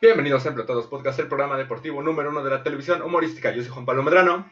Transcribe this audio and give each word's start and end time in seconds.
Bienvenidos 0.00 0.42
siempre 0.42 0.62
a 0.64 0.66
todos 0.66 0.86
podcast, 0.86 1.18
el 1.20 1.28
programa 1.28 1.56
deportivo 1.56 2.02
número 2.02 2.30
uno 2.30 2.42
de 2.44 2.50
la 2.50 2.62
televisión 2.62 3.02
humorística. 3.02 3.50
Yo 3.52 3.62
soy 3.62 3.70
Juan 3.72 3.86
Pablo 3.86 4.02
Medrano. 4.02 4.46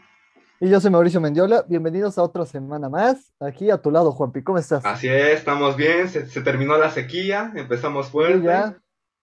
Y 0.60 0.70
yo 0.70 0.80
soy 0.80 0.90
Mauricio 0.90 1.20
Mendiola. 1.20 1.64
Bienvenidos 1.68 2.16
a 2.16 2.22
otra 2.22 2.46
semana 2.46 2.88
más. 2.88 3.32
Aquí 3.40 3.70
a 3.70 3.78
tu 3.78 3.90
lado, 3.90 4.12
Juanpi. 4.12 4.42
¿Cómo 4.42 4.58
estás? 4.58 4.84
Así 4.86 5.08
es, 5.08 5.38
estamos 5.38 5.76
bien. 5.76 6.08
Se, 6.08 6.26
se 6.26 6.40
terminó 6.40 6.78
la 6.78 6.90
sequía, 6.90 7.52
empezamos 7.54 8.08
fuerte. 8.08 8.38
Sí, 8.38 8.44
ya. 8.44 8.78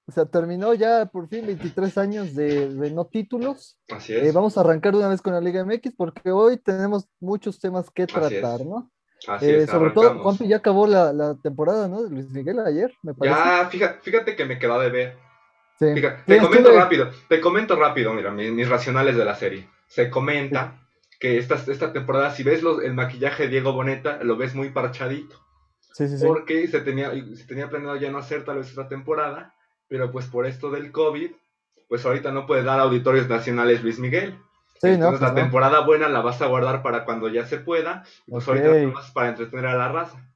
O 0.08 0.12
sea, 0.12 0.26
terminó 0.26 0.74
ya 0.74 1.06
por 1.06 1.28
fin 1.28 1.46
23 1.48 1.98
años 1.98 2.36
de, 2.36 2.70
de 2.70 2.92
no 2.92 3.06
títulos. 3.06 3.80
Así 3.90 4.14
Eh, 4.14 4.28
es. 4.28 4.34
vamos 4.34 4.58
a 4.58 4.62
arrancar 4.62 4.94
de 4.94 5.00
una 5.00 5.08
vez 5.10 5.22
con 5.22 5.34
la 5.34 5.40
Liga 5.42 5.64
MX 5.66 5.94
porque 5.96 6.32
hoy 6.32 6.58
tenemos 6.58 7.08
muchos 7.20 7.60
temas 7.60 7.90
que 7.90 8.06
tratar. 8.08 8.66
¿no? 8.66 8.92
Así 9.28 9.46
Eh, 9.46 9.64
es, 9.64 9.70
sobre 9.70 9.92
todo, 9.92 10.06
arrancamos. 10.06 10.24
Juanpi 10.38 10.48
ya 10.50 10.58
acabó 10.58 10.86
la, 10.86 11.14
la 11.14 11.36
temporada, 11.42 11.88
¿no? 11.88 12.04
De 12.04 12.10
Luis 12.10 12.30
Miguel 12.30 12.60
ayer, 12.60 12.94
me 13.02 13.14
parece. 13.14 13.38
Ya, 13.40 13.66
fíjate, 13.70 14.00
fíjate 14.02 14.36
que 14.36 14.46
me 14.46 14.60
quedó 14.60 14.80
de 14.80 14.90
ver. 14.90 15.31
Sí. 15.82 15.96
Fíjate, 15.96 16.18
Sí, 16.20 16.24
te 16.28 16.38
comento 16.40 16.72
rápido, 16.78 17.10
te 17.28 17.42
comento 17.42 17.76
rápido, 17.76 18.14
mira, 18.14 18.30
mis, 18.30 18.52
mis 18.52 18.70
racionales 18.70 19.16
de 19.18 19.26
la 19.26 19.34
serie. 19.36 19.68
Se 19.88 20.12
comenta 20.12 20.76
que 21.20 21.40
esta, 21.40 21.56
esta 21.56 21.92
temporada, 21.92 22.30
si 22.36 22.44
ves 22.44 22.62
los- 22.62 22.84
el 22.84 22.94
maquillaje 22.94 23.44
de 23.44 23.50
Diego 23.50 23.74
Boneta, 23.74 24.20
lo 24.24 24.38
ves 24.38 24.54
muy 24.54 24.70
parchadito. 24.70 25.36
Sí, 25.94 26.08
sí, 26.08 26.20
sí. 26.20 26.26
porque 26.26 26.68
se 26.68 26.82
tenía, 26.82 27.12
se 27.36 27.46
tenía 27.48 27.68
planeado 27.70 27.96
ya 27.98 28.12
no 28.12 28.20
hacer 28.20 28.46
tal 28.46 28.58
vez 28.60 28.70
esta 28.70 28.88
temporada, 28.88 29.56
pero 29.88 30.12
pues 30.12 30.28
por 30.28 30.46
esto 30.46 30.70
del 30.70 30.92
COVID, 30.92 31.32
pues 31.90 32.06
ahorita 32.06 32.32
no 32.32 32.46
puede 32.46 32.64
dar 32.64 32.80
auditorios 32.80 33.28
nacionales 33.28 33.82
Luis 33.84 33.98
Miguel. 34.00 34.38
Sí, 34.80 34.88
no, 34.88 34.94
Entonces 34.94 35.20
pues 35.20 35.22
la 35.22 35.30
no. 35.30 35.36
temporada 35.36 35.80
buena 35.82 36.10
la 36.10 36.22
vas 36.22 36.42
a 36.44 36.46
guardar 36.46 36.82
para 36.84 37.06
cuando 37.06 37.28
ya 37.28 37.46
se 37.48 37.58
pueda, 37.58 38.04
y 38.28 38.32
pues 38.32 38.48
Ok. 38.48 38.56
ahorita 38.56 38.88
más 38.94 39.12
para 39.12 39.30
entretener 39.30 39.66
a 39.66 39.76
la 39.78 39.92
raza. 39.92 40.28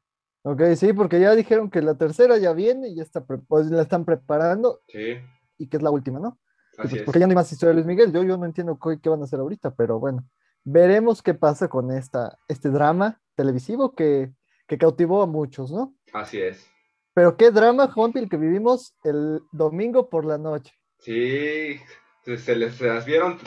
Ok, 0.43 0.61
sí, 0.75 0.91
porque 0.93 1.19
ya 1.19 1.33
dijeron 1.33 1.71
que 1.71 1.81
la 1.81 1.97
tercera 1.97 2.37
ya 2.37 2.51
viene 2.53 2.89
y 2.89 2.95
ya 2.95 3.03
está, 3.03 3.23
pues, 3.25 3.67
la 3.67 3.81
están 3.83 4.05
preparando 4.05 4.81
Sí, 4.89 5.17
y 5.57 5.67
que 5.67 5.77
es 5.77 5.83
la 5.83 5.91
última, 5.91 6.19
¿no? 6.19 6.39
Y 6.77 6.81
así 6.81 6.89
pues, 6.89 6.93
es. 6.93 7.01
porque 7.03 7.19
ya 7.19 7.27
no 7.27 7.31
hay 7.31 7.35
más 7.35 7.51
historia 7.51 7.69
de 7.69 7.75
Luis 7.75 7.85
Miguel. 7.87 8.11
Yo, 8.11 8.23
yo 8.23 8.37
no 8.37 8.45
entiendo 8.45 8.77
qué, 8.77 8.99
qué 9.01 9.09
van 9.09 9.21
a 9.21 9.25
hacer 9.25 9.39
ahorita, 9.39 9.73
pero 9.75 9.99
bueno, 9.99 10.25
veremos 10.63 11.21
qué 11.21 11.33
pasa 11.33 11.67
con 11.67 11.91
esta, 11.91 12.37
este 12.47 12.69
drama 12.69 13.21
televisivo 13.35 13.93
que, 13.93 14.33
que 14.67 14.77
cautivó 14.77 15.21
a 15.21 15.27
muchos, 15.27 15.71
¿no? 15.71 15.95
Así 16.13 16.39
es. 16.41 16.65
Pero 17.13 17.37
qué 17.37 17.51
drama, 17.51 17.87
Juanpi, 17.91 18.19
el 18.19 18.29
que 18.29 18.37
vivimos 18.37 18.95
el 19.03 19.41
domingo 19.51 20.09
por 20.09 20.25
la 20.25 20.37
noche. 20.37 20.73
Sí, 20.99 21.77
se, 22.23 22.55
les 22.55 22.75
se 22.75 22.87
las 22.87 23.05
vieron. 23.05 23.37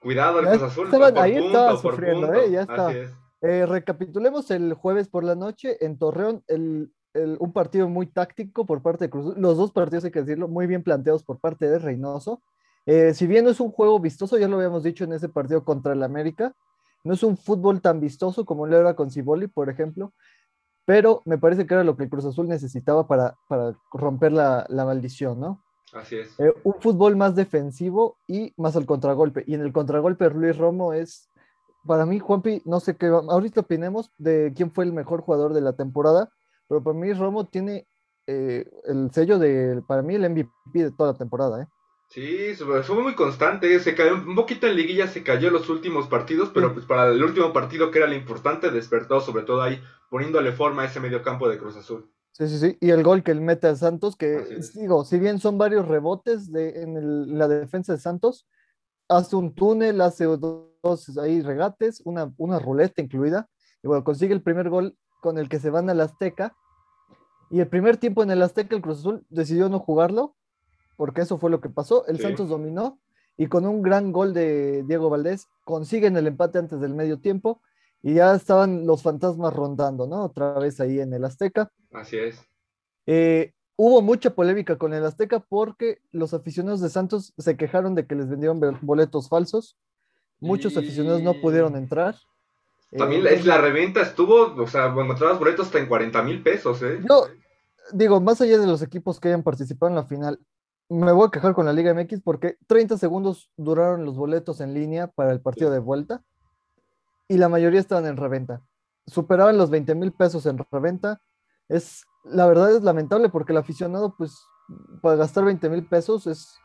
Cuidado 0.00 0.40
el 0.40 0.46
Cruz 0.46 0.62
Azul. 0.62 0.84
estaban- 0.86 1.14
por 1.14 1.22
ahí 1.22 1.32
punto, 1.34 1.46
estaba 1.46 1.82
por 1.82 1.94
sufriendo, 1.94 2.26
punto. 2.28 2.42
¿eh? 2.42 2.50
Ya 2.50 2.60
está. 2.62 2.92
Es. 2.92 3.10
Eh, 3.40 3.66
recapitulemos 3.66 4.50
el 4.52 4.74
jueves 4.74 5.08
por 5.08 5.24
la 5.24 5.34
noche 5.34 5.84
en 5.84 5.98
Torreón, 5.98 6.44
el, 6.46 6.92
el- 7.14 7.36
un 7.40 7.52
partido 7.52 7.88
muy 7.88 8.06
táctico 8.06 8.64
por 8.66 8.82
parte 8.82 9.04
de 9.04 9.10
Cruz 9.10 9.26
Azul. 9.26 9.40
Los 9.42 9.56
dos 9.56 9.72
partidos, 9.72 10.04
hay 10.04 10.10
que 10.10 10.20
decirlo, 10.20 10.48
muy 10.48 10.66
bien 10.66 10.82
planteados 10.82 11.22
por 11.22 11.38
parte 11.38 11.68
de 11.68 11.78
Reynoso. 11.78 12.40
Eh, 12.86 13.14
si 13.14 13.26
bien 13.26 13.44
no 13.44 13.50
es 13.50 13.60
un 13.60 13.70
juego 13.70 14.00
vistoso, 14.00 14.38
ya 14.38 14.48
lo 14.48 14.56
habíamos 14.56 14.82
dicho 14.82 15.04
en 15.04 15.12
ese 15.12 15.28
partido 15.28 15.64
contra 15.64 15.92
el 15.92 16.02
América, 16.02 16.54
no 17.04 17.14
es 17.14 17.22
un 17.22 17.36
fútbol 17.36 17.80
tan 17.80 18.00
vistoso 18.00 18.44
como 18.44 18.66
lo 18.66 18.76
era 18.78 18.94
con 18.94 19.10
Ciboli, 19.10 19.46
por 19.48 19.68
ejemplo, 19.70 20.12
pero 20.84 21.22
me 21.24 21.38
parece 21.38 21.66
que 21.66 21.74
era 21.74 21.84
lo 21.84 21.96
que 21.96 22.04
el 22.04 22.10
Cruz 22.10 22.24
Azul 22.24 22.48
necesitaba 22.48 23.06
para, 23.06 23.36
para 23.48 23.76
romper 23.92 24.32
la, 24.32 24.66
la 24.68 24.84
maldición, 24.84 25.38
¿no? 25.38 25.62
Así 25.92 26.16
es. 26.16 26.38
Eh, 26.40 26.52
un 26.64 26.74
fútbol 26.80 27.16
más 27.16 27.34
defensivo 27.36 28.16
y 28.26 28.52
más 28.56 28.74
al 28.76 28.86
contragolpe. 28.86 29.44
Y 29.46 29.54
en 29.54 29.60
el 29.60 29.72
contragolpe 29.72 30.28
Luis 30.30 30.56
Romo 30.56 30.92
es, 30.92 31.28
para 31.86 32.06
mí, 32.06 32.18
Juanpi, 32.18 32.62
no 32.64 32.80
sé 32.80 32.96
qué, 32.96 33.10
va- 33.10 33.22
ahorita 33.28 33.60
opinemos 33.60 34.10
de 34.18 34.52
quién 34.56 34.72
fue 34.72 34.84
el 34.84 34.92
mejor 34.92 35.20
jugador 35.20 35.52
de 35.52 35.60
la 35.60 35.74
temporada, 35.74 36.30
pero 36.68 36.82
para 36.82 36.96
mí 36.96 37.12
Romo 37.12 37.46
tiene 37.46 37.86
eh, 38.26 38.64
el 38.84 39.10
sello 39.12 39.38
de, 39.38 39.82
para 39.86 40.02
mí, 40.02 40.14
el 40.14 40.24
MVP 40.30 40.50
de 40.74 40.90
toda 40.92 41.12
la 41.12 41.18
temporada, 41.18 41.62
¿eh? 41.62 41.66
Sí, 42.08 42.54
fue 42.56 43.02
muy 43.02 43.14
constante, 43.14 43.80
se 43.80 43.94
cayó 43.94 44.14
un 44.16 44.34
poquito 44.34 44.66
en 44.66 44.76
liguilla, 44.76 45.06
se 45.06 45.22
cayó 45.22 45.50
los 45.50 45.70
últimos 45.70 46.08
partidos, 46.08 46.50
pero 46.52 46.68
Sí. 46.68 46.74
pues 46.74 46.86
para 46.86 47.08
el 47.08 47.22
último 47.24 47.54
partido 47.54 47.90
que 47.90 47.98
era 48.00 48.06
lo 48.06 48.14
importante, 48.14 48.70
despertó 48.70 49.20
sobre 49.22 49.44
todo 49.44 49.62
ahí, 49.62 49.80
poniéndole 50.10 50.52
forma 50.52 50.82
a 50.82 50.84
ese 50.86 51.00
mediocampo 51.00 51.48
de 51.48 51.56
Cruz 51.58 51.74
Azul. 51.76 52.10
Sí, 52.32 52.48
sí, 52.48 52.58
sí. 52.58 52.78
Y 52.82 52.90
el 52.90 53.02
gol 53.02 53.22
que 53.22 53.30
él 53.30 53.40
mete 53.40 53.66
a 53.66 53.76
Santos, 53.76 54.16
que 54.16 54.58
digo, 54.74 55.04
si 55.06 55.18
bien 55.18 55.38
son 55.38 55.56
varios 55.56 55.88
rebotes 55.88 56.52
de, 56.52 56.82
en 56.82 56.96
el- 56.98 57.38
la 57.38 57.48
defensa 57.48 57.94
de 57.94 57.98
Santos, 57.98 58.46
hace 59.08 59.34
un 59.36 59.54
túnel, 59.54 60.00
hace 60.02 60.24
do- 60.24 60.74
dos 60.82 61.16
ahí 61.18 61.40
regates, 61.40 62.02
una, 62.04 62.30
una 62.36 62.58
ruleta 62.58 63.00
incluida, 63.00 63.48
y 63.82 63.88
bueno, 63.88 64.04
consigue 64.04 64.34
el 64.34 64.42
primer 64.42 64.68
gol 64.68 64.96
con 65.22 65.38
el 65.38 65.48
que 65.48 65.58
se 65.60 65.70
van 65.70 65.88
al 65.88 66.00
Azteca. 66.02 66.54
Y 67.52 67.60
el 67.60 67.68
primer 67.68 67.98
tiempo 67.98 68.22
en 68.22 68.30
el 68.30 68.42
Azteca, 68.42 68.74
el 68.74 68.82
Cruz 68.82 69.00
Azul 69.00 69.24
decidió 69.28 69.68
no 69.68 69.78
jugarlo, 69.78 70.34
porque 70.96 71.20
eso 71.20 71.38
fue 71.38 71.50
lo 71.50 71.60
que 71.60 71.68
pasó. 71.68 72.06
El 72.06 72.16
Sí. 72.16 72.22
Santos 72.22 72.48
dominó 72.48 72.98
y 73.36 73.46
con 73.46 73.66
un 73.66 73.82
gran 73.82 74.10
gol 74.10 74.32
de 74.34 74.82
Diego 74.88 75.10
Valdés 75.10 75.46
consiguen 75.64 76.16
el 76.16 76.26
empate 76.26 76.58
antes 76.58 76.80
del 76.80 76.94
medio 76.94 77.18
tiempo 77.20 77.60
y 78.02 78.14
ya 78.14 78.34
estaban 78.34 78.86
los 78.86 79.02
fantasmas 79.02 79.52
rondando, 79.52 80.06
¿no? 80.06 80.24
Otra 80.24 80.54
vez 80.58 80.80
ahí 80.80 80.98
en 80.98 81.12
el 81.12 81.24
Azteca. 81.24 81.70
Así 81.92 82.16
es. 82.16 82.40
Eh, 83.06 83.52
hubo 83.76 84.00
mucha 84.00 84.34
polémica 84.34 84.76
con 84.78 84.94
el 84.94 85.04
Azteca 85.04 85.40
porque 85.40 85.98
los 86.10 86.32
aficionados 86.34 86.80
de 86.80 86.88
Santos 86.88 87.34
se 87.36 87.56
quejaron 87.56 87.94
de 87.94 88.06
que 88.06 88.14
les 88.14 88.28
vendieron 88.30 88.60
boletos 88.80 89.28
falsos. 89.28 89.76
Muchos 90.40 90.72
Y- 90.72 90.78
aficionados 90.78 91.22
no 91.22 91.34
pudieron 91.40 91.76
entrar. 91.76 92.16
Eh, 92.90 92.98
También 92.98 93.24
la- 93.24 93.30
es 93.30 93.44
la 93.46 93.58
reventa 93.58 94.00
estuvo, 94.02 94.54
o 94.54 94.66
sea, 94.66 94.86
encontrabas 94.86 95.38
boletos 95.38 95.66
hasta 95.66 95.78
en 95.78 95.86
40 95.86 96.22
mil 96.22 96.42
pesos, 96.42 96.82
¿eh? 96.82 96.98
Yo 97.08 97.26
digo, 97.92 98.20
más 98.20 98.40
allá 98.40 98.58
de 98.58 98.66
los 98.66 98.82
equipos 98.82 99.20
que 99.20 99.28
hayan 99.28 99.42
participado 99.42 99.90
en 99.90 99.96
la 99.96 100.04
final, 100.04 100.40
me 100.88 101.12
voy 101.12 101.26
a 101.26 101.30
quejar 101.30 101.54
con 101.54 101.66
la 101.66 101.72
Liga 101.72 101.94
MX 101.94 102.20
porque 102.22 102.56
30 102.66 102.98
segundos 102.98 103.50
duraron 103.56 104.04
los 104.04 104.16
boletos 104.16 104.60
en 104.60 104.74
línea 104.74 105.06
para 105.06 105.32
el 105.32 105.40
partido 105.40 105.70
de 105.70 105.78
vuelta 105.78 106.22
y 107.28 107.38
la 107.38 107.48
mayoría 107.48 107.80
estaban 107.80 108.06
en 108.06 108.16
reventa. 108.16 108.62
Superaban 109.06 109.56
los 109.56 109.70
20 109.70 109.94
mil 109.94 110.12
pesos 110.12 110.44
en 110.46 110.58
reventa. 110.70 111.20
Es, 111.68 112.04
la 112.24 112.46
verdad 112.46 112.74
es 112.74 112.82
lamentable 112.82 113.30
porque 113.30 113.52
el 113.52 113.58
aficionado, 113.58 114.14
pues, 114.16 114.38
para 115.00 115.16
gastar 115.16 115.44
20 115.44 115.68
mil 115.70 115.86
pesos 115.86 116.26
es 116.26 116.58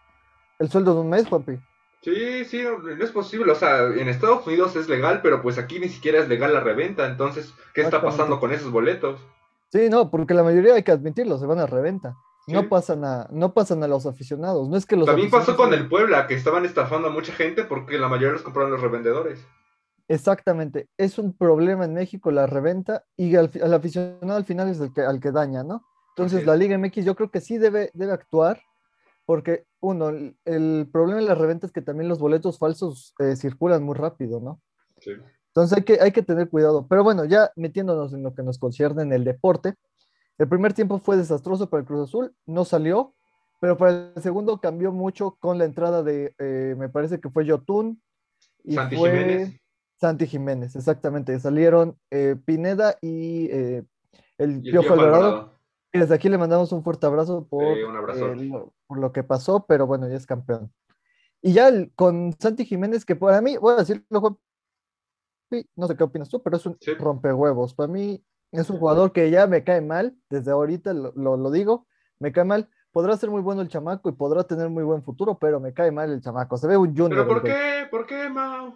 el 0.60 0.70
sueldo 0.70 0.94
de 0.94 1.02
un 1.02 1.10
mes, 1.10 1.28
Juanpi. 1.28 1.60
Sí, 2.02 2.46
sí, 2.46 2.64
no, 2.64 2.90
es 2.90 3.12
posible, 3.12 3.52
o 3.52 3.56
sea, 3.56 3.86
en 3.88 4.08
Estados 4.08 4.46
Unidos 4.46 4.76
es 4.76 4.88
legal, 4.88 5.22
pero 5.22 5.42
pues 5.42 5.58
aquí 5.58 5.80
ni 5.80 5.90
siquiera 5.90 6.20
es 6.20 6.30
legal 6.30 6.54
la 6.54 6.60
reventa, 6.60 7.08
entonces, 7.08 7.54
¿qué 7.74 7.82
está 7.82 8.02
pasando 8.02 8.40
con 8.40 8.52
esos 8.54 8.72
boletos? 8.72 9.20
Sí, 9.72 9.90
no, 9.90 10.10
porque 10.10 10.34
la 10.34 10.44
mayoría 10.44 10.76
hay 10.76 10.84
que 10.84 10.92
admitirlo, 10.92 11.38
se 11.38 11.46
van 11.46 11.60
a 11.60 11.66
reventa. 11.66 12.16
No 12.50 12.70
pasan 12.70 13.04
a, 13.04 13.28
no 13.30 13.54
pasan 13.54 13.84
a 13.84 13.88
los 13.90 14.06
aficionados. 14.06 14.70
No 14.70 14.78
es 14.78 14.86
que 14.86 14.96
los 14.96 15.06
También 15.06 15.30
pasó 15.30 15.58
con 15.58 15.74
el 15.74 15.90
Puebla, 15.90 16.28
que 16.28 16.34
estaban 16.36 16.64
estafando 16.64 17.10
a 17.10 17.12
mucha 17.12 17.34
gente 17.34 17.66
porque 17.66 17.98
la 17.98 18.08
mayoría 18.08 18.32
los 18.34 18.42
compraron 18.42 18.72
los 18.72 18.82
revendedores. 18.82 19.46
Exactamente, 20.10 20.88
es 20.98 21.20
un 21.20 21.36
problema 21.36 21.84
en 21.84 21.94
México 21.94 22.32
la 22.32 22.48
reventa 22.48 23.04
y 23.18 23.36
al, 23.36 23.50
fi- 23.50 23.60
al 23.60 23.74
aficionado 23.74 24.36
al 24.38 24.46
final 24.46 24.70
es 24.70 24.80
el 24.80 24.94
que, 24.94 25.02
al 25.02 25.20
que 25.20 25.32
daña, 25.34 25.64
¿no? 25.64 25.84
Entonces 26.16 26.46
la. 26.46 26.56
Liga 26.56 26.78
MX 26.78 27.04
yo 27.04 27.16
creo 27.16 27.30
que 27.30 27.42
sí 27.42 27.58
debe, 27.58 27.92
debe 27.94 28.14
actuar 28.14 28.62
porque, 29.26 29.66
uno, 29.82 30.08
el, 30.08 30.38
el 30.46 30.88
problema 30.90 31.20
de 31.20 31.26
la 31.28 31.36
reventa 31.36 31.68
es 31.68 31.74
que 31.74 31.82
también 31.82 32.08
los 32.08 32.20
boletos 32.20 32.58
falsos 32.58 33.14
eh, 33.20 33.36
circulan 33.36 33.84
muy 33.84 33.96
rápido, 33.96 34.40
¿no? 34.40 34.62
Sí. 35.02 35.12
Entonces 35.58 35.76
hay 35.80 35.84
que, 35.86 36.00
hay 36.00 36.12
que 36.12 36.22
tener 36.22 36.52
cuidado. 36.52 36.86
Pero 36.88 37.04
bueno, 37.04 37.26
ya 37.26 37.52
metiéndonos 37.56 38.14
en 38.14 38.22
lo 38.22 38.36
que 38.36 38.44
nos 38.44 38.60
concierne 38.60 39.02
en 39.02 39.12
el 39.12 39.24
deporte, 39.24 39.74
el 40.38 40.48
primer 40.48 40.74
tiempo 40.74 41.00
fue 41.00 41.18
desastroso 41.18 41.68
para 41.68 41.82
el 41.82 41.88
Cruz 41.88 42.10
Azul, 42.10 42.36
no 42.46 42.64
salió, 42.64 43.16
pero 43.60 43.76
para 43.76 44.12
el 44.16 44.22
segundo 44.22 44.62
cambió 44.62 44.92
mucho 44.92 45.36
con 45.40 45.58
la 45.58 45.66
entrada 45.66 46.04
de, 46.04 46.36
eh, 46.38 46.76
me 46.78 46.90
parece 46.90 47.20
que 47.20 47.32
fue 47.32 47.44
Yotun 47.48 48.00
y 48.64 48.76
Santi 48.76 48.98
fue 48.98 49.10
Jiménez. 49.10 49.60
Santi 50.00 50.28
Jiménez, 50.28 50.76
exactamente. 50.76 51.40
Salieron 51.40 51.98
eh, 52.12 52.36
Pineda 52.46 52.96
y 53.02 53.48
eh, 53.50 53.84
el 54.38 54.64
Y 54.64 54.70
el 54.70 54.72
Piojo 54.74 54.94
Alvarado. 54.94 55.54
Y 55.92 55.98
desde 55.98 56.14
aquí 56.14 56.30
le 56.30 56.38
mandamos 56.38 56.72
un 56.72 56.84
fuerte 56.84 57.08
abrazo 57.08 57.48
por, 57.48 57.64
un 57.64 58.72
por 58.86 59.00
lo 59.00 59.12
que 59.12 59.24
pasó, 59.24 59.66
pero 59.66 59.88
bueno, 59.88 60.08
ya 60.08 60.18
es 60.18 60.28
campeón. 60.28 60.72
Y 61.42 61.54
ya 61.54 61.70
el- 61.70 61.92
con 61.96 62.36
Santi 62.38 62.64
Jiménez, 62.64 63.06
que 63.06 63.16
para 63.16 63.42
mí, 63.42 63.58
voy 63.58 63.74
a 63.74 63.78
decirlo, 63.78 64.40
no 65.76 65.88
sé 65.88 65.96
qué 65.96 66.04
opinas 66.04 66.30
tú, 66.30 66.42
pero 66.42 66.58
es 66.58 66.66
un 66.66 66.78
Sí. 66.80 66.94
rompehuevos. 66.96 67.74
Para 67.74 67.88
mí 67.92 68.24
es 68.52 68.70
un 68.70 68.78
jugador 68.80 69.12
que 69.12 69.30
ya 69.30 69.48
me 69.48 69.64
cae 69.64 69.82
mal, 69.82 70.16
desde 70.30 70.52
ahorita 70.52 70.94
lo, 70.94 71.12
lo- 71.16 71.38
lo 71.38 71.52
digo, 71.52 71.88
me 72.20 72.32
cae 72.32 72.44
mal. 72.46 72.70
Podrá 72.92 73.16
ser 73.18 73.30
muy 73.30 73.42
bueno 73.42 73.62
el 73.62 73.68
chamaco 73.68 74.10
y 74.10 74.14
podrá 74.14 74.44
tener 74.44 74.70
muy 74.70 74.84
buen 74.84 75.04
futuro, 75.04 75.38
pero 75.38 75.60
me 75.60 75.74
cae 75.74 75.92
mal 75.92 76.12
el 76.12 76.22
chamaco. 76.22 76.58
Se 76.58 76.68
ve 76.68 76.78
un 76.78 76.96
junior. 76.96 77.10
¿Pero 77.10 77.28
por 77.28 77.44
qué? 77.44 77.88
¿Por 77.92 78.06
qué, 78.08 78.30
Mau? 78.30 78.74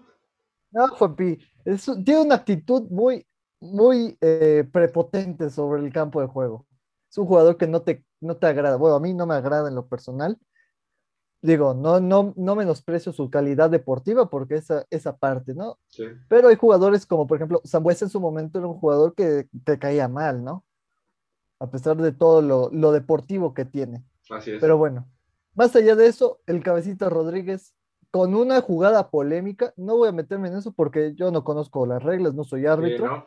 No, 0.71 0.87
Juanpi, 0.89 1.39
es 1.65 1.85
tiene 2.05 2.21
una 2.21 2.35
actitud 2.35 2.83
muy, 2.89 3.25
muy 3.59 4.17
eh, 4.21 4.67
prepotente 4.71 5.49
sobre 5.49 5.81
el 5.81 5.91
campo 5.91 6.21
de 6.21 6.27
juego. 6.27 6.65
Es 7.09 7.17
un 7.17 7.25
jugador 7.25 7.57
que 7.57 7.67
no 7.67 7.81
te, 7.81 8.05
no 8.21 8.37
te 8.37 8.47
agrada. 8.47 8.77
Bueno, 8.77 8.95
a 8.95 8.99
mí 8.99 9.13
no 9.13 9.25
me 9.25 9.33
agrada 9.35 9.67
en 9.67 9.75
lo 9.75 9.87
personal. 9.87 10.37
Digo, 11.43 11.73
no, 11.73 11.99
no, 11.99 12.33
no 12.37 12.55
menosprecio 12.55 13.11
su 13.11 13.29
calidad 13.31 13.69
deportiva 13.71 14.29
porque 14.29 14.55
esa, 14.55 14.85
esa 14.91 15.17
parte, 15.17 15.55
¿no? 15.55 15.79
Sí. 15.87 16.03
Pero 16.27 16.49
hay 16.49 16.55
jugadores 16.55 17.05
como, 17.07 17.25
por 17.25 17.37
ejemplo, 17.37 17.61
Sambuesa 17.63 18.05
en 18.05 18.11
su 18.11 18.19
momento 18.19 18.59
era 18.59 18.67
un 18.67 18.77
jugador 18.77 19.15
que 19.15 19.47
te 19.63 19.79
caía 19.79 20.07
mal, 20.07 20.43
¿no? 20.43 20.63
A 21.59 21.69
pesar 21.69 21.97
de 21.97 22.11
todo 22.11 22.41
lo, 22.41 22.69
lo 22.71 22.91
deportivo 22.91 23.53
que 23.53 23.65
tiene. 23.65 24.03
Así 24.29 24.51
es. 24.51 24.61
Pero 24.61 24.77
bueno, 24.77 25.07
Más 25.55 25.75
allá 25.75 25.95
de 25.95 26.07
eso, 26.07 26.39
el 26.45 26.63
cabecita 26.63 27.09
Rodríguez, 27.09 27.73
con 28.11 28.35
una 28.35 28.61
jugada 28.61 29.09
polémica, 29.09 29.73
no 29.77 29.97
voy 29.97 30.09
a 30.09 30.11
meterme 30.11 30.47
en 30.49 30.57
eso 30.57 30.71
porque 30.73 31.13
yo 31.15 31.31
no 31.31 31.43
conozco 31.43 31.85
las 31.85 32.03
reglas, 32.03 32.33
no 32.35 32.43
soy 32.43 32.65
árbitro, 32.67 33.05
Sí, 33.07 33.11
¿no? 33.11 33.25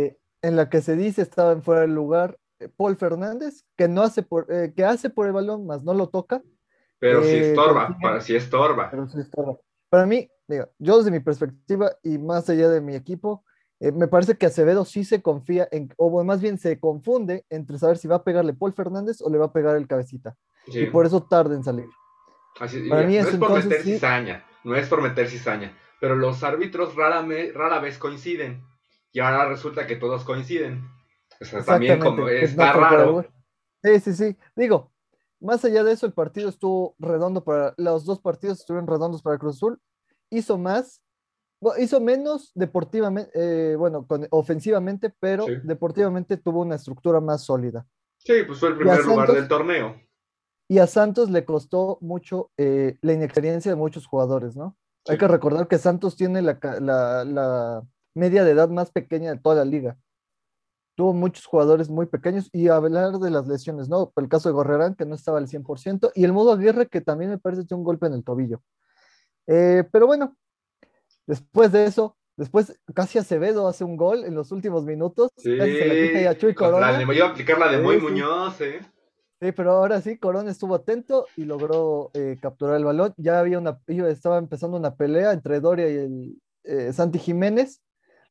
eh, 0.00 0.18
en 0.42 0.56
la 0.56 0.68
que 0.68 0.82
se 0.82 0.94
dice 0.96 1.22
estaba 1.22 1.52
en 1.52 1.62
fuera 1.62 1.80
del 1.82 1.94
lugar 1.94 2.38
eh, 2.58 2.68
Paul 2.68 2.96
Fernández, 2.96 3.64
que 3.76 3.88
no 3.88 4.02
hace 4.02 4.22
por, 4.22 4.46
eh, 4.52 4.72
que 4.76 4.84
hace 4.84 5.10
por 5.10 5.26
el 5.26 5.32
balón, 5.32 5.66
más 5.66 5.82
no 5.84 5.94
lo 5.94 6.08
toca, 6.08 6.42
Pero 6.98 7.22
si 7.22 7.28
Eh, 7.30 7.50
estorba, 7.50 7.96
para, 8.00 8.20
si 8.20 8.34
estorba. 8.36 8.90
pero 8.90 9.06
sí 9.08 9.20
estorba. 9.20 9.56
Para 9.90 10.06
mí, 10.06 10.28
digo, 10.48 10.68
yo 10.78 10.98
desde 10.98 11.10
mi 11.10 11.20
perspectiva 11.20 11.92
y 12.02 12.18
más 12.18 12.48
allá 12.50 12.68
de 12.68 12.80
mi 12.80 12.94
equipo, 12.94 13.44
eh, 13.80 13.92
me 13.92 14.08
parece 14.08 14.36
que 14.36 14.46
Acevedo 14.46 14.84
sí 14.84 15.04
se 15.04 15.20
confía 15.22 15.68
en, 15.70 15.92
o 15.98 16.24
más 16.24 16.40
bien 16.40 16.58
se 16.58 16.80
confunde 16.80 17.44
entre 17.50 17.78
saber 17.78 17.98
si 17.98 18.08
va 18.08 18.16
a 18.16 18.24
pegarle 18.24 18.54
Paul 18.54 18.72
Fernández 18.72 19.20
o 19.20 19.30
le 19.30 19.38
va 19.38 19.46
a 19.46 19.52
pegar 19.52 19.76
el 19.76 19.86
cabecita. 19.86 20.34
Sí. 20.66 20.80
Y 20.80 20.86
por 20.86 21.04
eso 21.06 21.22
tarda 21.22 21.54
en 21.54 21.62
salir. 21.62 21.86
Así- 22.58 22.88
para 22.88 23.06
mira, 23.06 23.22
mí 23.22 23.24
no 23.24 23.30
es 23.30 23.36
por 23.36 23.48
entonces 23.50 23.66
meter 23.66 23.82
sí- 23.84 23.92
cizaña, 23.94 24.44
no 24.64 24.74
es 24.74 24.88
por 24.88 25.02
meter 25.02 25.28
cizaña, 25.28 25.76
pero 26.00 26.16
los 26.16 26.42
árbitros 26.42 26.96
rara, 26.96 27.22
me- 27.22 27.52
rara 27.52 27.78
vez 27.80 27.98
coinciden. 27.98 28.64
Y 29.12 29.20
ahora 29.20 29.46
resulta 29.48 29.86
que 29.86 29.96
todos 29.96 30.24
coinciden. 30.24 30.82
O 31.40 31.44
sea, 31.44 31.62
también 31.62 32.00
como 32.00 32.26
está 32.28 32.72
no 32.72 32.80
raro. 32.80 33.26
Sí, 33.82 34.00
sí, 34.00 34.14
sí. 34.14 34.36
Digo, 34.56 34.90
más 35.40 35.64
allá 35.64 35.84
de 35.84 35.92
eso, 35.92 36.06
el 36.06 36.12
partido 36.12 36.48
estuvo 36.48 36.94
redondo 36.98 37.44
para, 37.44 37.74
los 37.76 38.04
dos 38.04 38.20
partidos 38.20 38.60
estuvieron 38.60 38.86
redondos 38.86 39.22
para 39.22 39.38
Cruz 39.38 39.56
Azul. 39.56 39.78
Hizo 40.30 40.58
más, 40.58 41.02
hizo 41.78 42.00
menos 42.00 42.52
deportivamente, 42.54 43.30
eh, 43.34 43.76
bueno, 43.76 44.06
con- 44.06 44.26
ofensivamente, 44.30 45.14
pero 45.20 45.44
Sí. 45.46 45.52
deportivamente 45.62 46.36
tuvo 46.36 46.62
una 46.62 46.74
estructura 46.76 47.20
más 47.20 47.42
sólida. 47.42 47.86
Sí, 48.18 48.32
pues 48.46 48.58
fue 48.58 48.70
el 48.70 48.76
primer 48.76 48.98
lugar 49.04 49.26
Santos? 49.26 49.34
del 49.36 49.48
torneo. 49.48 50.00
Y 50.68 50.78
a 50.78 50.86
Santos 50.86 51.30
le 51.30 51.44
costó 51.44 51.98
mucho 52.00 52.50
eh, 52.58 52.98
la 53.02 53.12
inexperiencia 53.12 53.70
de 53.70 53.76
muchos 53.76 54.06
jugadores, 54.06 54.56
¿no? 54.56 54.76
Hay 55.08 55.16
que 55.18 55.28
recordar 55.28 55.68
que 55.68 55.78
Santos 55.78 56.16
tiene 56.16 56.42
la, 56.42 56.58
la- 56.80 57.24
la 57.24 57.82
media 58.16 58.42
de 58.42 58.50
edad 58.50 58.68
más 58.68 58.90
pequeña 58.90 59.32
de 59.32 59.38
toda 59.38 59.54
la 59.56 59.64
liga. 59.64 59.96
Tuvo 60.96 61.12
muchos 61.12 61.44
jugadores 61.46 61.88
muy 61.90 62.06
pequeños 62.06 62.48
y 62.52 62.68
hablar 62.68 63.18
de 63.18 63.30
las 63.30 63.46
lesiones, 63.46 63.88
¿no? 63.88 64.10
Por 64.10 64.24
el 64.24 64.30
caso 64.30 64.48
de 64.48 64.54
Gorrerán, 64.54 64.94
que 64.94 65.04
no 65.04 65.14
estaba 65.14 65.38
al 65.38 65.46
100%, 65.46 66.10
y 66.14 66.24
el 66.24 66.32
modo 66.32 66.52
Aguirre, 66.52 66.88
que 66.88 67.00
también 67.02 67.30
me 67.30 67.38
parece 67.38 67.66
que 67.66 67.74
un 67.74 67.84
golpe 67.84 68.06
en 68.06 68.14
el 68.14 68.24
tobillo. 68.24 68.62
Eh, 69.46 69.84
pero 69.92 70.06
bueno, 70.06 70.34
después 71.26 71.70
de 71.70 71.84
eso, 71.84 72.16
después 72.36 72.80
casi 72.94 73.18
Acevedo 73.18 73.68
hace 73.68 73.84
un 73.84 73.96
gol 73.96 74.24
en 74.24 74.34
los 74.34 74.52
últimos 74.52 74.84
minutos, 74.84 75.30
Sí. 75.36 75.56
casi 75.58 75.72
se 75.76 75.86
la 75.86 75.94
quita 75.94 76.20
ya 76.22 76.38
Chuy 76.38 76.54
Con 76.54 76.68
la 76.68 76.72
Corona. 76.72 76.98
de- 76.98 77.04
yo 77.06 77.12
iba 77.12 77.26
a 77.26 77.30
aplicar 77.30 77.58
la 77.58 77.68
de 77.70 77.76
Sí, 77.78 77.82
Muy 77.84 77.96
sí. 77.96 78.02
Muñoz, 78.02 78.60
¿eh? 78.62 78.80
Sí, 79.38 79.52
pero 79.52 79.72
ahora 79.72 80.00
sí, 80.00 80.16
Corona 80.18 80.50
estuvo 80.50 80.74
atento 80.74 81.26
y 81.36 81.44
logró 81.44 82.10
eh, 82.14 82.38
capturar 82.40 82.76
el 82.76 82.86
balón. 82.86 83.12
Ya 83.18 83.38
había 83.38 83.58
una, 83.58 83.78
estaba 83.86 84.38
empezando 84.38 84.78
una 84.78 84.94
pelea 84.96 85.32
entre 85.32 85.60
Doria 85.60 85.90
y 85.90 85.96
el 85.96 86.42
eh, 86.64 86.90
Santi 86.94 87.18
Jiménez. 87.18 87.82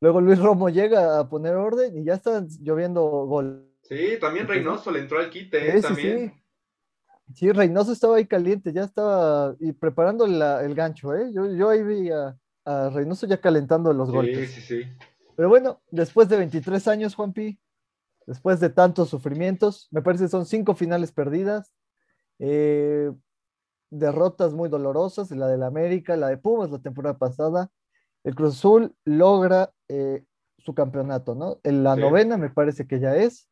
Luego 0.02 0.22
Luis 0.22 0.40
Romo 0.40 0.70
llega 0.70 1.20
a 1.20 1.30
poner 1.30 1.56
orden 1.56 1.98
y 1.98 2.04
ya 2.06 2.16
están 2.16 2.48
lloviendo 2.62 3.02
gol. 3.26 3.72
Sí, 3.82 4.18
también 4.20 4.48
Reynoso 4.48 4.92
le 4.92 5.00
entró 5.00 5.20
al 5.20 5.30
quite, 5.30 5.70
¿eh? 5.70 5.72
Sí, 5.74 5.78
sí, 5.78 5.88
también. 5.88 6.34
sí. 6.36 6.42
Sí, 7.34 7.52
Reynoso 7.52 7.92
estaba 7.92 8.18
ahí 8.18 8.28
caliente, 8.28 8.72
ya 8.72 8.84
estaba 8.84 9.56
y 9.60 9.72
preparando 9.74 10.28
la- 10.28 10.64
el 10.64 10.76
gancho, 10.76 11.14
¿eh? 11.16 11.32
Yo, 11.34 11.52
yo 11.54 11.70
ahí 11.70 11.82
vi 11.84 12.12
a, 12.12 12.38
a 12.66 12.90
Reynoso 12.90 13.26
ya 13.26 13.42
calentando 13.42 13.92
los 13.94 14.10
Sí, 14.10 14.14
golpes. 14.14 14.52
sí, 14.52 14.62
sí. 14.62 14.82
Pero 15.36 15.50
bueno, 15.50 15.82
después 15.92 16.30
de 16.30 16.38
23 16.38 16.88
años, 16.88 17.16
Juanpi, 17.16 17.60
después 18.28 18.60
de 18.60 18.70
tantos 18.70 19.10
sufrimientos, 19.10 19.88
me 19.92 20.02
parece 20.02 20.26
que 20.26 20.30
son 20.30 20.46
cinco 20.46 20.76
finales 20.76 21.12
perdidas, 21.12 21.74
eh, 22.40 23.12
derrotas 23.90 24.54
muy 24.54 24.70
dolorosas, 24.70 25.32
la 25.32 25.48
del 25.48 25.64
América, 25.64 26.16
la 26.16 26.28
de 26.30 26.38
Pumas 26.38 26.70
la 26.72 26.80
temporada 26.80 27.18
pasada. 27.18 27.70
El 28.24 28.36
Cruz 28.36 28.56
Azul 28.58 28.96
logra 29.04 29.72
eh, 29.88 30.24
su 30.58 30.74
campeonato, 30.74 31.36
¿no? 31.36 31.60
En 31.64 31.84
la 31.84 31.96
Sí. 31.96 32.02
novena 32.02 32.38
me 32.38 32.50
parece 32.50 32.88
que 32.88 33.00
ya 33.00 33.16
es, 33.16 33.48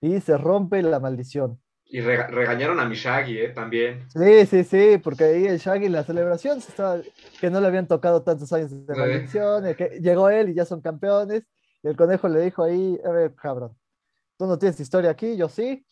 y 0.00 0.20
se 0.20 0.36
rompe 0.38 0.82
la 0.82 1.00
maldición. 1.00 1.60
Y 1.90 2.00
rega- 2.00 2.26
regañaron 2.28 2.78
a 2.80 2.84
Mishagi, 2.84 3.38
¿eh? 3.38 3.48
También. 3.48 4.06
Sí, 4.10 4.44
sí, 4.46 4.64
sí, 4.64 4.98
porque 5.02 5.24
ahí 5.24 5.46
el 5.46 5.58
Shaggy 5.58 5.86
en 5.86 5.92
la 5.92 6.04
celebración 6.04 6.60
se 6.60 6.70
estaba, 6.70 7.00
que 7.40 7.50
no 7.50 7.60
le 7.60 7.66
habían 7.66 7.88
tocado 7.88 8.22
tantos 8.22 8.52
años 8.52 8.70
de 8.70 8.94
Sí. 8.94 9.00
maldición, 9.00 9.74
que 9.74 9.98
llegó 10.00 10.28
él 10.28 10.50
y 10.50 10.54
ya 10.54 10.64
son 10.66 10.80
campeones, 10.82 11.44
y 11.82 11.88
el 11.88 11.96
conejo 11.96 12.28
le 12.28 12.40
dijo 12.40 12.62
ahí, 12.62 12.98
a 13.04 13.10
ver, 13.10 13.34
cabrón, 13.34 13.74
tú 14.36 14.46
no 14.46 14.58
tienes 14.58 14.78
historia 14.80 15.10
aquí, 15.10 15.36
yo 15.36 15.48
sí. 15.48 15.84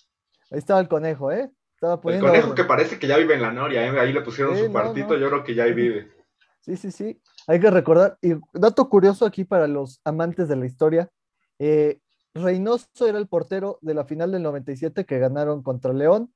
Ahí 0.51 0.59
estaba 0.59 0.81
el 0.81 0.89
conejo, 0.89 1.33
¿eh? 1.33 1.51
Estaba 1.75 1.95
El 1.95 2.01
poniendo 2.01 2.27
conejo 2.29 2.51
orden. 2.51 2.63
que 2.63 2.69
parece 2.69 2.99
que 2.99 3.07
ya 3.07 3.17
vive 3.17 3.35
en 3.35 3.43
la 3.43 3.51
Noria, 3.53 3.85
¿eh? 3.87 3.99
Ahí 3.99 4.13
le 4.13 4.21
pusieron 4.21 4.55
Sí, 4.55 4.61
su 4.61 4.67
no, 4.67 4.73
cuartito, 4.73 5.15
no. 5.15 5.19
yo 5.19 5.29
creo 5.29 5.45
que 5.45 5.55
ya 5.55 5.65
ahí 5.65 5.73
vive. 5.73 6.13
Sí, 6.61 6.77
sí, 6.77 6.91
sí. 6.91 7.21
Hay 7.47 7.61
que 7.61 7.71
recordar, 7.71 8.19
y 8.23 8.33
dato 8.53 8.89
curioso 8.89 9.25
aquí 9.25 9.45
para 9.45 9.67
los 9.69 10.01
amantes 10.05 10.49
de 10.49 10.57
la 10.57 10.67
historia, 10.67 11.11
eh, 11.59 12.01
Reynoso 12.35 13.07
era 13.07 13.19
el 13.19 13.29
portero 13.29 13.79
de 13.81 13.95
la 13.95 14.05
final 14.05 14.33
del 14.33 14.43
97 14.43 15.07
que 15.07 15.19
ganaron 15.19 15.63
contra 15.63 15.93
León, 15.93 16.35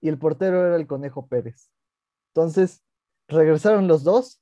y 0.00 0.08
el 0.08 0.18
portero 0.18 0.64
era 0.66 0.76
el 0.76 0.86
Conejo 0.86 1.26
Pérez. 1.26 1.70
Entonces, 2.34 2.82
regresaron 3.28 3.86
los 3.88 4.02
dos, 4.04 4.40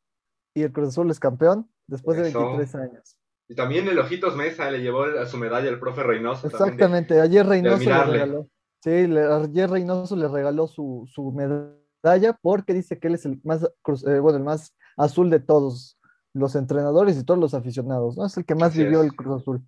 y 0.55 0.63
el 0.63 0.73
Cruz 0.73 0.89
Azul 0.91 1.11
es 1.11 1.19
campeón 1.21 1.71
después 1.87 2.17
de 2.19 2.29
Eso. 2.29 2.39
23 2.41 2.75
años. 2.77 3.17
Y 3.49 3.55
también 3.57 3.89
el 3.89 3.99
Ojitos 3.99 4.37
Mesa 4.37 4.71
le 4.71 4.81
llevó 4.81 5.03
a 5.05 5.27
su 5.27 5.37
medalla 5.37 5.69
el 5.69 5.81
profe 5.81 6.03
Reynoso. 6.05 6.43
de- 6.49 6.53
Exactamente, 6.55 7.21
ayer 7.21 7.45
Reynoso 7.47 7.79
le 7.91 8.05
regaló. 8.05 8.49
Sí, 8.83 9.07
le- 9.09 9.25
ayer 9.27 9.69
Reynoso 9.69 10.15
le 10.17 10.29
regaló 10.29 10.67
su, 10.69 11.05
su 11.13 11.33
medalla 11.33 12.39
porque 12.41 12.73
dice 12.75 12.99
que 12.99 13.09
él 13.09 13.15
es 13.15 13.27
el 13.27 13.41
más, 13.43 13.65
eh, 13.65 14.19
bueno, 14.21 14.39
el 14.39 14.45
más 14.45 14.75
azul 14.97 15.29
de 15.31 15.41
todos 15.41 15.99
los 16.33 16.55
entrenadores 16.55 17.17
y 17.19 17.25
todos 17.25 17.41
los 17.41 17.55
aficionados, 17.55 18.17
¿no? 18.17 18.27
Es 18.27 18.37
el 18.37 18.45
que 18.45 18.55
más 18.55 18.71
Así 18.71 18.83
vivió 18.85 19.01
es. 19.01 19.07
el 19.07 19.17
Cruz 19.17 19.41
Azul. 19.43 19.63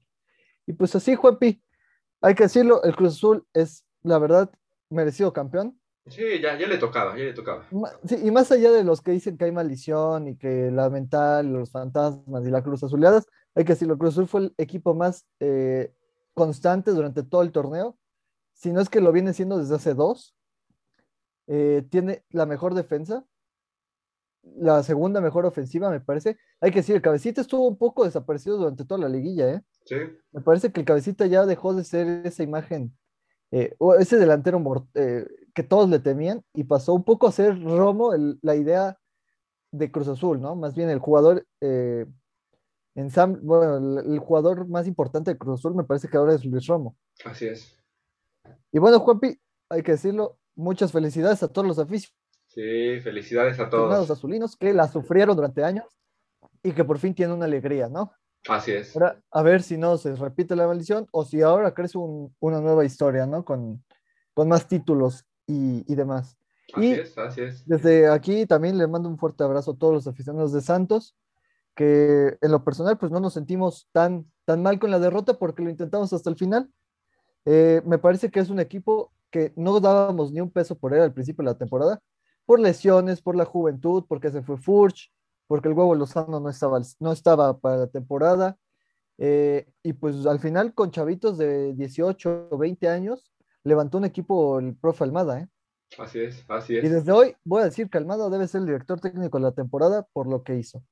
Y 0.67 0.73
pues 0.75 0.95
así, 0.95 1.15
Juanpi, 1.15 1.63
hay 2.21 2.35
que 2.35 2.45
decirlo, 2.45 2.83
el 2.85 2.95
Cruz 2.95 3.15
Azul 3.15 3.47
es, 3.53 3.85
la 4.03 4.19
verdad, 4.19 4.51
merecido 4.91 5.33
campeón. 5.33 5.79
Sí, 6.07 6.23
ya, 6.41 6.59
ya 6.59 6.67
le 6.67 6.79
tocaba, 6.79 7.17
ya 7.17 7.25
le 7.25 7.33
tocaba. 7.33 7.67
Sí, 8.05 8.17
y 8.23 8.31
más 8.31 8.51
allá 8.51 8.71
de 8.73 8.83
los 8.85 9.01
que 9.03 9.13
dicen 9.13 9.37
que 9.37 9.45
hay 9.45 9.53
maldición 9.53 10.29
y 10.29 10.37
que 10.37 10.71
la 10.71 10.91
mental, 10.91 11.53
los 11.53 11.71
fantasmas 11.71 12.45
y 12.47 12.51
la 12.51 12.63
Cruz 12.63 12.83
Azuleadas, 12.83 13.27
hay 13.55 13.65
que 13.65 13.75
decirlo, 13.75 13.99
Cruz 13.99 14.15
Azul 14.15 14.29
fue 14.29 14.41
el 14.41 14.55
equipo 14.59 14.95
más 14.95 15.27
eh, 15.41 15.93
constante 16.35 16.91
durante 16.91 17.23
todo 17.23 17.43
el 17.43 17.53
torneo, 17.53 17.97
si 18.53 18.73
no 18.73 18.81
es 18.81 18.89
que 18.89 19.01
lo 19.01 19.13
viene 19.13 19.33
siendo 19.33 19.59
desde 19.59 19.75
hace 19.77 19.95
dos. 19.95 20.37
Eh, 21.49 21.85
tiene 21.91 22.25
la 22.31 22.47
mejor 22.47 22.75
defensa, 22.75 23.25
la 24.43 24.83
segunda 24.83 25.21
mejor 25.21 25.47
ofensiva, 25.47 25.91
me 25.91 26.01
parece. 26.01 26.37
Hay 26.61 26.71
que 26.71 26.81
decir, 26.81 26.97
el 26.97 27.03
Cabecita 27.03 27.41
estuvo 27.41 27.67
un 27.67 27.77
poco 27.77 28.05
desaparecido 28.05 28.57
durante 28.59 28.85
toda 28.85 29.01
la 29.01 29.09
liguilla, 29.09 29.49
¿eh? 29.55 29.63
Sí, 29.85 29.97
Me 30.33 30.41
parece 30.41 30.73
que 30.73 30.81
el 30.81 30.87
Cabecita 30.87 31.27
ya 31.27 31.47
dejó 31.47 31.75
de 31.75 31.85
ser 31.85 32.27
esa 32.27 32.43
imagen, 32.43 32.97
eh, 33.51 33.75
o 33.79 33.95
ese 33.95 34.17
delantero 34.19 34.63
eh, 34.95 35.27
que 35.55 35.63
todos 35.63 35.89
le 35.89 35.99
temían 35.99 36.43
y 36.55 36.65
pasó 36.65 36.95
un 36.95 37.05
poco 37.05 37.27
a 37.27 37.33
ser 37.33 37.61
Romo 37.63 38.15
el- 38.15 38.39
la 38.43 38.57
idea 38.57 38.99
de 39.73 39.91
Cruz 39.91 40.09
Azul, 40.09 40.41
¿no? 40.41 40.55
Más 40.57 40.75
bien 40.75 40.91
el 40.91 40.99
jugador, 40.99 41.47
eh, 41.61 42.07
ensam- 42.95 43.41
bueno, 43.43 44.01
el, 44.01 44.13
el 44.13 44.19
jugador 44.19 44.67
más 44.69 44.87
importante 44.87 45.31
de 45.33 45.39
Cruz 45.39 45.61
Azul 45.61 45.75
me 45.75 45.85
parece 45.85 46.09
que 46.09 46.17
ahora 46.17 46.35
es 46.35 46.45
Luis 46.45 46.67
Romo. 46.67 46.97
así 47.25 47.47
es. 47.47 47.79
Y 48.73 48.79
bueno, 48.79 48.99
Juanpi, 49.01 49.39
hay 49.71 49.83
que 49.83 49.93
decirlo, 49.93 50.39
muchas 50.57 50.91
felicidades 50.93 51.43
a 51.43 51.49
todos 51.49 51.67
los 51.67 51.79
aficionados 51.79 52.13
Sí, 52.55 53.01
felicidades 53.01 53.59
a 53.61 53.71
todos. 53.71 54.11
azulinos 54.11 54.57
que 54.57 54.73
la 54.75 54.87
sufrieron 54.89 55.35
durante 55.37 55.65
años 55.65 55.87
y 56.63 56.73
que 56.73 56.85
por 56.85 56.99
fin 56.99 57.15
tienen 57.15 57.37
una 57.37 57.47
alegría, 57.47 57.89
¿no? 57.89 58.13
Así 58.49 58.73
es. 58.73 58.95
Ahora, 58.95 59.21
a 59.31 59.43
ver 59.43 59.63
si 59.63 59.79
no 59.79 59.97
se 59.97 60.15
repite 60.17 60.55
la 60.57 60.67
maldición 60.67 61.07
o 61.13 61.25
si 61.25 61.41
ahora 61.43 61.73
crece 61.73 61.97
un- 61.99 62.35
una 62.41 62.61
nueva 62.61 62.85
historia, 62.85 63.25
¿no? 63.27 63.45
Con, 63.45 63.83
con 64.35 64.49
más 64.49 64.67
títulos 64.69 65.25
y, 65.47 65.85
y 65.91 65.95
demás. 65.95 66.37
Así 66.75 66.87
y- 66.87 66.93
es, 66.95 67.17
así 67.19 67.41
es. 67.43 67.67
Desde 67.67 68.09
aquí 68.09 68.45
también 68.47 68.77
le 68.77 68.87
mando 68.87 69.09
un 69.09 69.17
fuerte 69.19 69.45
abrazo 69.45 69.71
a 69.73 69.77
todos 69.79 69.95
los 69.95 70.07
aficionados 70.07 70.53
de 70.53 70.61
Santos, 70.61 71.17
que 71.75 72.37
en 72.41 72.51
lo 72.51 72.65
personal 72.65 72.99
pues 72.99 73.11
no 73.13 73.21
nos 73.21 73.33
sentimos 73.33 73.89
tan, 73.93 74.31
tan 74.45 74.63
mal 74.63 74.79
con 74.79 74.91
la 74.91 74.99
derrota 74.99 75.35
porque 75.39 75.63
lo 75.63 75.71
intentamos 75.71 76.13
hasta 76.13 76.29
el 76.29 76.37
final. 76.37 76.71
Eh, 77.47 77.81
me 77.87 77.99
parece 77.99 78.31
que 78.31 78.41
es 78.41 78.51
un 78.51 78.61
equipo 78.61 79.11
que 79.31 79.53
no 79.57 79.81
dábamos 79.81 80.33
ni 80.33 80.41
un 80.41 80.51
peso 80.51 80.77
por 80.77 80.93
él 80.93 81.01
al 81.01 81.15
principio 81.15 81.43
de 81.45 81.51
la 81.53 81.59
temporada, 81.59 82.01
por 82.47 82.61
lesiones, 82.61 83.21
por 83.23 83.37
la 83.37 83.45
juventud, 83.45 84.05
porque 84.09 84.31
se 84.31 84.43
fue 84.43 84.57
Furch, 84.59 85.13
porque 85.47 85.69
el 85.69 85.75
huevo 85.75 85.95
Lozano 85.95 86.41
no 86.41 86.49
estaba, 86.51 86.81
no 87.01 87.13
estaba 87.13 87.59
para 87.59 87.77
la 87.79 87.87
temporada. 87.89 88.57
eh, 89.19 89.67
y 89.83 89.93
pues 89.95 90.27
al 90.27 90.41
final 90.41 90.75
con 90.75 90.91
chavitos 90.91 91.39
de 91.39 91.75
18 91.75 92.49
o 92.51 92.59
20 92.59 92.89
años, 92.89 93.33
levantó 93.65 93.99
un 93.99 94.05
equipo 94.07 94.59
el 94.59 94.77
profe 94.77 95.05
Almada, 95.05 95.41
¿eh? 95.41 95.49
Así 95.99 96.21
es, 96.21 96.45
así 96.49 96.77
Y 96.81 96.87
es. 96.87 96.91
desde 96.91 97.13
hoy 97.13 97.37
voy 97.45 97.63
a 97.63 97.67
decir 97.67 97.89
que 97.91 97.99
Almada 97.99 98.29
debe 98.31 98.49
ser 98.49 98.61
el 98.63 98.67
director 98.67 99.01
técnico 99.01 99.39
de 99.39 99.45
la 99.45 99.53
temporada 99.53 100.07
por 100.13 100.27
lo 100.27 100.43
que 100.43 100.57
hizo. 100.57 100.83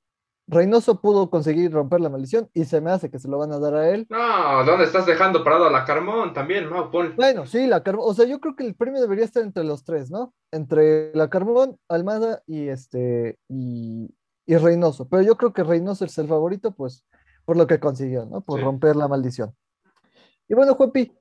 Reynoso 0.51 1.01
pudo 1.01 1.31
conseguir 1.31 1.71
romper 1.73 2.01
la 2.01 2.09
maldición 2.09 2.51
y 2.53 2.65
se 2.65 2.81
me 2.81 2.91
hace 2.91 3.09
que 3.11 3.19
se 3.21 3.29
lo 3.29 3.39
van 3.39 3.53
a 3.53 3.59
dar 3.61 3.75
a 3.75 3.89
él. 3.91 4.07
No, 4.11 4.65
¿dónde 4.65 4.85
estás 4.85 5.07
dejando 5.07 5.45
parado 5.45 5.67
a 5.67 5.71
la 5.71 5.85
Carmón 5.85 6.33
también, 6.35 6.69
Mau? 6.69 6.91
Pon. 6.91 7.15
Bueno, 7.17 7.47
sí, 7.47 7.67
la 7.67 7.83
Carmón, 7.83 8.05
o 8.09 8.15
sea, 8.15 8.27
yo 8.27 8.41
creo 8.41 8.57
que 8.57 8.67
el 8.67 8.75
premio 8.75 9.01
debería 9.01 9.25
estar 9.25 9.43
entre 9.43 9.63
los 9.65 9.85
tres, 9.85 10.11
¿no? 10.11 10.35
Entre 10.51 11.15
la 11.15 11.31
Carmón, 11.31 11.79
Almada 11.89 12.43
y 12.47 12.69
este 12.69 13.39
y, 13.49 14.13
y 14.47 14.57
Reynoso. 14.57 15.09
Pero 15.09 15.23
yo 15.23 15.37
creo 15.37 15.53
que 15.53 15.63
Reynoso 15.63 16.05
es 16.05 16.19
el 16.19 16.27
favorito, 16.27 16.73
pues, 16.73 17.05
por 17.45 17.57
lo 17.57 17.67
que 17.69 17.79
consiguió, 17.79 18.27
¿no? 18.27 18.41
Por 18.41 18.59
Sí. 18.59 18.65
romper 18.65 18.97
la 18.97 19.07
maldición. 19.09 19.55
Y 20.49 20.55
bueno, 20.55 20.75
Juanpi, 20.75 21.17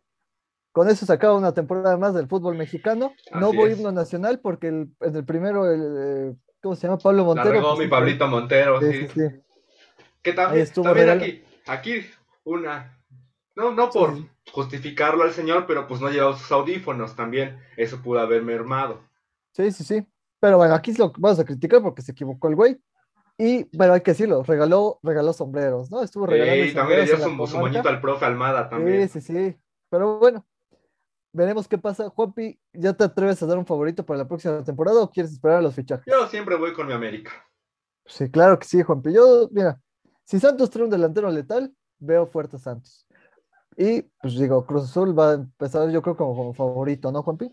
con 0.71 0.89
eso 0.89 1.05
se 1.05 1.13
acaba 1.13 1.36
una 1.38 1.53
temporada 1.53 1.98
más 1.98 2.13
del 2.15 2.27
fútbol 2.27 2.57
mexicano. 2.57 3.13
no 3.39 3.53
voy 3.53 3.71
es. 3.71 3.77
himno 3.77 3.91
nacional 3.91 4.39
porque 4.39 4.69
el, 4.69 4.89
en 5.01 5.15
el 5.15 5.24
primero, 5.25 5.69
el, 5.71 5.95
eh, 5.98 6.36
¿cómo 6.61 6.75
se 6.75 6.87
llama? 6.87 6.97
Pablo 6.97 7.19
La 7.19 7.25
Montero. 7.25 7.51
regó 7.51 7.67
pues, 7.69 7.79
mi 7.79 7.85
sí, 7.85 7.89
Pablito 7.89 8.27
Montero, 8.27 8.79
sí, 8.81 8.91
sí. 8.91 9.07
sí, 9.07 9.29
sí. 9.29 9.41
Que 10.21 10.33
también, 10.33 10.63
estuvo 10.63 10.83
también 10.85 11.09
aquí, 11.09 11.43
aquí 11.67 12.05
una, 12.43 12.97
no, 13.55 13.71
no 13.71 13.89
por 13.89 14.15
Sí. 14.15 14.29
justificarlo 14.51 15.23
al 15.23 15.31
señor, 15.31 15.65
pero 15.67 15.87
pues 15.87 16.01
no 16.01 16.09
llevaba 16.09 16.37
sus 16.37 16.51
audífonos 16.51 17.15
también, 17.15 17.57
eso 17.77 18.01
pudo 18.01 18.19
haber 18.19 18.41
mermado. 18.41 19.01
Sí, 19.53 19.71
sí, 19.71 19.83
sí. 19.83 20.05
Pero 20.39 20.57
bueno, 20.57 20.73
aquí 20.73 20.93
lo 20.93 21.11
vamos 21.17 21.39
a 21.39 21.45
criticar 21.45 21.81
porque 21.81 22.01
se 22.01 22.11
equivocó 22.13 22.47
el 22.47 22.55
güey. 22.55 22.77
Y, 23.37 23.65
bueno, 23.77 23.93
hay 23.93 24.01
que 24.01 24.11
decirlo, 24.11 24.43
regaló, 24.43 24.99
regaló 25.01 25.31
sombreros, 25.31 25.89
¿no? 25.89 26.01
Estuvo 26.03 26.25
regalando 26.25 26.65
y 26.65 26.73
también 26.73 26.99
le 26.99 27.05
dio 27.05 27.17
sombreros 27.17 27.49
su, 27.49 27.55
la 27.55 27.59
su 27.61 27.65
moñito 27.65 27.89
al 27.89 28.01
profe 28.01 28.25
Almada 28.25 28.63
Sí, 28.65 28.69
también. 28.69 29.09
sí, 29.09 29.21
sí. 29.21 29.55
Pero 29.89 30.19
bueno, 30.19 30.45
veremos 31.31 31.67
qué 31.67 31.77
pasa. 31.77 32.09
Juanpi, 32.09 32.59
¿ya 32.74 32.93
te 32.93 33.03
atreves 33.03 33.41
a 33.41 33.45
dar 33.45 33.57
un 33.57 33.65
favorito 33.65 34.05
para 34.05 34.19
la 34.19 34.27
próxima 34.27 34.63
temporada 34.63 35.01
o 35.01 35.09
quieres 35.09 35.31
esperar 35.31 35.57
a 35.57 35.62
los 35.62 35.75
fichajes? 35.75 36.05
Yo 36.07 36.27
siempre 36.27 36.55
voy 36.55 36.74
con 36.74 36.88
mi 36.88 36.93
América. 36.93 37.31
Sí, 38.05 38.29
claro 38.29 38.57
que 38.57 38.65
sí, 38.67 38.81
Juanpi. 38.81 39.13
Yo, 39.13 39.50
mira, 39.51 39.79
si 40.24 40.39
Santos 40.39 40.69
trae 40.69 40.83
un 40.86 40.89
delantero 40.89 41.29
letal, 41.29 41.74
veo 42.00 42.25
fuerte 42.27 42.55
a 42.55 42.59
Santos. 42.59 43.05
Y, 43.77 44.01
pues 44.21 44.33
digo, 44.36 44.65
Cruz 44.65 44.86
Azul 44.86 45.17
va 45.17 45.31
a 45.31 45.33
empezar, 45.36 45.89
yo 45.89 46.01
creo, 46.01 46.17
como, 46.17 46.36
como 46.36 46.53
favorito, 46.53 47.12
¿no, 47.12 47.24
Juanpi? 47.24 47.51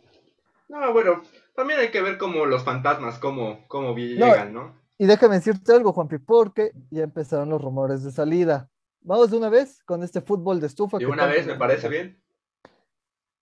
No, 0.69 0.93
bueno, 0.93 1.23
también 1.55 1.79
hay 1.79 1.91
que 1.91 2.03
ver 2.03 2.19
como 2.19 2.47
los 2.47 2.65
fantasmas, 2.65 3.19
cómo, 3.19 3.67
cómo 3.69 3.95
vi- 3.95 4.19
No, 4.19 4.27
llegan, 4.27 4.53
¿no? 4.53 4.75
Y 4.99 5.07
déjame 5.07 5.37
decirte 5.37 5.73
algo, 5.73 5.93
Juanpi, 5.93 6.19
porque 6.19 6.73
ya 6.91 7.05
empezaron 7.05 7.51
los 7.51 7.63
rumores 7.63 8.03
de 8.03 8.11
salida. 8.11 8.69
Vamos 9.03 9.31
de 9.31 9.37
una 9.37 9.51
vez 9.51 9.85
con 9.85 10.03
este 10.03 10.21
fútbol 10.21 10.59
de 10.59 10.67
estufa. 10.67 10.99
De 10.99 11.07
una 11.07 11.27
vez 11.27 11.47
me 11.47 11.55
parece 11.55 11.89
bien. 11.89 12.21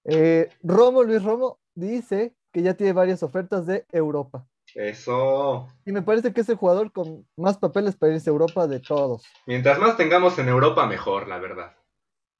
Eh, 0.04 0.48
Romo, 0.62 1.02
Luis 1.02 1.22
Romo, 1.22 1.58
dice 1.74 2.34
que 2.52 2.62
ya 2.62 2.74
tiene 2.74 2.92
varias 2.92 3.22
ofertas 3.22 3.66
de 3.66 3.86
Europa. 3.90 4.46
Eso. 4.74 5.68
Y 5.84 5.92
me 5.92 6.02
parece 6.02 6.32
que 6.32 6.40
es 6.40 6.48
el 6.48 6.56
jugador 6.56 6.92
con 6.92 7.26
más 7.36 7.58
papeles 7.58 7.96
para 7.96 8.12
irse 8.12 8.30
a 8.30 8.32
Europa 8.32 8.66
de 8.66 8.80
todos. 8.80 9.24
Mientras 9.46 9.78
más 9.78 9.96
tengamos 9.96 10.38
en 10.38 10.48
Europa, 10.48 10.86
mejor, 10.86 11.28
la 11.28 11.38
verdad. 11.38 11.76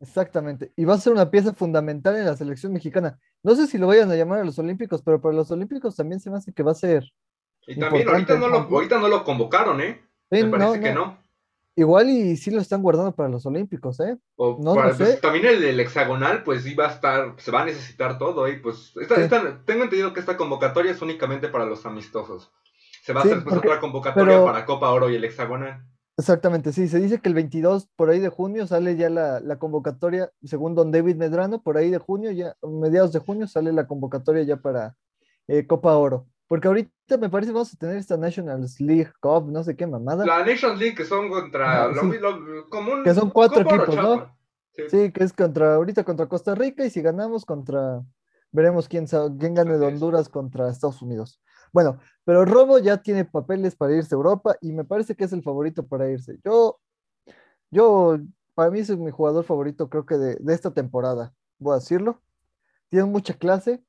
Exactamente. 0.00 0.72
Y 0.76 0.84
va 0.84 0.94
a 0.94 0.98
ser 0.98 1.12
una 1.12 1.30
pieza 1.30 1.54
fundamental 1.54 2.16
en 2.16 2.26
la 2.26 2.36
selección 2.36 2.72
mexicana. 2.72 3.18
No 3.42 3.54
sé 3.54 3.66
si 3.66 3.78
lo 3.78 3.86
vayan 3.86 4.10
a 4.10 4.16
llamar 4.16 4.40
a 4.40 4.44
los 4.44 4.58
Olímpicos, 4.58 5.02
pero 5.02 5.20
para 5.20 5.34
los 5.34 5.50
Olímpicos 5.50 5.96
también 5.96 6.20
se 6.20 6.30
me 6.30 6.36
hace 6.36 6.52
que 6.52 6.62
va 6.62 6.72
a 6.72 6.76
ser. 6.76 7.04
Y 7.66 7.78
también 7.78 8.08
ahorita 8.08 8.36
no, 8.36 8.48
lo, 8.48 8.58
ahorita 8.58 8.98
no 8.98 9.08
lo 9.08 9.24
convocaron, 9.24 9.80
¿eh? 9.80 10.02
Sí, 10.30 10.42
Me 10.42 10.50
parece 10.50 10.78
no, 10.78 10.82
que 10.82 10.92
no. 10.92 11.23
Igual 11.76 12.08
y 12.08 12.36
sí 12.36 12.50
lo 12.52 12.60
están 12.60 12.82
guardando 12.82 13.12
para 13.14 13.28
los 13.28 13.44
Olímpicos, 13.46 13.98
¿eh? 14.00 14.16
O 14.36 14.58
No, 14.62 14.74
para- 14.74 14.90
no 14.92 14.96
pues, 14.98 15.20
también 15.20 15.44
el 15.46 15.80
hexagonal, 15.80 16.44
pues 16.44 16.64
iba 16.66 16.86
a 16.86 16.90
estar, 16.92 17.34
se 17.38 17.50
va 17.50 17.62
a 17.62 17.64
necesitar 17.64 18.16
todo, 18.16 18.46
y 18.48 18.60
pues 18.60 18.92
esta- 19.00 19.16
Sí. 19.16 19.22
esta- 19.22 19.60
tengo 19.64 19.82
entendido 19.84 20.12
que 20.12 20.20
esta 20.20 20.36
convocatoria 20.36 20.92
es 20.92 21.02
únicamente 21.02 21.48
para 21.48 21.66
los 21.66 21.84
amistosos. 21.84 22.52
Se 23.02 23.12
va 23.12 23.22
Sí, 23.22 23.28
a 23.28 23.32
hacer 23.32 23.44
pues 23.44 23.54
porque- 23.56 23.68
otra 23.68 23.80
convocatoria 23.80 24.34
pero- 24.34 24.44
para 24.44 24.64
Copa 24.64 24.90
Oro 24.90 25.10
y 25.10 25.16
el 25.16 25.24
hexagonal. 25.24 25.84
Exactamente, 26.16 26.72
sí. 26.72 26.86
Se 26.86 27.00
dice 27.00 27.20
que 27.20 27.28
el 27.28 27.34
22 27.34 27.88
por 27.96 28.08
ahí 28.08 28.20
de 28.20 28.28
junio 28.28 28.68
sale 28.68 28.94
ya 28.96 29.10
la, 29.10 29.40
la 29.40 29.58
convocatoria, 29.58 30.30
según 30.44 30.76
don 30.76 30.92
David 30.92 31.16
Medrano, 31.16 31.60
por 31.60 31.76
ahí 31.76 31.90
de 31.90 31.98
junio, 31.98 32.30
ya 32.30 32.54
mediados 32.62 33.12
de 33.12 33.18
junio 33.18 33.48
sale 33.48 33.72
la 33.72 33.88
convocatoria 33.88 34.44
ya 34.44 34.58
para 34.58 34.94
eh, 35.48 35.66
Copa 35.66 35.96
Oro. 35.96 36.26
Porque 36.46 36.68
ahorita 36.68 37.16
me 37.18 37.30
parece 37.30 37.52
vamos 37.52 37.72
a 37.72 37.76
tener 37.76 37.96
esta 37.96 38.16
Nationals 38.16 38.80
League 38.80 39.10
Cup, 39.20 39.50
no 39.50 39.64
sé 39.64 39.74
qué 39.76 39.86
mamada. 39.86 40.24
La 40.26 40.44
Nations 40.44 40.78
League 40.78 40.94
que 40.94 41.04
son 41.04 41.28
contra 41.30 41.84
Ajá, 41.86 41.92
lo- 42.02 42.12
sí. 42.12 42.18
lo- 42.18 42.68
como 42.68 42.92
un- 42.92 43.04
Que 43.04 43.14
son 43.14 43.30
cuatro 43.30 43.62
equipos, 43.62 43.96
¿no? 43.96 44.36
Sí. 44.72 44.82
Sí, 44.88 45.12
que 45.12 45.24
es 45.24 45.32
contra, 45.32 45.74
ahorita 45.76 46.04
contra 46.04 46.26
Costa 46.26 46.54
Rica 46.54 46.84
y 46.84 46.90
si 46.90 47.00
ganamos 47.00 47.44
contra, 47.44 48.02
veremos 48.50 48.88
quién, 48.88 49.06
quién 49.06 49.54
gane 49.54 49.78
de. 49.78 49.86
Honduras 49.86 50.28
contra 50.28 50.68
Estados 50.68 51.00
Unidos. 51.00 51.40
Bueno, 51.72 51.98
pero 52.24 52.44
Romo 52.44 52.78
ya 52.78 52.96
tiene 52.98 53.24
papeles 53.24 53.74
para 53.76 53.94
irse 53.94 54.14
a 54.14 54.16
Europa 54.16 54.56
y 54.60 54.72
me 54.72 54.84
parece 54.84 55.14
que 55.14 55.24
es 55.24 55.32
el 55.32 55.42
favorito 55.42 55.86
para 55.86 56.10
irse. 56.10 56.38
Yo, 56.44 56.78
yo, 57.70 58.18
para 58.54 58.70
mí 58.70 58.80
es 58.80 58.90
mi 58.96 59.10
jugador 59.10 59.44
favorito, 59.44 59.88
creo 59.88 60.06
que 60.06 60.16
de, 60.16 60.36
de 60.40 60.54
esta 60.54 60.72
temporada, 60.72 61.32
voy 61.58 61.72
a 61.72 61.78
decirlo. 61.78 62.20
Tiene 62.90 63.06
mucha 63.06 63.34
clase, 63.34 63.82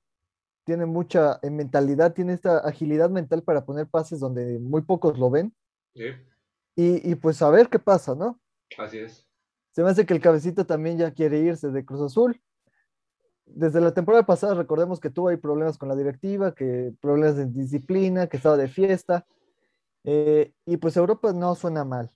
tiene 0.65 0.85
mucha 0.85 1.39
eh, 1.41 1.49
mentalidad, 1.49 2.13
tiene 2.13 2.33
esta 2.33 2.57
agilidad 2.59 3.09
mental 3.09 3.43
para 3.43 3.65
poner 3.65 3.87
pases 3.87 4.19
donde 4.19 4.59
muy 4.59 4.81
pocos 4.81 5.17
lo 5.17 5.29
ven 5.29 5.55
Sí, 5.93 6.03
y, 6.75 7.11
y 7.11 7.15
pues 7.15 7.41
a 7.41 7.49
ver 7.49 7.69
qué 7.69 7.79
pasa, 7.79 8.15
¿no? 8.15 8.39
así 8.77 8.97
es. 8.97 9.25
Se 9.71 9.83
me 9.83 9.89
hace 9.89 10.05
que 10.05 10.13
el 10.13 10.21
cabecita 10.21 10.65
también 10.65 10.97
ya 10.97 11.11
quiere 11.13 11.39
irse 11.39 11.69
de 11.69 11.85
Cruz 11.85 12.01
Azul. 12.01 12.41
Desde 13.45 13.79
la 13.79 13.93
temporada 13.93 14.25
pasada 14.25 14.55
recordemos 14.55 14.99
que 14.99 15.09
tuvo 15.09 15.29
ahí 15.29 15.37
problemas 15.37 15.77
con 15.77 15.87
la 15.89 15.95
directiva, 15.95 16.53
que 16.55 16.93
problemas 17.01 17.35
de 17.37 17.45
disciplina, 17.45 18.27
que 18.27 18.37
estaba 18.37 18.57
de 18.57 18.67
fiesta. 18.67 19.25
eh, 20.03 20.53
y 20.65 20.77
pues 20.77 20.97
Europa 20.97 21.33
no 21.33 21.55
suena 21.55 21.83
mal. 21.83 22.11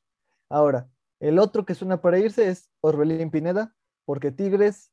Ahora, 0.49 0.89
el 1.19 1.39
otro 1.39 1.65
que 1.65 1.75
suena 1.75 2.01
para 2.01 2.19
irse 2.19 2.47
es 2.49 2.69
Orbelín 2.81 3.31
Pineda, 3.31 3.75
porque 4.05 4.31
Tigres, 4.31 4.91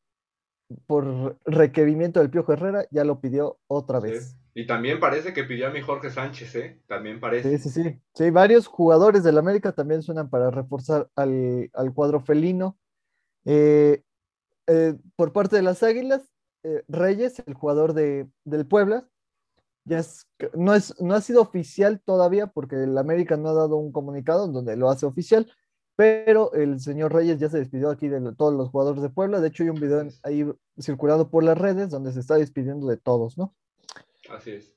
por 0.87 1.39
requerimiento 1.45 2.21
del 2.21 2.31
Piojo 2.31 2.53
Herrera, 2.53 2.87
ya 2.91 3.05
lo 3.05 3.21
pidió 3.21 3.59
otra 3.67 4.01
Sí. 4.01 4.09
vez. 4.09 4.37
Y 4.55 4.67
también 4.67 4.99
parece 5.01 5.35
que 5.35 5.45
pidió 5.45 5.67
a 5.67 5.71
mi 5.71 5.83
Jorge 5.83 6.11
Sánchez, 6.11 6.55
¿eh? 6.57 6.81
También 6.87 7.21
parece. 7.21 7.59
Sí, 7.59 7.69
sí, 7.69 7.83
sí. 7.83 8.01
Sí, 8.15 8.31
varios 8.31 8.67
jugadores 8.67 9.23
del 9.23 9.37
América 9.37 9.73
también 9.73 10.03
suenan 10.03 10.31
para 10.31 10.51
reforzar 10.51 11.11
al, 11.15 11.71
al 11.75 11.93
cuadro 11.93 12.21
felino. 12.21 12.79
Eh, 13.45 14.03
eh, 14.67 14.95
por 15.15 15.33
parte 15.33 15.57
de 15.57 15.63
las 15.63 15.83
Águilas, 15.83 16.23
eh, 16.65 16.83
Reyes, 16.89 17.43
el 17.47 17.55
jugador 17.55 17.93
de, 17.93 18.29
del 18.45 18.67
Puebla, 18.67 19.07
ya 19.85 19.99
es, 19.99 20.27
no, 20.55 20.75
es, 20.75 21.01
no 21.01 21.15
ha 21.15 21.21
sido 21.21 21.43
oficial 21.43 22.01
todavía 22.05 22.49
porque 22.49 22.77
el 22.83 22.97
América 22.99 23.37
no 23.37 23.51
ha 23.51 23.55
dado 23.55 23.77
un 23.77 23.93
comunicado 23.93 24.49
donde 24.49 24.75
lo 24.77 24.91
hace 24.91 25.07
oficial, 25.07 25.53
pero 25.97 26.53
el 26.53 26.79
señor 26.81 27.13
Reyes 27.15 27.39
ya 27.39 27.49
se 27.49 27.59
despidió 27.59 27.91
aquí 27.91 28.09
de 28.09 28.21
todos 28.35 28.55
los 28.55 28.69
jugadores 28.71 29.03
de 29.03 29.09
Puebla. 29.09 29.41
De 29.41 29.49
hecho, 29.49 29.63
hay 29.65 29.71
un 29.71 29.81
video 29.81 30.07
ahí 30.23 30.47
circulando 30.79 31.31
por 31.31 31.43
las 31.43 31.57
redes 31.59 31.91
donde 31.91 32.13
se 32.13 32.21
está 32.21 32.35
despidiendo 32.37 32.87
de 32.87 32.97
todos, 32.99 33.37
¿no? 33.39 33.55
Así 34.31 34.51
es. 34.53 34.73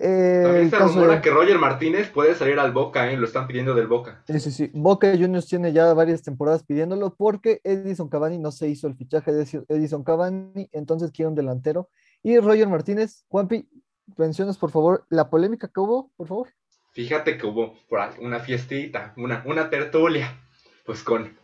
Eh, 0.00 0.42
También 0.44 0.70
se 0.70 0.78
rumora 0.78 1.14
de- 1.16 1.22
que 1.22 1.30
Roger 1.30 1.58
Martínez 1.58 2.10
puede 2.10 2.34
salir 2.34 2.58
al 2.60 2.72
Boca, 2.72 3.10
¿eh? 3.10 3.16
Lo 3.16 3.24
están 3.26 3.46
pidiendo 3.48 3.74
del 3.74 3.86
Boca. 3.88 4.22
Sí, 4.28 4.38
sí, 4.38 4.50
sí. 4.52 4.70
Boca 4.74 5.10
Juniors 5.10 5.46
tiene 5.46 5.72
ya 5.72 5.92
varias 5.94 6.22
temporadas 6.22 6.62
pidiéndolo 6.62 7.14
porque 7.16 7.60
Edison 7.64 8.08
Cavani 8.08 8.38
no 8.38 8.52
se 8.52 8.68
hizo 8.68 8.86
el 8.86 8.94
fichaje 8.94 9.32
de 9.32 9.42
Edison- 9.44 9.64
Edison 9.68 10.04
Cavani, 10.04 10.68
entonces 10.72 11.10
quiere 11.10 11.30
un 11.30 11.34
delantero. 11.34 11.88
Y 12.22 12.38
Roger 12.38 12.68
Martínez, 12.68 13.24
Juanpi, 13.28 13.68
mencionas 14.16 14.56
por 14.58 14.70
favor 14.70 15.04
la 15.08 15.30
polémica 15.30 15.68
que 15.68 15.80
hubo, 15.80 16.12
por 16.16 16.28
favor. 16.28 16.48
Fíjate 16.98 17.38
que 17.38 17.46
hubo 17.46 17.78
por 17.88 18.00
ahí 18.00 18.14
una 18.18 18.40
fiestita, 18.40 19.14
una, 19.16 19.42
una 19.46 19.70
tertulia, 19.70 20.36
pues 20.84 21.02
con, 21.02 21.38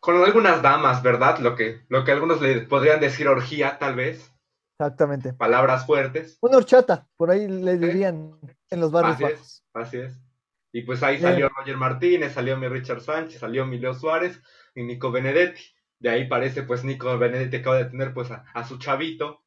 con 0.00 0.22
algunas 0.22 0.62
damas, 0.62 1.02
¿verdad? 1.02 1.38
Lo 1.38 1.56
que, 1.56 1.80
lo 1.88 2.04
que 2.04 2.12
algunos 2.12 2.40
le 2.42 2.60
podrían 2.62 3.00
decir 3.00 3.26
orgía, 3.28 3.78
tal 3.78 3.94
vez, 3.94 4.30
Exactamente. 4.78 5.32
palabras 5.32 5.86
fuertes. 5.86 6.36
Una 6.40 6.58
horchata, 6.58 7.08
por 7.16 7.30
ahí 7.30 7.48
le 7.48 7.78
dirían 7.78 8.38
en 8.70 8.80
los 8.80 8.90
barrios 8.92 9.14
Así 9.14 9.22
bajos. 9.22 9.40
es, 9.40 9.64
así 9.72 9.96
es. 9.98 10.20
Y 10.72 10.82
pues 10.82 11.02
ahí 11.02 11.18
Bien. 11.18 11.30
salió 11.30 11.48
Roger 11.48 11.76
Martínez, 11.76 12.32
salió 12.34 12.56
mi 12.56 12.68
Richard 12.68 13.00
Sánchez, 13.00 13.40
salió 13.40 13.64
mi 13.66 13.78
Leo 13.78 13.94
Suárez 13.94 14.42
y 14.74 14.82
Nico 14.82 15.10
Benedetti. 15.12 15.62
De 16.00 16.10
ahí 16.10 16.28
parece, 16.28 16.64
pues 16.64 16.84
Nico 16.84 17.16
Benedetti 17.16 17.56
acaba 17.56 17.78
de 17.78 17.84
tener 17.86 18.12
pues 18.12 18.30
a, 18.30 18.44
a 18.52 18.64
su 18.66 18.78
chavito, 18.78 19.44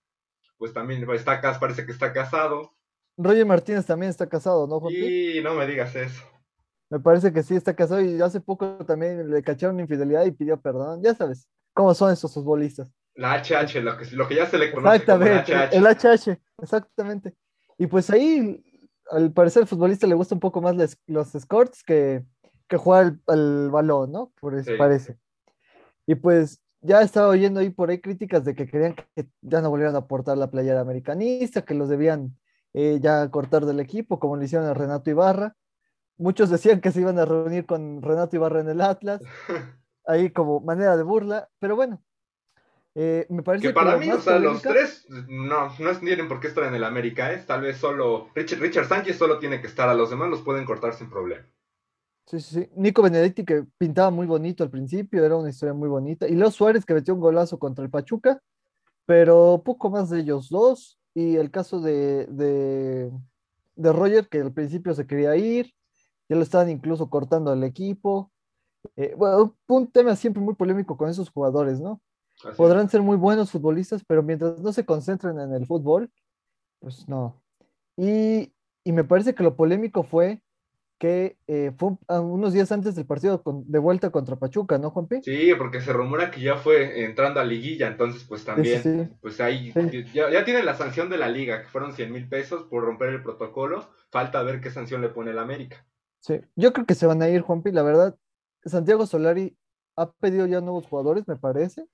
pues 0.58 0.74
también 0.74 1.08
está 1.12 1.34
acá, 1.34 1.60
parece 1.60 1.86
que 1.86 1.92
está 1.92 2.14
casado. 2.14 2.77
Roger 3.18 3.46
Martínez 3.46 3.86
también 3.86 4.10
está 4.10 4.28
casado, 4.28 4.68
¿no, 4.68 4.80
Juanpi? 4.80 5.38
Y 5.40 5.42
no 5.44 5.54
me 5.56 5.66
digas 5.68 5.96
eso. 5.96 6.22
Me 6.90 7.00
parece 7.00 7.34
que 7.34 7.44
sí 7.44 7.56
está 7.56 7.76
casado 7.76 8.00
y 8.02 8.22
hace 8.22 8.40
poco 8.40 8.78
también 8.86 9.30
le 9.30 9.44
cacharon 9.44 9.80
infidelidad 9.80 10.26
y 10.26 10.32
pidió 10.32 10.60
perdón. 10.62 11.02
Ya 11.04 11.14
sabes 11.16 11.48
cómo 11.74 11.94
son 11.94 12.14
esos 12.14 12.34
futbolistas. 12.34 12.92
La 13.16 13.34
HH, 13.42 13.82
lo 13.82 13.98
que, 13.98 14.06
lo 14.16 14.28
que 14.28 14.36
ya 14.36 14.46
se 14.46 14.58
le 14.58 14.72
conoce 14.72 15.04
como 15.06 15.18
la 15.20 15.42
Exactamente, 15.42 15.54
HH. 15.54 15.76
el 15.78 15.86
HH, 15.88 16.40
exactamente. 16.62 17.34
Y 17.78 17.88
pues 17.88 18.10
ahí, 18.10 18.64
al 19.12 19.32
parecer, 19.34 19.64
al 19.64 19.68
futbolista 19.68 20.08
le 20.08 20.16
gusta 20.16 20.36
un 20.36 20.40
poco 20.40 20.62
más 20.62 20.76
les- 20.76 20.98
los 21.08 21.34
escorts 21.36 21.84
que, 21.84 22.24
que 22.68 22.78
jugar 22.78 23.16
al 23.28 23.70
balón, 23.72 24.12
¿no? 24.12 24.32
Por 24.40 24.56
eso 24.56 24.72
Sí. 24.72 24.78
parece. 24.78 25.18
Y 26.06 26.16
pues 26.16 26.62
ya 26.82 27.02
estaba 27.02 27.28
oyendo 27.30 27.60
ahí 27.60 27.70
por 27.72 27.90
ahí 27.90 28.00
críticas 28.00 28.46
de 28.46 28.54
que 28.56 28.68
querían 28.68 28.96
que 28.96 29.28
ya 29.42 29.62
no 29.62 29.70
volvieran 29.72 29.96
a 29.96 30.00
aportar 30.00 30.38
la 30.38 30.52
playera 30.52 30.80
americanista, 30.82 31.64
que 31.66 31.74
los 31.74 31.90
debían 31.90 32.38
eh, 32.74 33.00
ya 33.02 33.30
cortar 33.30 33.66
del 33.66 33.80
equipo, 33.80 34.20
como 34.20 34.38
le 34.38 34.46
hicieron 34.46 34.68
a 34.68 34.74
Renato 34.74 35.10
Ibarra. 35.10 35.56
muchos 36.18 36.50
decían 36.50 36.82
que 36.82 36.92
se 36.92 37.02
iban 37.02 37.20
a 37.20 37.26
reunir 37.26 37.66
con 37.66 38.02
Renato 38.02 38.36
Ibarra 38.36 38.62
en 38.62 38.70
el 38.70 38.82
Atlas, 38.82 39.22
ahí 40.06 40.32
como 40.32 40.60
manera 40.62 40.98
de 40.98 41.04
burla, 41.04 41.50
pero 41.60 41.76
bueno, 41.76 42.02
eh, 43.00 43.28
me 43.30 43.44
parece 43.44 43.68
que 43.68 43.74
para 43.76 43.96
mí, 43.98 44.10
o 44.10 44.20
sea, 44.20 44.40
los 44.40 44.60
tres 44.64 45.06
no, 45.28 45.70
no 45.78 46.00
tienen 46.00 46.28
por 46.28 46.40
qué 46.40 46.48
estar 46.48 46.64
en 46.64 46.74
el 46.74 46.84
América, 46.84 47.32
¿eh? 47.32 47.44
Tal 47.46 47.62
vez 47.62 47.78
solo 47.78 48.30
Richard, 48.34 48.60
Richard 48.60 48.88
Sánchez 48.88 49.18
solo 49.18 49.38
tiene 49.38 49.62
que 49.62 49.68
estar, 49.68 49.88
a 49.88 49.94
los 49.94 50.10
demás 50.10 50.32
los 50.32 50.42
pueden 50.42 50.66
cortar 50.66 50.96
sin 50.96 51.08
problema. 51.08 51.46
Sí, 52.26 52.40
sí, 52.42 52.56
sí. 52.56 52.70
Nico 52.76 53.04
Benedetti 53.04 53.46
que 53.46 53.66
pintaba 53.78 54.10
muy 54.10 54.26
bonito 54.26 54.64
al 54.64 54.72
principio, 54.72 55.24
era 55.24 55.36
una 55.36 55.52
historia 55.52 55.76
muy 55.76 55.88
bonita. 55.88 56.28
Y 56.28 56.34
Leo 56.34 56.50
Suárez 56.50 56.86
que 56.86 56.96
metió 56.96 57.14
un 57.14 57.20
golazo 57.20 57.60
contra 57.60 57.86
el 57.86 57.92
Pachuca, 57.92 58.42
pero 59.06 59.62
poco 59.64 59.92
más 59.92 60.10
de 60.10 60.22
ellos 60.22 60.50
dos. 60.50 61.00
Y 61.18 61.38
el 61.38 61.50
caso 61.50 61.82
de, 61.82 62.28
de, 62.28 63.12
de 63.76 63.92
Roger 63.92 64.30
que 64.30 64.40
al 64.40 64.54
principio 64.54 64.94
se 64.94 65.08
quería 65.08 65.36
ir, 65.36 65.74
ya 66.30 66.36
lo 66.36 66.44
estaban 66.44 66.70
incluso 66.70 67.10
cortando 67.10 67.50
al 67.50 67.64
equipo. 67.64 68.32
Eh, 68.96 69.16
bueno, 69.18 69.56
un 69.68 69.88
tema 69.88 70.16
siempre 70.16 70.44
muy 70.44 70.54
polémico 70.54 70.96
con 70.96 71.10
esos 71.10 71.32
jugadores, 71.32 71.80
¿no? 71.80 72.00
Podrán 72.56 72.88
ser 72.88 73.02
muy 73.02 73.18
buenos 73.18 73.50
futbolistas, 73.50 74.04
pero 74.06 74.22
mientras 74.22 74.60
no 74.60 74.72
se 74.72 74.86
concentren 74.86 75.40
en 75.40 75.54
el 75.54 75.66
fútbol, 75.66 76.12
pues 76.80 77.10
no. 77.10 77.42
Y, 77.98 78.54
me 78.86 79.04
parece 79.04 79.34
que 79.34 79.42
lo 79.42 79.56
polémico 79.56 80.04
fue 80.04 80.44
que 81.00 81.38
eh, 81.48 81.72
fue 81.78 81.92
unos 82.08 82.54
días 82.54 82.72
antes 82.72 82.96
del 82.96 83.06
partido 83.06 83.42
de 83.46 83.80
vuelta 83.80 84.10
contra 84.10 84.36
Pachuca, 84.36 84.78
¿no, 84.78 84.90
Juanpi? 84.90 85.22
Sí, 85.22 85.52
porque 85.58 85.80
se 85.82 85.94
rumora 85.94 86.32
que 86.32 86.42
ya 86.42 86.58
fue 86.58 87.06
entrando 87.06 87.40
a 87.40 87.44
liguilla, 87.44 87.88
entonces 87.88 88.24
pues 88.24 88.44
también, 88.44 89.18
pues 89.22 89.40
ahí 89.40 89.72
ya, 90.14 90.32
ya 90.32 90.44
tienen 90.44 90.66
la 90.66 90.76
sanción 90.76 91.10
de 91.10 91.18
la 91.18 91.30
liga, 91.30 91.62
que 91.62 91.68
fueron 91.68 91.94
100 91.94 92.12
mil 92.12 92.28
pesos 92.28 92.64
por 92.64 92.84
romper 92.84 93.10
el 93.10 93.24
protocolo, 93.24 93.88
falta 94.10 94.42
ver 94.42 94.60
qué 94.60 94.72
sanción 94.72 95.02
le 95.02 95.10
pone 95.10 95.32
el 95.32 95.40
América. 95.40 95.86
Sí, 96.20 96.42
yo 96.56 96.74
creo 96.74 96.86
que 96.86 96.96
se 96.96 97.06
van 97.06 97.22
a 97.22 97.30
ir, 97.30 97.42
Juanpi, 97.42 97.72
la 97.72 97.84
verdad, 97.84 98.18
Santiago 98.66 99.06
Solari 99.06 99.56
ha 99.96 100.12
pedido 100.12 100.48
ya 100.48 100.62
nuevos 100.62 100.88
jugadores, 100.88 101.28
me 101.28 101.36
parece, 101.36 101.88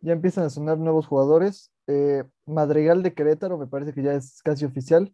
ya 0.00 0.12
empiezan 0.12 0.44
a 0.44 0.50
sonar 0.50 0.78
nuevos 0.78 1.06
jugadores. 1.06 1.72
Eh, 1.88 2.24
Madrigal 2.46 3.02
de 3.02 3.14
Querétaro 3.14 3.58
me 3.58 3.66
parece 3.66 3.92
que 3.92 4.02
ya 4.02 4.14
es 4.14 4.40
casi 4.42 4.64
oficial. 4.64 5.12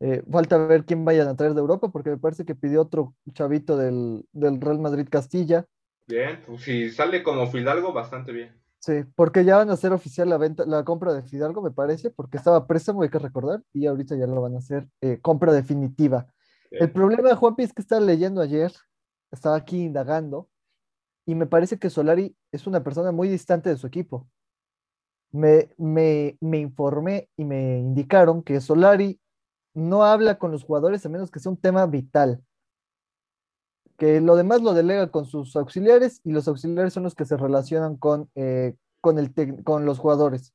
Eh, 0.00 0.22
falta 0.30 0.58
ver 0.58 0.84
quién 0.84 1.04
vayan 1.04 1.28
a 1.28 1.36
traer 1.36 1.54
de 1.54 1.60
Europa, 1.60 1.90
porque 1.90 2.10
me 2.10 2.18
parece 2.18 2.44
que 2.44 2.54
pidió 2.54 2.82
otro 2.82 3.14
chavito 3.32 3.76
del, 3.76 4.24
Real 4.32 4.78
Madrid 4.78 5.08
Castilla. 5.10 5.66
Bien, 6.06 6.42
pues 6.46 6.62
si 6.62 6.90
sale 6.90 7.22
como 7.22 7.46
Fidalgo, 7.46 7.92
bastante 7.92 8.32
bien. 8.32 8.60
Sí, 8.78 9.04
porque 9.16 9.44
ya 9.44 9.56
van 9.56 9.70
a 9.70 9.72
hacer 9.72 9.92
oficial 9.92 10.28
la 10.28 10.36
venta, 10.36 10.64
la 10.66 10.84
compra 10.84 11.12
de 11.14 11.22
Fidalgo, 11.22 11.62
me 11.62 11.70
parece, 11.70 12.10
porque 12.10 12.36
estaba 12.36 12.66
préstamo, 12.66 13.02
hay 13.02 13.08
que 13.08 13.18
recordar, 13.18 13.62
y 13.72 13.86
ahorita 13.86 14.16
ya 14.16 14.26
lo 14.26 14.40
van 14.42 14.54
a 14.54 14.58
hacer 14.58 14.86
eh, 15.00 15.18
compra 15.20 15.52
definitiva. 15.52 16.26
El 16.70 16.92
problema, 16.92 17.34
Juanpi, 17.34 17.62
es 17.62 17.72
que 17.72 17.80
estaba 17.80 18.00
leyendo 18.00 18.40
ayer, 18.40 18.72
estaba 19.30 19.56
aquí 19.56 19.82
indagando, 19.82 20.48
y 21.26 21.34
me 21.34 21.46
parece 21.46 21.78
que 21.78 21.90
Solari 21.90 22.36
es 22.52 22.66
una 22.66 22.84
persona 22.84 23.12
muy 23.12 23.28
distante 23.28 23.68
de 23.68 23.76
su 23.76 23.86
equipo. 23.86 24.28
Me, 25.32 25.70
me, 25.76 26.36
informé 26.40 27.28
y 27.36 27.44
me 27.44 27.78
indicaron 27.78 28.42
que 28.42 28.60
Solari 28.60 29.20
no 29.76 30.04
habla 30.04 30.38
con 30.38 30.50
los 30.50 30.64
jugadores 30.64 31.04
a 31.04 31.08
menos 31.08 31.30
que 31.30 31.38
sea 31.38 31.50
un 31.50 31.60
tema 31.60 31.86
vital. 31.86 32.42
Que 33.96 34.20
lo 34.20 34.36
demás 34.36 34.62
lo 34.62 34.74
delega 34.74 35.10
con 35.10 35.24
sus 35.24 35.56
auxiliares 35.56 36.20
y 36.24 36.32
los 36.32 36.48
auxiliares 36.48 36.92
son 36.92 37.04
los 37.04 37.14
que 37.14 37.24
se 37.24 37.36
relacionan 37.36 37.96
con, 37.96 38.28
eh, 38.34 38.74
con, 39.00 39.18
el 39.18 39.32
con 39.64 39.86
los 39.86 39.98
jugadores 39.98 40.52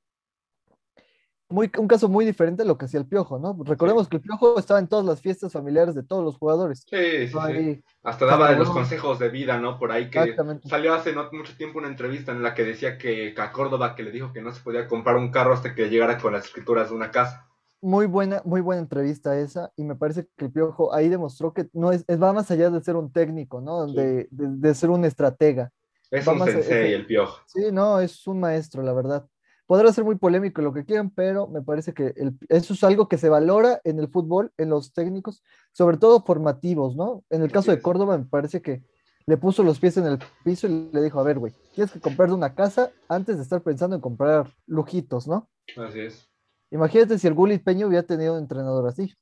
un 1.51 1.87
caso 1.87 2.07
muy 2.09 2.25
diferente 2.25 2.63
a 2.63 2.65
lo 2.65 2.77
que 2.77 2.85
hacía 2.85 2.99
el 2.99 3.05
Piojo, 3.05 3.39
¿no? 3.39 3.57
Recordemos 3.63 4.07
que 4.07 4.17
el 4.17 4.21
Piojo 4.21 4.57
estaba 4.57 4.79
en 4.79 4.87
todas 4.87 5.05
las 5.05 5.21
fiestas 5.21 5.51
familiares 5.51 5.95
de 5.95 6.03
todos 6.03 6.23
los 6.23 6.37
jugadores. 6.37 6.85
Sí, 6.89 7.27
sí, 7.27 7.37
sí. 7.53 7.83
Hasta 8.03 8.25
daba 8.25 8.51
de 8.51 8.57
los 8.57 8.69
consejos 8.69 9.19
de 9.19 9.29
vida, 9.29 9.57
¿no? 9.57 9.77
Por 9.77 9.91
ahí 9.91 10.09
que 10.09 10.35
salió 10.65 10.93
hace 10.93 11.13
no 11.13 11.29
mucho 11.31 11.55
tiempo 11.55 11.79
una 11.79 11.87
entrevista 11.87 12.31
en 12.31 12.41
la 12.41 12.53
que 12.53 12.63
decía 12.63 12.97
que 12.97 13.35
a 13.37 13.51
Córdoba 13.51 13.95
que 13.95 14.03
le 14.03 14.11
dijo 14.11 14.31
que 14.33 14.41
no 14.41 14.51
se 14.53 14.61
podía 14.61 14.87
comprar 14.87 15.17
un 15.17 15.31
carro 15.31 15.53
hasta 15.53 15.75
que 15.75 15.89
llegara 15.89 16.17
con 16.17 16.33
las 16.33 16.45
escrituras 16.45 16.89
de 16.89 16.95
una 16.95 17.11
casa. 17.11 17.50
Muy 17.81 18.05
buena, 18.05 18.41
muy 18.45 18.61
buena 18.61 18.81
entrevista 18.81 19.39
esa, 19.39 19.71
y 19.75 19.83
me 19.83 19.95
parece 19.95 20.27
que 20.37 20.45
el 20.45 20.51
Piojo 20.51 20.93
ahí 20.93 21.09
demostró 21.09 21.53
que 21.53 21.67
no 21.73 21.91
es, 21.91 22.05
va 22.05 22.31
más 22.31 22.51
allá 22.51 22.69
de 22.69 22.83
ser 22.83 22.95
un 22.95 23.11
técnico, 23.11 23.59
¿no? 23.59 23.87
De, 23.87 24.27
de, 24.29 24.75
ser 24.75 24.91
un 24.91 25.03
estratega. 25.03 25.71
Es 26.11 26.27
un 26.27 26.39
sensei, 26.45 26.93
el 26.93 27.07
Piojo. 27.07 27.39
Sí, 27.47 27.71
no, 27.71 27.99
es 27.99 28.27
un 28.27 28.39
maestro, 28.39 28.83
la 28.83 28.93
verdad 28.93 29.27
podrá 29.71 29.93
ser 29.93 30.03
muy 30.03 30.17
polémico 30.17 30.61
lo 30.61 30.73
que 30.73 30.83
quieran, 30.83 31.11
pero 31.11 31.47
me 31.47 31.61
parece 31.61 31.93
que 31.93 32.13
eso 32.49 32.73
es 32.73 32.83
algo 32.83 33.07
que 33.07 33.17
se 33.17 33.29
valora 33.29 33.79
en 33.85 33.99
el 33.99 34.09
fútbol, 34.09 34.51
en 34.57 34.69
los 34.69 34.91
técnicos, 34.91 35.45
sobre 35.71 35.95
todo 35.95 36.25
formativos, 36.25 36.97
¿no? 36.97 37.23
En 37.29 37.41
el 37.41 37.53
caso 37.53 37.71
de 37.71 37.81
Córdoba, 37.81 38.17
me 38.17 38.25
parece 38.25 38.61
que 38.61 38.83
le 39.25 39.37
puso 39.37 39.63
los 39.63 39.79
pies 39.79 39.95
en 39.95 40.07
el 40.07 40.19
piso 40.43 40.67
y 40.67 40.89
le 40.91 41.01
dijo, 41.01 41.21
a 41.21 41.23
ver, 41.23 41.39
güey, 41.39 41.53
tienes 41.73 41.93
que 41.93 42.01
comprarte 42.01 42.33
una 42.33 42.53
casa 42.53 42.91
antes 43.07 43.37
de 43.37 43.43
estar 43.43 43.61
pensando 43.61 43.95
en 43.95 44.01
comprar 44.01 44.53
lujitos, 44.67 45.25
¿no? 45.25 45.49
Así 45.77 46.01
es. 46.01 46.30
Imagínate 46.71 47.19
si 47.19 47.27
el 47.27 47.33
Gulli 47.33 47.59
Peña 47.59 47.85
hubiera 47.85 48.05
tenido 48.05 48.33
un 48.33 48.39
entrenador 48.39 48.87
así. 48.87 49.13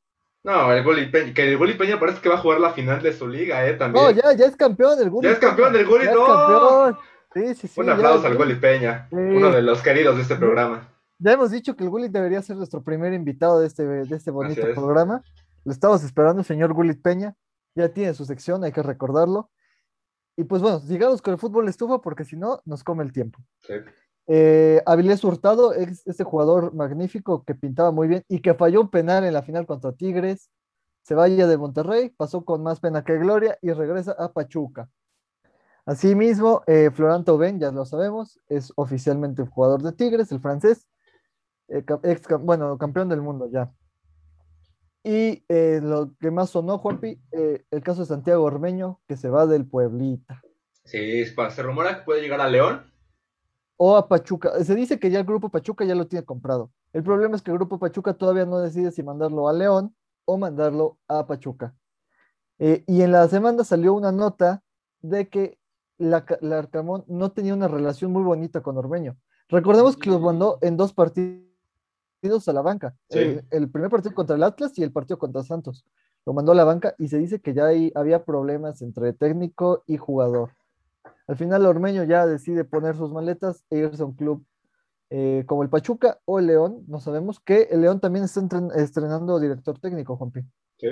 No, 0.44 0.72
el 0.72 0.84
Gulli 0.84 1.08
Peña, 1.08 1.34
que 1.34 1.52
el 1.52 1.58
Gulli 1.58 1.74
Peña 1.74 2.00
parece 2.00 2.22
que 2.22 2.30
va 2.30 2.36
a 2.36 2.40
jugar 2.40 2.62
la 2.62 2.72
final 2.72 3.02
de 3.02 3.12
su 3.12 3.28
liga, 3.28 3.68
¿eh? 3.68 3.74
También. 3.74 4.06
No, 4.06 4.12
ya, 4.12 4.34
ya 4.34 4.46
es 4.46 4.56
campeón 4.56 4.98
del 4.98 5.10
Gulli. 5.10 5.28
Ya 5.28 5.34
es 5.34 5.40
campeón 5.40 5.74
del 5.74 5.86
Gulli, 5.86 6.06
no. 6.06 6.98
Un 7.76 7.90
aplauso 7.90 8.28
al 8.28 8.38
Gulli 8.38 8.56
Peña, 8.56 9.08
uno 9.12 9.52
de 9.52 9.62
los 9.62 9.82
queridos 9.82 10.16
de 10.16 10.22
este 10.22 10.36
programa. 10.36 10.88
Ya 11.18 11.34
hemos 11.34 11.52
dicho 11.52 11.76
que 11.76 11.84
el 11.84 11.90
Gulli 11.90 12.08
debería 12.08 12.42
ser 12.42 12.56
nuestro 12.56 12.82
primer 12.82 13.14
invitado 13.14 13.60
de 13.60 13.68
este, 13.68 13.84
de 13.84 14.16
este 14.16 14.32
bonito 14.32 14.62
programa. 14.74 15.22
Lo 15.66 15.72
estamos 15.72 16.04
esperando, 16.04 16.44
señor 16.44 16.74
Gulli 16.74 16.94
Peña. 16.94 17.36
Ya 17.76 17.90
tiene 17.90 18.14
su 18.14 18.26
sección, 18.26 18.64
hay 18.64 18.72
que 18.72 18.82
recordarlo. 18.82 19.50
Y 20.38 20.46
pues 20.46 20.62
bueno, 20.62 20.80
sigamos 20.80 21.22
con 21.22 21.34
el 21.34 21.40
fútbol 21.40 21.68
estufa 21.68 22.00
porque 22.00 22.24
si 22.24 22.38
no, 22.38 22.62
nos 22.66 22.84
come 22.84 23.04
el 23.04 23.12
tiempo. 23.12 23.40
Sí. 23.60 23.74
Eh, 24.32 24.84
Avilés 24.86 25.24
Hurtado 25.24 25.74
es 25.74 26.06
este 26.06 26.24
jugador 26.24 26.76
magnífico 26.76 27.44
que 27.44 27.56
pintaba 27.56 27.90
muy 27.92 28.08
bien 28.08 28.24
y 28.30 28.42
que 28.42 28.54
falló 28.54 28.82
un 28.82 28.90
penal 28.90 29.24
en 29.24 29.34
la 29.34 29.42
final 29.42 29.66
contra 29.66 29.92
Tigres. 29.92 30.52
Se 31.02 31.16
vaya 31.16 31.48
de 31.48 31.58
Monterrey, 31.58 32.10
pasó 32.10 32.46
con 32.46 32.62
más 32.62 32.80
pena 32.80 33.04
que 33.04 33.18
gloria 33.18 33.58
y 33.64 33.72
regresa 33.72 34.12
a 34.12 34.32
Pachuca. 34.32 34.88
Asimismo, 35.86 36.62
eh, 36.68 36.92
Florent 36.94 37.26
Thauvin, 37.26 37.60
ya 37.60 37.72
lo 37.72 37.84
sabemos, 37.86 38.40
es 38.48 38.72
oficialmente 38.76 39.44
jugador 39.48 39.82
de 39.82 39.94
Tigres, 39.94 40.32
el 40.32 40.40
francés, 40.40 40.88
eh, 41.68 41.84
bueno, 42.42 42.78
campeón 42.78 43.10
del 43.10 43.22
mundo 43.22 43.50
ya. 43.52 43.72
Y 45.04 45.44
eh, 45.50 45.80
lo 45.82 46.14
que 46.20 46.30
más 46.30 46.52
sonó, 46.52 46.78
Juanpi, 46.78 47.20
eh, 47.32 47.64
el 47.72 47.82
caso 47.82 48.02
de 48.02 48.08
Santiago 48.08 48.44
Ormeño, 48.44 49.00
que 49.08 49.18
se 49.18 49.30
va 49.30 49.48
del 49.48 49.66
Pueblita. 49.66 50.44
Sí, 50.84 51.26
se 51.26 51.64
rumora 51.64 51.98
que 51.98 52.04
puede 52.04 52.22
llegar 52.22 52.42
a 52.42 52.50
León. 52.50 52.92
O 53.82 53.96
a 53.96 54.10
Pachuca. 54.10 54.62
Se 54.64 54.76
dice 54.76 55.00
que 55.00 55.10
ya 55.10 55.20
el 55.20 55.26
grupo 55.26 55.50
Pachuca 55.50 55.86
ya 55.86 55.96
lo 55.96 56.08
tiene 56.08 56.26
comprado. 56.26 56.72
El 56.92 57.04
problema 57.04 57.38
es 57.38 57.42
que 57.42 57.52
el 57.52 57.58
grupo 57.58 57.80
Pachuca 57.80 58.14
todavía 58.14 58.46
no 58.46 58.60
decide 58.60 58.92
si 58.92 59.04
mandarlo 59.04 59.48
a 59.48 59.54
León 59.54 59.96
o 60.26 60.38
mandarlo 60.38 60.98
a 61.08 61.26
Pachuca. 61.26 61.74
y 62.58 63.02
en 63.02 63.12
la 63.12 63.28
semana 63.30 63.64
salió 63.64 63.94
una 63.94 64.12
nota 64.12 64.64
de 65.02 65.30
que 65.30 65.60
la, 65.98 66.26
Arcamón 66.58 67.04
no 67.08 67.32
tenía 67.32 67.54
una 67.54 67.68
relación 67.68 68.12
muy 68.12 68.24
bonita 68.24 68.62
con 68.62 68.78
Ormeño. 68.78 69.18
Recordemos 69.50 69.98
que 69.98 70.10
los 70.10 70.22
mandó 70.22 70.58
en 70.62 70.78
dos 70.78 70.94
partidos 70.94 72.48
a 72.48 72.54
la 72.54 72.62
banca. 72.62 72.96
El, 73.10 73.70
primer 73.70 73.90
partido 73.90 74.16
contra 74.16 74.36
el 74.36 74.44
Atlas 74.44 74.78
y 74.78 74.84
el 74.84 74.92
partido 74.92 75.20
contra 75.20 75.44
Santos. 75.44 75.86
Lo 76.26 76.34
mandó 76.34 76.52
a 76.52 76.56
la 76.56 76.64
banca 76.64 76.96
y 76.98 77.08
se 77.08 77.18
dice 77.18 77.42
que 77.42 77.54
ya 77.54 77.66
ahí 77.66 77.92
había 77.96 78.24
problemas 78.24 78.82
entre 78.82 79.14
técnico 79.14 79.84
y 79.88 79.98
jugador. 79.98 80.52
Al 81.30 81.38
final 81.38 81.64
Ormeño 81.68 82.06
ya 82.06 82.26
decide 82.26 82.64
poner 82.64 82.96
sus 82.96 83.12
maletas 83.12 83.64
e 83.70 83.78
irse 83.78 84.02
a 84.02 84.06
un 84.08 84.16
club 84.16 84.44
eh, 85.12 85.44
como 85.46 85.62
el 85.62 85.70
Pachuca 85.70 86.20
o 86.26 86.40
el 86.40 86.48
León. 86.48 86.84
No 86.88 87.00
sabemos 87.00 87.40
que 87.40 87.68
el 87.70 87.82
León 87.82 88.00
también 88.00 88.26
está 88.26 88.42
estrenando 88.76 89.40
director 89.40 89.78
técnico, 89.78 90.18
Juanpi. 90.18 90.42
Sí. 90.80 90.88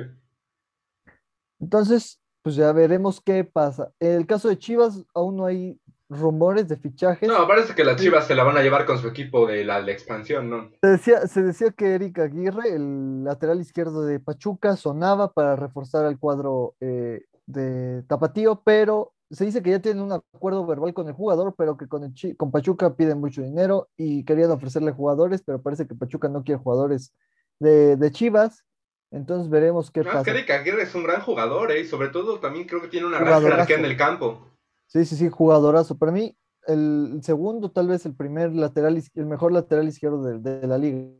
Entonces, 1.59 2.21
pues 2.43 2.55
ya 2.55 2.71
veremos 2.71 3.19
qué 3.19 3.45
pasa. 3.45 3.91
En 3.99 4.11
el 4.11 4.27
caso 4.27 4.47
de 4.47 4.59
Chivas, 4.59 5.03
aún 5.15 5.37
no 5.37 5.47
hay 5.47 5.81
rumores 6.07 6.67
de 6.67 6.77
fichajes. 6.77 7.27
No, 7.27 7.47
parece 7.47 7.73
que 7.73 7.83
las 7.83 7.99
Chivas 7.99 8.27
se 8.27 8.35
la 8.35 8.43
van 8.43 8.57
a 8.57 8.61
llevar 8.61 8.85
con 8.85 8.99
su 8.99 9.07
equipo 9.07 9.47
de 9.47 9.65
la, 9.65 9.79
expansión, 9.91 10.51
¿no? 10.51 10.69
Se 10.83 10.87
decía, 10.87 11.25
se 11.25 11.41
decía 11.41 11.71
que 11.71 11.95
Eric 11.95 12.19
Aguirre, 12.19 12.75
el 12.75 13.23
lateral 13.23 13.59
izquierdo 13.59 14.03
de 14.03 14.19
Pachuca, 14.19 14.75
sonaba 14.75 15.33
para 15.33 15.55
reforzar 15.55 16.05
el 16.05 16.19
cuadro 16.19 16.75
eh, 16.79 17.23
de 17.47 18.03
Tapatío, 18.03 18.61
pero 18.63 19.13
se 19.29 19.45
dice 19.45 19.61
que 19.61 19.71
ya 19.71 19.79
tienen 19.81 20.03
un 20.03 20.13
acuerdo 20.13 20.65
verbal 20.65 20.93
con 20.93 21.07
el 21.07 21.13
jugador, 21.13 21.53
pero 21.57 21.77
que 21.77 21.87
con, 21.87 22.03
el 22.03 22.37
con 22.37 22.51
Pachuca 22.51 22.95
piden 22.95 23.19
mucho 23.19 23.41
dinero 23.41 23.89
y 23.97 24.23
querían 24.23 24.51
ofrecerle 24.51 24.91
jugadores, 24.91 25.43
pero 25.45 25.61
parece 25.61 25.85
que 25.87 25.95
Pachuca 25.95 26.29
no 26.29 26.43
quiere 26.43 26.61
jugadores 26.61 27.13
de, 27.59 27.97
de 27.97 28.11
Chivas. 28.11 28.63
Entonces 29.11 29.49
veremos 29.49 29.91
qué 29.91 30.03
pasa. 30.03 30.31
Es 30.31 30.45
que 30.45 30.53
Aguirre 30.53 30.83
es 30.83 30.95
un 30.95 31.03
gran 31.03 31.21
jugador, 31.21 31.71
¿eh? 31.71 31.81
y 31.81 31.85
sobre 31.85 32.09
todo 32.09 32.39
también 32.39 32.67
creo 32.67 32.81
que 32.81 32.89
tiene 32.89 33.07
una 33.07 33.19
gran 33.19 33.41
jerarquía 33.41 33.77
en 33.77 33.85
el 33.85 33.97
campo. 33.97 34.47
Sí, 34.87 35.05
sí, 35.05 35.15
sí, 35.15 35.29
jugadorazo. 35.29 35.97
Para 35.97 36.11
mí, 36.11 36.35
el 36.65 37.19
segundo, 37.23 37.71
tal 37.71 37.87
vez 37.87 38.05
el 38.05 38.15
primer 38.15 38.53
lateral, 38.53 39.01
el 39.13 39.25
mejor 39.25 39.51
lateral 39.51 39.87
izquierdo 39.87 40.23
de, 40.23 40.67
la 40.67 40.77
liga, 40.77 41.13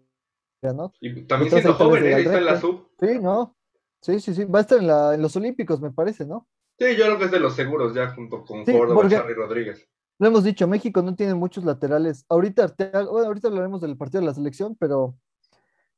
¿no? 0.63 0.91
Y 1.00 1.24
también 1.24 1.52
siendo 1.52 1.74
joven, 1.74 2.06
¿eh? 2.06 2.20
está 2.20 2.38
en 2.38 2.46
la 2.46 2.60
sub. 2.60 2.89
Sí, 3.00 3.20
¿no? 3.22 3.56
Sí, 4.02 4.20
sí, 4.20 4.34
sí. 4.34 4.46
Va 4.46 4.60
a 4.60 4.62
estar 4.63 4.80
en, 4.80 4.88
la, 4.88 5.13
en 5.13 5.22
los 5.22 5.36
Olímpicos, 5.36 5.82
me 5.82 5.91
parece, 5.91 6.26
¿no? 6.26 6.48
Sí, 6.80 6.96
yo 6.96 7.06
creo 7.06 7.18
que 7.18 7.26
es 7.26 7.32
de 7.32 7.40
los 7.40 7.56
seguros 7.56 7.94
ya 7.94 8.10
junto 8.13 8.44
con 8.46 8.66
Sí, 8.66 8.72
Córdoba, 8.78 9.10
Charly 9.10 9.34
Rodríguez. 9.34 9.88
Lo 10.20 10.28
hemos 10.28 10.44
dicho, 10.44 10.68
México 10.68 11.02
no 11.02 11.16
tiene 11.16 11.34
muchos 11.36 11.63
laterales. 11.63 12.26
Ahorita, 12.30 12.63
Arteaga- 12.63 13.10
bueno, 13.10 13.28
ahorita 13.28 13.48
hablaremos 13.48 13.82
del 13.82 13.98
partido 13.98 14.22
de 14.22 14.28
la 14.28 14.34
selección, 14.34 14.76
pero, 14.80 15.16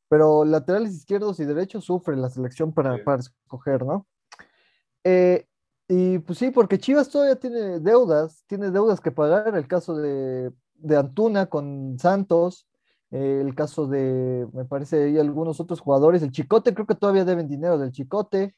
pero 0.10 0.44
laterales 0.46 0.94
izquierdos 0.94 1.40
y 1.40 1.46
derechos 1.46 1.86
sufre 1.86 2.16
la 2.18 2.30
selección 2.30 2.74
para, 2.74 2.96
Sí. 2.98 3.02
para 3.04 3.20
escoger, 3.22 3.86
¿no? 3.86 4.08
Eh, 5.04 5.46
y 5.88 6.20
pues 6.20 6.38
sí, 6.38 6.52
porque 6.52 6.78
Chivas 6.78 7.10
todavía 7.10 7.36
tiene 7.38 7.80
deudas, 7.80 8.44
tiene 8.48 8.72
deudas 8.72 9.00
que 9.02 9.12
pagar. 9.12 9.56
El 9.56 9.68
caso 9.68 9.96
de, 9.96 10.52
de 10.76 10.98
Antuna 10.98 11.48
con 11.48 11.98
Santos, 11.98 12.68
eh, 13.12 13.42
el 13.44 13.56
caso 13.56 13.88
de, 13.88 14.48
me 14.54 14.66
parece, 14.66 15.04
hay 15.06 15.18
algunos 15.18 15.60
otros 15.60 15.80
jugadores. 15.80 16.22
El 16.22 16.32
Chicote, 16.32 16.74
creo 16.74 16.86
que 16.86 16.96
todavía 16.96 17.26
deben 17.26 17.48
dinero 17.48 17.78
del 17.78 17.92
Chicote. 17.92 18.56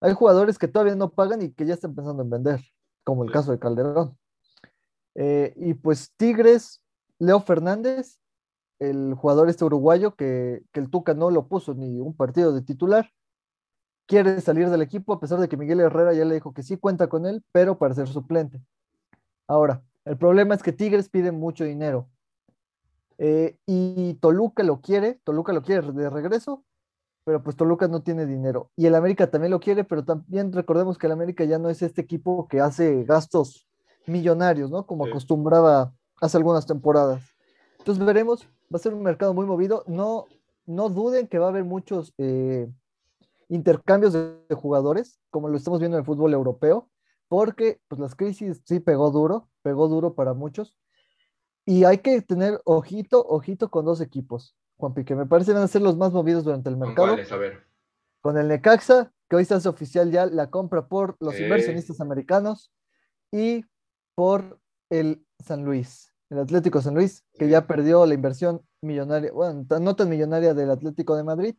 Hay 0.00 0.14
jugadores 0.14 0.58
que 0.58 0.68
todavía 0.68 0.94
no 0.94 1.10
pagan 1.10 1.42
y 1.42 1.52
que 1.52 1.66
ya 1.66 1.74
están 1.74 1.94
pensando 1.94 2.22
en 2.22 2.30
vender, 2.30 2.60
como 3.04 3.24
el 3.24 3.30
caso 3.30 3.52
de 3.52 3.58
Calderón. 3.58 4.16
Eh, 5.14 5.52
y 5.56 5.74
pues 5.74 6.12
Tigres, 6.16 6.82
Leo 7.18 7.40
Fernández, 7.40 8.18
el 8.78 9.14
jugador 9.14 9.50
este 9.50 9.64
uruguayo 9.64 10.14
que, 10.16 10.62
que 10.72 10.80
el 10.80 10.90
Tuca 10.90 11.12
no 11.14 11.30
lo 11.30 11.48
puso 11.48 11.74
ni 11.74 12.00
un 12.00 12.16
partido 12.16 12.52
de 12.52 12.62
titular, 12.62 13.10
quiere 14.06 14.40
salir 14.40 14.70
del 14.70 14.82
equipo 14.82 15.12
a 15.12 15.20
pesar 15.20 15.38
de 15.38 15.48
que 15.48 15.56
Miguel 15.56 15.80
Herrera 15.80 16.12
ya 16.14 16.24
le 16.24 16.34
dijo 16.34 16.52
que 16.52 16.62
sí 16.62 16.76
cuenta 16.76 17.08
con 17.08 17.26
él, 17.26 17.44
pero 17.52 17.78
para 17.78 17.94
ser 17.94 18.08
suplente. 18.08 18.60
Ahora, 19.46 19.84
el 20.04 20.16
problema 20.16 20.54
es 20.54 20.62
que 20.62 20.72
Tigres 20.72 21.08
pide 21.08 21.30
mucho 21.30 21.64
dinero. 21.64 22.08
Eh, 23.18 23.58
y 23.66 24.14
Toluca 24.14 24.62
lo 24.62 24.80
quiere, 24.80 25.20
Toluca 25.24 25.52
lo 25.52 25.62
quiere 25.62 25.92
de 25.92 26.08
regreso, 26.08 26.64
pero 27.24 27.42
pues 27.42 27.56
Toluca 27.56 27.88
no 27.88 28.02
tiene 28.02 28.26
dinero. 28.26 28.70
Y 28.76 28.86
el 28.86 28.94
América 28.94 29.30
también 29.30 29.50
lo 29.50 29.60
quiere, 29.60 29.84
pero 29.84 30.04
también 30.04 30.52
recordemos 30.52 30.98
que 30.98 31.06
el 31.06 31.12
América 31.12 31.44
ya 31.44 31.58
no 31.58 31.68
es 31.68 31.82
este 31.82 32.00
equipo 32.00 32.48
que 32.48 32.60
hace 32.60 33.04
gastos 33.04 33.66
millonarios, 34.06 34.70
¿no? 34.70 34.86
Como 34.86 35.04
Sí. 35.04 35.10
acostumbraba 35.10 35.92
hace 36.20 36.36
algunas 36.36 36.66
temporadas. 36.66 37.22
Entonces 37.78 38.04
veremos, 38.04 38.44
va 38.72 38.76
a 38.76 38.78
ser 38.78 38.94
un 38.94 39.02
mercado 39.02 39.34
muy 39.34 39.46
movido. 39.46 39.84
No, 39.86 40.26
no 40.66 40.88
duden 40.88 41.26
que 41.28 41.38
va 41.38 41.46
a 41.46 41.50
haber 41.50 41.64
muchos 41.64 42.12
eh, 42.18 42.68
intercambios 43.48 44.12
de, 44.12 44.36
de 44.48 44.54
jugadores, 44.54 45.20
como 45.30 45.48
lo 45.48 45.56
estamos 45.56 45.80
viendo 45.80 45.96
en 45.96 46.00
el 46.00 46.06
fútbol 46.06 46.32
europeo, 46.32 46.88
porque 47.28 47.80
pues 47.88 48.00
las 48.00 48.14
crisis 48.14 48.60
sí 48.64 48.80
pegó 48.80 49.10
duro, 49.10 49.48
pegó 49.62 49.88
duro 49.88 50.14
para 50.14 50.34
muchos. 50.34 50.76
Y 51.66 51.84
hay 51.84 51.98
que 51.98 52.20
tener 52.22 52.60
ojito, 52.64 53.24
ojito 53.26 53.70
con 53.70 53.84
dos 53.84 54.00
equipos, 54.00 54.56
Juanpi, 54.80 55.04
que 55.04 55.14
me 55.14 55.26
parece 55.26 55.52
van 55.52 55.62
a 55.62 55.68
ser 55.68 55.82
los 55.82 55.96
más 55.96 56.12
movidos 56.12 56.42
durante 56.44 56.70
el 56.70 56.76
¿Con 56.76 56.88
mercado 56.88 57.08
cuáles? 57.08 57.30
A 57.30 57.36
ver. 57.36 57.62
con 58.22 58.36
el 58.38 58.48
Necaxa, 58.48 59.12
que 59.28 59.36
hoy 59.36 59.44
se 59.44 59.54
hace 59.54 59.68
oficial 59.68 60.10
ya 60.10 60.26
la 60.26 60.50
compra 60.50 60.88
por 60.88 61.16
los 61.20 61.34
Eh. 61.36 61.42
inversionistas 61.44 62.00
americanos 62.00 62.72
y 63.30 63.64
por 64.14 64.58
el 64.90 65.24
San 65.44 65.64
Luis, 65.64 66.12
el 66.30 66.38
Atlético 66.40 66.80
San 66.82 66.94
Luis, 66.94 67.24
que 67.38 67.48
ya 67.48 67.66
perdió 67.66 68.04
la 68.06 68.14
inversión 68.14 68.62
millonaria, 68.82 69.30
bueno, 69.32 69.64
no 69.80 69.94
tan 69.96 70.08
millonaria 70.08 70.52
del 70.54 70.70
Atlético 70.70 71.16
de 71.16 71.22
Madrid. 71.24 71.54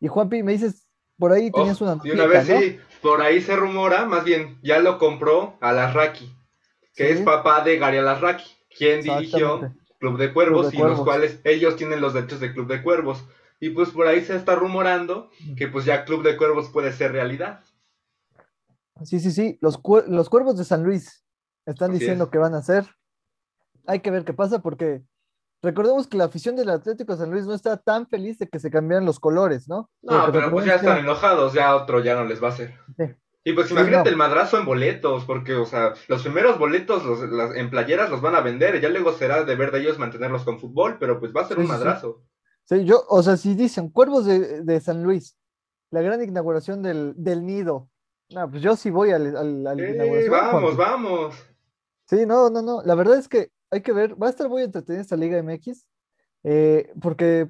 Y 0.00 0.08
Juanpi, 0.08 0.42
me 0.42 0.52
dices, 0.52 0.88
por 1.18 1.32
ahí 1.32 1.50
tenías 1.50 1.80
Oh, 1.80 1.84
una 1.84 2.00
y 2.04 2.10
una 2.10 2.26
vez 2.26 2.48
¿no? 2.48 2.58
sí, 2.60 2.78
por 3.02 3.20
ahí 3.22 3.40
se 3.40 3.54
rumora, 3.56 4.06
más 4.06 4.24
bien, 4.24 4.58
ya 4.62 4.78
lo 4.80 4.98
compró 4.98 5.56
Alasraqui, 5.60 6.26
que 6.94 7.06
Sí. 7.06 7.18
es 7.18 7.20
papá 7.22 7.62
de 7.64 7.78
Gary 7.78 7.98
Alasraqui, 7.98 8.44
quien 8.76 9.02
dirigió. 9.02 9.72
Club 9.98 10.18
de 10.18 10.32
Cuervos 10.32 10.70
Club 10.70 10.80
de 10.82 10.86
y 10.86 10.90
los 10.90 11.00
cuales 11.04 11.40
ellos 11.44 11.76
tienen 11.76 12.00
los 12.00 12.14
derechos 12.14 12.40
de 12.40 12.52
Club 12.52 12.68
de 12.68 12.82
Cuervos. 12.82 13.24
Y 13.60 13.70
pues 13.70 13.90
por 13.90 14.06
ahí 14.06 14.24
se 14.24 14.36
está 14.36 14.54
rumorando 14.54 15.30
que 15.56 15.66
pues 15.68 15.84
ya 15.84 16.04
Club 16.04 16.22
de 16.22 16.36
Cuervos 16.36 16.68
puede 16.70 16.92
ser 16.92 17.12
realidad. 17.12 17.64
Sí, 19.04 19.20
sí, 19.20 19.30
sí, 19.30 19.58
los, 19.60 19.80
los 20.08 20.28
cuervos 20.28 20.56
de 20.56 20.64
San 20.64 20.82
Luis 20.82 21.24
están 21.66 21.90
Así 21.90 22.00
diciendo 22.00 22.24
es. 22.24 22.30
que 22.30 22.38
van 22.38 22.54
a 22.54 22.58
hacer. 22.58 22.86
Hay 23.86 24.00
que 24.00 24.10
ver 24.10 24.24
qué 24.24 24.32
pasa 24.32 24.60
porque 24.60 25.02
recordemos 25.62 26.06
que 26.08 26.16
la 26.16 26.24
afición 26.24 26.56
del 26.56 26.70
Atlético 26.70 27.12
de 27.12 27.18
San 27.18 27.30
Luis 27.30 27.46
no 27.46 27.54
está 27.54 27.76
tan 27.76 28.08
feliz 28.08 28.38
de 28.38 28.48
que 28.48 28.58
se 28.58 28.70
cambiaran 28.70 29.06
los 29.06 29.20
colores, 29.20 29.68
¿no? 29.68 29.90
No, 30.02 30.20
Porque 30.26 30.38
pero 30.38 30.50
pues 30.50 30.66
ya 30.66 30.74
están 30.76 30.98
enojados, 30.98 31.52
ya 31.52 31.74
otro 31.76 32.00
ya 32.00 32.14
no 32.14 32.24
les 32.24 32.42
va 32.42 32.48
a 32.48 32.52
hacer. 32.52 32.74
Sí. 32.96 33.04
Y 33.44 33.52
pues 33.52 33.68
Sí, 33.68 33.72
imagínate 33.74 34.04
no. 34.04 34.10
el 34.10 34.16
madrazo 34.16 34.58
en 34.58 34.66
boletos, 34.66 35.24
porque, 35.24 35.54
o 35.54 35.64
sea, 35.64 35.94
los 36.08 36.22
primeros 36.22 36.58
boletos 36.58 37.04
los, 37.04 37.20
las, 37.30 37.54
en 37.56 37.70
playeras 37.70 38.10
los 38.10 38.20
van 38.20 38.34
a 38.34 38.40
vender, 38.40 38.80
ya 38.80 38.88
luego 38.88 39.12
será 39.12 39.44
deber 39.44 39.70
de 39.70 39.80
ellos 39.80 39.98
mantenerlos 39.98 40.44
con 40.44 40.58
fútbol, 40.58 40.98
pero 40.98 41.18
pues 41.18 41.32
va 41.34 41.42
a 41.42 41.48
ser 41.48 41.56
Sí, 41.56 41.62
un 41.62 41.66
sí. 41.66 41.72
madrazo. 41.72 42.22
Sí, 42.64 42.84
yo, 42.84 43.04
o 43.08 43.22
sea, 43.22 43.36
si 43.38 43.54
dicen 43.54 43.88
Cuervos 43.88 44.26
de, 44.26 44.62
de 44.62 44.80
San 44.80 45.02
Luis, 45.02 45.38
la 45.90 46.02
gran 46.02 46.22
inauguración 46.22 46.82
del, 46.82 47.14
del 47.16 47.46
nido. 47.46 47.88
No, 48.30 48.50
pues 48.50 48.60
yo 48.62 48.76
sí 48.76 48.90
voy 48.90 49.10
al, 49.12 49.34
al- 49.34 49.66
a 49.66 49.74
la 49.74 49.86
Sí, 49.86 49.92
inauguración. 49.94 50.30
vamos, 50.32 50.76
vamos. 50.76 51.34
Sí, 52.06 52.26
no, 52.26 52.50
no, 52.50 52.60
no. 52.60 52.82
La 52.82 52.94
verdad 52.94 53.18
es 53.18 53.28
que 53.28 53.50
hay 53.70 53.80
que 53.80 53.92
ver, 53.92 54.20
va 54.22 54.26
a 54.26 54.30
estar 54.30 54.48
muy 54.50 54.62
entretenida 54.62 55.00
esta 55.00 55.16
Liga 55.16 55.38
MX, 55.38 55.86
eh, 56.44 56.92
porque 57.00 57.48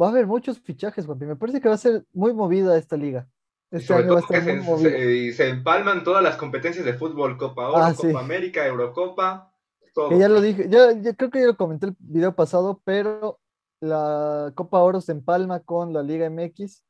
va 0.00 0.06
a 0.06 0.10
haber 0.10 0.26
muchos 0.26 0.60
fichajes, 0.60 1.06
Juanpi. 1.06 1.26
Me 1.26 1.36
parece 1.36 1.60
que 1.60 1.68
va 1.68 1.74
a 1.74 1.78
ser 1.78 2.04
muy 2.12 2.32
movida 2.32 2.76
esta 2.78 2.96
liga. 2.96 3.28
Este 3.74 3.86
sobre 3.88 4.04
año 4.04 4.14
va 4.14 4.18
a 4.18 4.22
todo 4.22 4.30
que 4.30 4.36
estar 4.38 4.56
muy 4.62 4.82
se, 4.82 5.14
y 5.14 5.32
se 5.32 5.48
empalman 5.48 6.04
todas 6.04 6.22
las 6.22 6.36
competencias 6.36 6.84
de 6.84 6.94
fútbol, 6.94 7.36
Copa 7.36 7.68
Oro, 7.68 7.78
Ah, 7.78 7.94
Copa 7.94 8.08
sí. 8.08 8.16
América, 8.16 8.66
Eurocopa, 8.66 9.52
todo. 9.94 10.10
Que 10.10 10.18
ya 10.18 10.28
lo 10.28 10.40
dije, 10.40 10.68
ya 10.68 11.14
creo 11.14 11.30
que 11.30 11.40
ya 11.40 11.46
lo 11.46 11.56
comenté 11.56 11.86
el 11.86 11.96
video 11.98 12.34
pasado, 12.34 12.80
pero 12.84 13.40
la 13.80 14.52
Copa 14.54 14.80
Oro 14.80 15.00
se 15.00 15.12
empalma 15.12 15.60
con 15.60 15.92
la 15.92 16.02
Liga 16.02 16.28
MX 16.30 16.84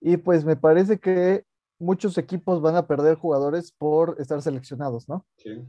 y 0.00 0.16
pues 0.16 0.44
me 0.44 0.56
parece 0.56 0.98
que 0.98 1.44
muchos 1.78 2.18
equipos 2.18 2.60
van 2.60 2.76
a 2.76 2.86
perder 2.86 3.16
jugadores 3.16 3.72
por 3.72 4.16
estar 4.18 4.40
seleccionados, 4.42 5.08
¿no? 5.08 5.24
Sí. 5.38 5.64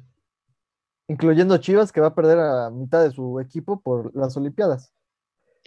Incluyendo 1.08 1.58
Chivas, 1.58 1.92
que 1.92 2.02
va 2.02 2.08
a 2.08 2.16
perder 2.16 2.40
a 2.40 2.70
mitad 2.72 3.04
de 3.04 3.12
su 3.12 3.40
equipo 3.40 3.80
por 3.82 4.16
las 4.16 4.36
Olimpiadas. 4.36 4.92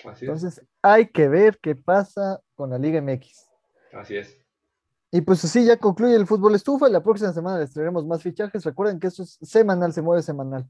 Así 0.04 0.10
es. 0.10 0.22
Entonces, 0.22 0.66
hay 0.82 1.08
que 1.08 1.28
ver 1.28 1.58
qué 1.60 1.74
pasa 1.76 2.40
con 2.54 2.70
la 2.70 2.78
Liga 2.78 3.00
MX. 3.00 3.48
Así 3.92 4.16
es. 4.16 4.37
Y 5.10 5.22
pues 5.22 5.44
así 5.44 5.64
ya 5.64 5.78
concluye 5.78 6.14
el 6.14 6.26
fútbol 6.26 6.54
estufa. 6.54 6.88
La 6.88 7.02
próxima 7.02 7.32
semana 7.32 7.58
les 7.58 7.72
traeremos 7.72 8.06
más 8.06 8.22
fichajes. 8.22 8.64
Recuerden 8.64 9.00
que 9.00 9.06
esto 9.06 9.22
es 9.22 9.38
semanal, 9.42 9.92
se 9.92 10.02
mueve 10.02 10.22
semanal. 10.22 10.68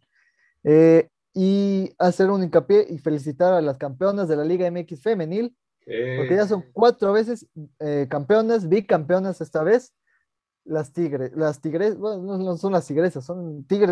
Eh, 0.64 1.08
y 1.34 1.94
hacer 1.98 2.30
un 2.30 2.42
hincapié 2.42 2.86
y 2.88 2.98
felicitar 2.98 3.52
a 3.54 3.60
las 3.60 3.78
campeonas 3.78 4.28
de 4.28 4.36
la 4.36 4.44
Liga 4.44 4.70
MX 4.70 5.02
femenil, 5.02 5.56
porque 5.84 6.34
Eh, 6.34 6.36
ya 6.36 6.46
son 6.46 6.64
cuatro 6.72 7.12
veces 7.12 7.46
eh, 7.78 8.06
campeonas, 8.10 8.68
bicampeonas 8.68 9.40
esta 9.40 9.62
vez. 9.62 9.94
Las 10.64 10.92
tigres, 10.92 11.32
las 11.34 11.60
tigres, 11.60 11.96
bueno, 11.96 12.22
no, 12.22 12.38
no 12.38 12.56
son 12.56 12.72
las 12.72 12.86
tigresas, 12.86 13.24
son 13.24 13.64
tigres 13.64 13.90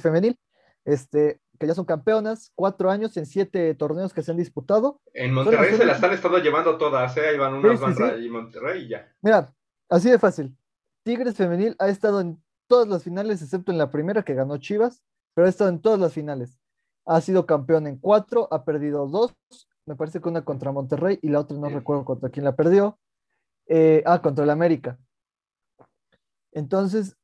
femenil, 0.00 0.38
este, 0.84 1.40
que 1.62 1.68
ya 1.68 1.74
son 1.74 1.84
campeonas, 1.84 2.50
cuatro 2.56 2.90
años 2.90 3.16
en 3.16 3.24
siete 3.24 3.72
torneos 3.76 4.12
que 4.12 4.20
se 4.20 4.32
han 4.32 4.36
disputado. 4.36 5.00
en 5.14 5.32
Monterrey 5.32 5.76
se 5.76 5.84
las 5.84 6.02
han 6.02 6.12
estado 6.12 6.38
llevando 6.38 6.76
todas, 6.76 7.16
¿eh? 7.16 7.28
Ahí 7.28 7.38
van 7.38 7.54
unas, 7.54 7.78
sí, 7.78 7.84
van 7.84 7.94
sí. 7.94 8.02
Ray 8.02 8.26
y 8.26 8.28
Monterrey 8.28 8.82
y 8.82 8.88
ya. 8.88 9.14
Mira, 9.20 9.54
así 9.88 10.10
de 10.10 10.18
fácil. 10.18 10.56
Tigres 11.04 11.36
femenil 11.36 11.76
ha 11.78 11.88
estado 11.88 12.20
en 12.20 12.42
todas 12.66 12.88
las 12.88 13.04
finales, 13.04 13.40
excepto 13.42 13.70
en 13.70 13.78
la 13.78 13.92
primera 13.92 14.24
que 14.24 14.34
ganó 14.34 14.56
Chivas, 14.56 15.04
pero 15.34 15.46
ha 15.46 15.50
estado 15.50 15.70
en 15.70 15.80
todas 15.80 16.00
las 16.00 16.12
finales. 16.12 16.58
Ha 17.06 17.20
sido 17.20 17.46
campeón 17.46 17.86
en 17.86 17.96
cuatro, 17.96 18.48
ha 18.50 18.64
perdido 18.64 19.06
dos, 19.06 19.36
me 19.86 19.94
parece 19.94 20.20
que 20.20 20.28
una 20.28 20.44
contra 20.44 20.72
Monterrey 20.72 21.20
y 21.22 21.28
la 21.28 21.38
otra 21.38 21.56
no 21.56 21.68
recuerdo 21.68 22.04
contra 22.04 22.30
quién 22.30 22.44
la 22.44 22.56
perdió. 22.56 22.98
Eh, 23.68 24.02
ah, 24.04 24.20
contra 24.20 24.42
el 24.42 24.50
América. 24.50 24.98
Entonces, 26.50 27.16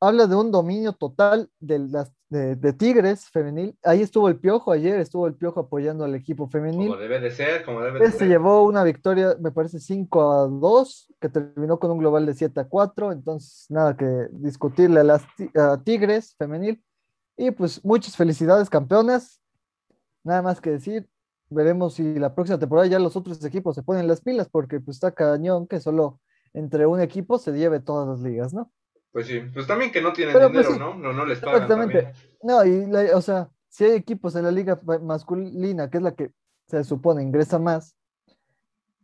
habla 0.00 0.26
de 0.26 0.34
un 0.34 0.50
dominio 0.50 0.94
total 0.94 1.50
de, 1.60 1.78
las, 1.78 2.12
de, 2.28 2.56
de 2.56 2.72
Tigres 2.72 3.28
femenil. 3.30 3.76
Ahí 3.84 4.02
estuvo 4.02 4.28
el 4.28 4.38
Piojo, 4.38 4.72
ayer 4.72 4.98
estuvo 4.98 5.26
el 5.26 5.34
Piojo 5.34 5.60
apoyando 5.60 6.04
al 6.04 6.14
equipo 6.14 6.48
femenil. 6.48 6.88
Como 6.88 7.00
debe 7.00 7.20
de 7.20 7.30
ser, 7.30 7.64
como 7.64 7.80
debe 7.80 8.00
de 8.00 8.10
se 8.10 8.18
ser. 8.18 8.28
llevó 8.28 8.64
una 8.64 8.82
victoria, 8.82 9.36
me 9.40 9.52
parece 9.52 9.78
5 9.78 10.32
a 10.32 10.48
2, 10.48 11.14
que 11.20 11.28
terminó 11.28 11.78
con 11.78 11.90
un 11.90 11.98
global 11.98 12.26
de 12.26 12.34
7 12.34 12.60
a 12.60 12.64
4. 12.68 13.12
Entonces, 13.12 13.66
nada 13.68 13.96
que 13.96 14.28
discutirle 14.32 15.00
a 15.00 15.04
las 15.04 15.24
a 15.54 15.80
Tigres 15.82 16.34
femenil. 16.36 16.82
Y 17.36 17.50
pues 17.50 17.84
muchas 17.84 18.16
felicidades, 18.16 18.70
campeonas. 18.70 19.40
Nada 20.24 20.42
más 20.42 20.60
que 20.60 20.70
decir. 20.70 21.08
Veremos 21.48 21.94
si 21.94 22.18
la 22.18 22.34
próxima 22.34 22.58
temporada 22.58 22.88
ya 22.88 22.98
los 22.98 23.14
otros 23.14 23.44
equipos 23.44 23.76
se 23.76 23.84
ponen 23.84 24.08
las 24.08 24.20
pilas, 24.20 24.48
porque 24.48 24.80
pues 24.80 24.96
está 24.96 25.12
cañón 25.12 25.68
que 25.68 25.78
solo 25.78 26.20
entre 26.54 26.86
un 26.86 27.00
equipo 27.00 27.38
se 27.38 27.52
lleve 27.52 27.78
todas 27.78 28.08
las 28.08 28.20
ligas, 28.20 28.52
¿no? 28.52 28.72
Pues 29.16 29.28
sí, 29.28 29.40
pues 29.54 29.66
también 29.66 29.90
que 29.90 30.02
no 30.02 30.12
tienen 30.12 30.34
Pero, 30.34 30.52
pues, 30.52 30.68
dinero, 30.68 30.74
sí. 30.74 30.78
¿no? 30.78 31.02
No, 31.02 31.10
no 31.14 31.24
les 31.24 31.38
pagan 31.40 31.62
Exactamente. 31.62 32.02
también. 32.02 32.22
No, 32.42 32.62
y 32.66 32.86
la- 32.86 33.16
o 33.16 33.22
sea, 33.22 33.48
si 33.66 33.84
hay 33.84 33.92
equipos 33.92 34.36
en 34.36 34.42
la 34.44 34.50
liga 34.50 34.78
ma- 34.84 34.98
masculina, 34.98 35.88
que 35.88 35.96
es 35.96 36.02
la 36.02 36.14
que 36.14 36.32
se 36.66 36.84
supone 36.84 37.22
ingresa 37.22 37.58
más, 37.58 37.96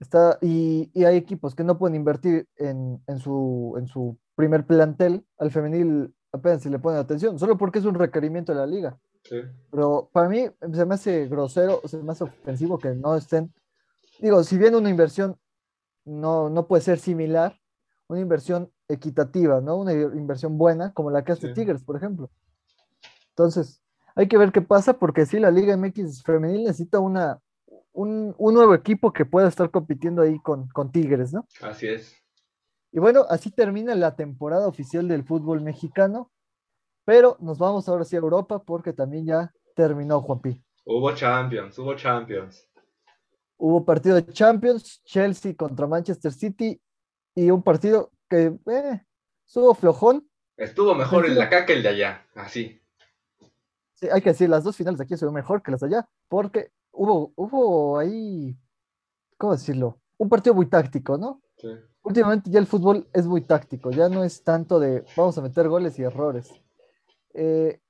está, 0.01 0.37
y, 0.42 0.90
y 0.92 1.05
hay 1.05 1.16
equipos 1.16 1.55
que 1.55 1.64
no 1.64 1.79
pueden 1.79 1.94
invertir 1.96 2.46
en, 2.57 3.03
en 3.07 3.18
su, 3.20 3.75
en 3.79 3.87
su 3.87 4.18
primer 4.35 4.66
plantel, 4.66 5.25
al 5.38 5.51
femenil 5.51 6.14
apenas 6.31 6.62
si 6.62 6.68
le 6.68 6.79
ponen 6.79 7.01
atención, 7.01 7.38
solo 7.38 7.57
porque 7.57 7.79
es 7.79 7.87
un 7.87 7.94
requerimiento 7.94 8.53
de 8.53 8.59
la 8.59 8.66
liga. 8.66 8.98
Sí. 9.25 9.40
Pero 9.70 10.11
para 10.12 10.29
mí 10.29 10.44
se 10.75 10.85
me 10.85 10.94
hace 10.94 11.27
grosero, 11.27 11.81
se 11.87 11.96
me 12.03 12.12
hace 12.12 12.25
ofensivo 12.25 12.79
que 12.79 12.94
no 12.94 13.16
estén. 13.16 13.51
Digo, 14.18 14.44
si 14.44 14.59
bien 14.59 14.75
una 14.75 14.90
inversión 14.90 15.38
no, 16.05 16.51
no 16.51 16.66
puede 16.66 16.83
ser 16.83 16.98
similar, 16.98 17.59
una 18.09 18.20
inversión 18.20 18.70
equitativa, 18.92 19.61
¿no? 19.61 19.76
Una 19.76 19.92
inversión 19.92 20.59
buena, 20.59 20.92
como 20.92 21.11
la 21.11 21.24
que 21.24 21.33
hace 21.33 21.48
Sí. 21.48 21.55
Tigres, 21.55 21.83
por 21.83 21.96
ejemplo. 21.96 22.31
Entonces, 23.31 23.83
hay 24.14 24.28
que 24.28 24.38
ver 24.38 24.52
qué 24.52 24.61
pasa, 24.62 24.98
porque 24.98 25.26
sí, 25.26 25.38
la 25.38 25.50
Liga 25.50 25.76
MX 25.76 26.22
femenil 26.22 26.64
necesita 26.64 26.98
una, 27.00 27.40
un, 27.92 28.35
un 28.38 28.55
nuevo 28.55 28.74
equipo 28.74 29.12
que 29.12 29.24
pueda 29.24 29.48
estar 29.48 29.70
compitiendo 29.70 30.22
ahí 30.22 30.38
con, 30.40 30.68
con 30.68 30.92
Tigres, 30.92 31.33
¿no? 31.33 31.46
Así 31.62 31.88
es. 31.88 32.14
Y 32.92 33.00
bueno, 33.00 33.24
así 33.31 33.50
termina 33.50 33.94
la 33.94 34.16
temporada 34.16 34.68
oficial 34.68 35.09
del 35.09 35.24
fútbol 35.24 35.62
mexicano, 35.62 36.31
pero 37.05 37.37
nos 37.40 37.59
vamos 37.59 37.88
ahora 37.88 38.05
sí 38.05 38.16
a 38.16 38.18
Europa 38.18 38.62
porque 38.62 38.92
también 38.92 39.24
ya 39.24 39.52
terminó 39.74 40.20
Juanpi. 40.20 40.62
Hubo 40.85 41.14
Champions, 41.14 41.78
hubo 41.78 41.94
Champions. 41.94 42.68
Hubo 43.57 43.85
partido 43.85 44.16
de 44.16 44.26
Champions, 44.26 45.02
Chelsea 45.05 45.55
contra 45.55 45.87
Manchester 45.87 46.33
City 46.33 46.81
y 47.35 47.50
un 47.50 47.62
partido 47.62 48.11
que 48.33 48.59
eh, 48.73 49.05
estuvo 49.47 49.75
flojón. 49.75 50.27
Estuvo 50.57 50.95
mejor 50.95 51.27
el 51.27 51.35
de 51.35 51.37
Tranquilo. 51.37 51.59
acá 51.59 51.66
que 51.66 51.73
el 51.75 51.83
de 51.83 51.88
allá. 51.90 52.27
Así. 52.35 52.81
Sí, 53.95 54.09
hay 54.11 54.23
que 54.23 54.31
decir, 54.31 54.49
las 54.49 54.64
dos 54.64 54.77
finales 54.77 54.99
de 54.99 55.05
aquí 55.05 55.14
estuvieron 55.14 55.35
mejor 55.35 55.62
que 55.62 55.71
las 55.71 55.81
de 55.81 55.87
allá, 55.88 56.09
porque 56.29 56.71
hubo, 56.92 57.33
hubo 57.37 57.99
ahí, 57.99 58.57
¿cómo 59.37 59.53
decirlo? 59.53 60.01
Un 60.18 60.29
partido 60.29 60.55
muy 60.55 60.66
táctico, 60.66 61.18
¿no? 61.18 61.42
Sí. 61.57 61.68
Últimamente 62.03 62.51
ya 62.51 62.59
el 62.59 62.66
fútbol 62.66 63.07
es 63.12 63.27
muy 63.27 63.42
táctico, 63.42 63.90
ya 63.90 64.09
no 64.09 64.25
es 64.25 64.42
tanto 64.42 64.81
de 64.81 65.05
vamos 65.16 65.37
a 65.38 65.42
meter 65.42 65.68
goles 65.68 65.99
y 65.99 66.03
errores. 66.03 66.51
Eh, 67.35 67.81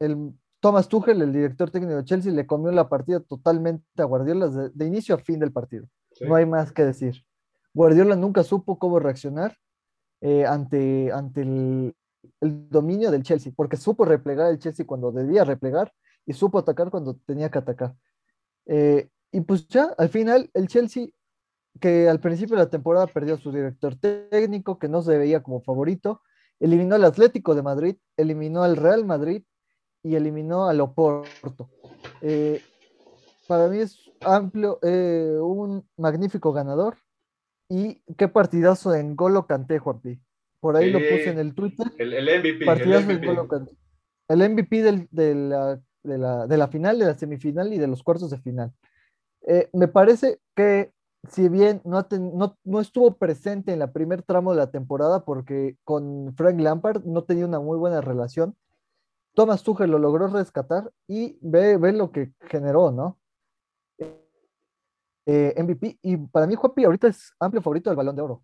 el 0.00 0.32
Thomas 0.60 0.88
Tuchel, 0.88 1.22
el 1.22 1.32
director 1.32 1.70
técnico 1.70 1.96
de 1.96 2.04
Chelsea, 2.04 2.32
le 2.32 2.46
comió 2.46 2.70
la 2.72 2.88
partida 2.88 3.20
totalmente 3.20 3.84
a 3.98 4.04
Guardiola 4.04 4.48
de, 4.48 4.70
de 4.70 4.86
inicio 4.86 5.14
a 5.14 5.18
fin 5.18 5.38
del 5.38 5.52
partido. 5.52 5.86
sí. 6.12 6.24
No 6.26 6.34
hay 6.34 6.46
más 6.46 6.72
que 6.72 6.84
decir. 6.84 7.24
Guardiola 7.72 8.16
nunca 8.16 8.42
supo 8.44 8.78
cómo 8.78 8.98
reaccionar 8.98 9.56
eh, 10.26 10.46
ante, 10.46 11.12
ante 11.12 11.42
el, 11.42 11.94
el 12.40 12.70
dominio 12.70 13.10
del 13.10 13.22
Chelsea, 13.22 13.52
porque 13.54 13.76
supo 13.76 14.06
replegar 14.06 14.50
el 14.50 14.58
Chelsea 14.58 14.86
cuando 14.86 15.12
debía 15.12 15.44
replegar 15.44 15.92
y 16.24 16.32
supo 16.32 16.58
atacar 16.58 16.88
cuando 16.88 17.16
tenía 17.26 17.50
que 17.50 17.58
atacar. 17.58 17.94
Eh, 18.64 19.10
y 19.30 19.42
pues 19.42 19.68
ya, 19.68 19.94
al 19.98 20.08
final, 20.08 20.48
el 20.54 20.66
Chelsea, 20.66 21.08
que 21.78 22.08
al 22.08 22.20
principio 22.20 22.56
de 22.56 22.62
la 22.62 22.70
temporada 22.70 23.06
perdió 23.06 23.34
a 23.34 23.38
su 23.38 23.52
director 23.52 23.96
técnico, 23.96 24.78
que 24.78 24.88
no 24.88 25.02
se 25.02 25.18
veía 25.18 25.42
como 25.42 25.60
favorito, 25.60 26.22
eliminó 26.58 26.94
al 26.94 27.04
Atlético 27.04 27.54
de 27.54 27.62
Madrid, 27.62 27.96
eliminó 28.16 28.62
al 28.62 28.78
Real 28.78 29.04
Madrid 29.04 29.42
y 30.02 30.14
eliminó 30.14 30.68
al 30.68 30.80
Oporto. 30.80 31.68
Eh, 32.22 32.62
para 33.46 33.68
mí 33.68 33.76
es 33.76 34.10
amplio, 34.22 34.78
un 34.82 35.86
magnífico 35.98 36.50
ganador. 36.54 36.96
Y 37.76 38.00
qué 38.16 38.28
partidazo 38.28 38.94
en 38.94 39.16
Golo 39.16 39.46
Kanté, 39.46 39.78
Juanpi. 39.78 40.20
Por 40.60 40.76
ahí 40.76 40.90
lo 40.90 40.98
puse 40.98 41.30
en 41.30 41.38
el 41.38 41.54
Twitter. 41.54 41.86
El, 41.98 42.12
el 42.14 42.24
MVP. 42.40 42.58
El 42.60 42.64
Partidazo 42.66 43.10
en 43.10 43.16
MVP. 43.16 43.26
Golo 43.26 43.48
Kanté. 43.48 43.72
El 44.28 44.38
MVP 44.50 44.82
del- 44.82 45.08
de, 45.10 45.34
la, 45.34 45.80
de, 46.02 46.18
la, 46.18 46.46
de 46.46 46.56
la 46.56 46.68
final, 46.68 46.98
de 46.98 47.06
la 47.06 47.14
semifinal 47.14 47.72
y 47.72 47.78
de 47.78 47.86
los 47.88 48.02
cuartos 48.02 48.30
de 48.30 48.38
final. 48.38 48.72
Eh, 49.46 49.68
me 49.72 49.88
parece 49.88 50.38
que 50.54 50.92
si 51.28 51.48
bien 51.48 51.80
no, 51.84 52.04
ten- 52.06 52.36
no, 52.36 52.56
no 52.64 52.80
estuvo 52.80 53.16
presente 53.16 53.72
en 53.72 53.78
la 53.80 53.92
primer 53.92 54.22
tramo 54.22 54.52
de 54.52 54.58
la 54.58 54.70
temporada 54.70 55.24
porque 55.24 55.76
con 55.84 56.34
Frank 56.36 56.60
Lampard 56.60 57.04
no 57.04 57.24
tenía 57.24 57.44
una 57.46 57.60
muy 57.60 57.76
buena 57.78 58.00
relación, 58.00 58.56
Thomas 59.34 59.62
Tuchel 59.64 59.90
lo 59.90 59.98
logró 59.98 60.28
rescatar 60.28 60.92
y 61.08 61.36
ve, 61.40 61.76
ve 61.76 61.92
lo 61.92 62.12
que 62.12 62.32
generó, 62.48 62.92
¿no? 62.92 63.18
Eh, 65.26 65.54
MVP 65.56 65.98
y 66.02 66.16
para 66.18 66.46
mí 66.46 66.54
Juanpi 66.54 66.84
ahorita 66.84 67.08
es 67.08 67.32
amplio 67.40 67.62
favorito 67.62 67.88
del 67.90 67.96
Balón 67.96 68.16
de 68.16 68.22
Oro. 68.22 68.42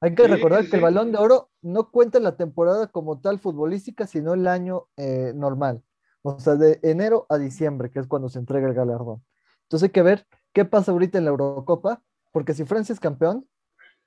Hay 0.00 0.14
que 0.14 0.24
Sí, 0.24 0.28
recordar 0.30 0.64
sí, 0.64 0.70
que 0.70 0.76
el. 0.76 0.82
Balón 0.82 1.12
de 1.12 1.18
Oro 1.18 1.50
no 1.60 1.90
cuenta 1.90 2.18
la 2.20 2.36
temporada 2.36 2.86
como 2.88 3.20
tal 3.20 3.38
futbolística, 3.38 4.06
sino 4.06 4.34
el 4.34 4.46
año 4.48 4.86
eh, 4.96 5.32
normal. 5.34 5.82
O 6.22 6.38
sea, 6.40 6.54
de 6.56 6.78
enero 6.82 7.26
a 7.28 7.36
diciembre, 7.38 7.90
que 7.90 7.98
es 8.00 8.06
cuando 8.06 8.28
se 8.28 8.38
entrega 8.38 8.66
el 8.68 8.74
galardón. 8.74 9.22
Entonces 9.64 9.88
hay 9.88 9.92
que 9.92 10.02
ver 10.02 10.26
qué 10.52 10.64
pasa 10.64 10.92
ahorita 10.92 11.18
en 11.18 11.24
la 11.24 11.30
Eurocopa, 11.30 12.02
porque 12.32 12.54
si 12.54 12.64
Francia 12.64 12.92
es 12.92 13.00
campeón, 13.00 13.46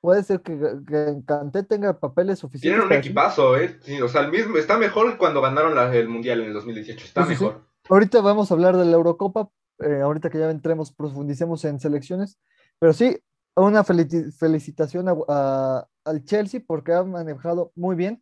puede 0.01 0.23
ser 0.23 0.41
que, 0.41 0.57
que 0.87 1.21
Kanté 1.25 1.63
tenga 1.63 1.99
papeles 1.99 2.39
suficientes. 2.39 2.79
Tienen 2.79 2.85
un 2.85 2.93
equipazo, 3.03 3.57
¿eh? 3.57 3.79
Sí, 3.81 4.01
o 4.01 4.07
sea, 4.07 4.21
el 4.21 4.31
mismo, 4.31 4.57
está 4.57 4.77
mejor 4.77 5.17
cuando 5.17 5.41
ganaron 5.41 5.75
la- 5.75 5.93
el 5.95 6.07
Mundial 6.09 6.41
en 6.41 6.47
el 6.47 6.53
2018. 6.53 7.05
Está 7.05 7.23
Sí, 7.25 7.29
sí, 7.33 7.35
sí. 7.37 7.43
mejor. 7.45 7.65
Ahorita 7.89 8.21
vamos 8.21 8.49
a 8.49 8.53
hablar 8.53 8.77
de 8.77 8.85
la 8.85 8.91
Eurocopa, 8.93 9.49
eh, 9.79 10.01
ahorita 10.01 10.29
que 10.29 10.39
ya 10.39 10.49
entremos, 10.49 10.93
profundicemos 10.93 11.63
en 11.65 11.79
selecciones, 11.79 12.37
pero 12.79 12.93
sí, 12.93 13.17
una 13.55 13.83
felici- 13.83 14.31
felicitación 14.33 15.07
a- 15.09 15.15
a- 15.27 15.87
al 16.05 16.23
Chelsea 16.25 16.61
porque 16.65 16.93
ha 16.93 17.03
manejado 17.03 17.71
muy 17.75 17.95
bien. 17.95 18.21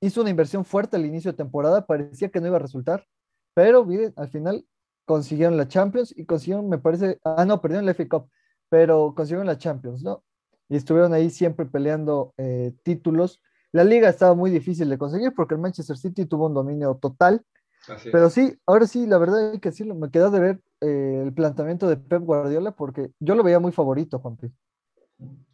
Hizo 0.00 0.20
una 0.20 0.30
inversión 0.30 0.64
fuerte 0.64 0.96
al 0.96 1.06
inicio 1.06 1.30
de 1.32 1.36
temporada, 1.36 1.86
parecía 1.86 2.28
que 2.30 2.40
no 2.40 2.46
iba 2.48 2.56
a 2.56 2.60
resultar, 2.60 3.06
pero 3.54 3.84
miren, 3.84 4.12
al 4.16 4.28
final 4.28 4.66
consiguieron 5.04 5.56
la 5.56 5.68
Champions 5.68 6.12
y 6.16 6.24
consiguieron, 6.26 6.68
me 6.68 6.78
parece, 6.78 7.20
ah, 7.24 7.44
no, 7.44 7.60
perdieron 7.60 7.86
la 7.86 7.92
FA 7.94 8.08
Cup, 8.08 8.28
pero 8.68 9.14
consiguieron 9.14 9.46
la 9.46 9.58
Champions, 9.58 10.02
¿no? 10.02 10.24
Y 10.68 10.76
estuvieron 10.76 11.12
ahí 11.12 11.28
siempre 11.30 11.66
peleando 11.66 12.32
eh, 12.38 12.72
títulos. 12.82 13.40
La 13.72 13.84
liga 13.84 14.08
estaba 14.08 14.34
muy 14.34 14.50
difícil 14.50 14.88
de 14.88 14.96
conseguir 14.98 15.32
porque 15.34 15.54
el 15.54 15.60
Manchester 15.60 15.96
City 15.98 16.24
tuvo 16.26 16.46
un 16.46 16.54
dominio 16.54 16.94
total. 16.96 17.44
Así. 17.88 18.10
Pero 18.10 18.30
sí, 18.30 18.56
ahora 18.66 18.86
sí, 18.86 19.06
la 19.06 19.18
verdad 19.18 19.52
hay 19.52 19.58
que 19.58 19.70
decirlo, 19.70 19.94
me 19.94 20.10
queda 20.10 20.30
de 20.30 20.40
ver 20.40 20.60
eh, 20.82 21.22
el 21.24 21.32
planteamiento 21.34 21.88
de 21.88 21.96
Pep 21.96 22.22
Guardiola 22.22 22.72
porque 22.72 23.12
yo 23.20 23.34
lo 23.34 23.42
veía 23.44 23.60
muy 23.60 23.72
favorito, 23.72 24.18
Juanpi. 24.18 24.52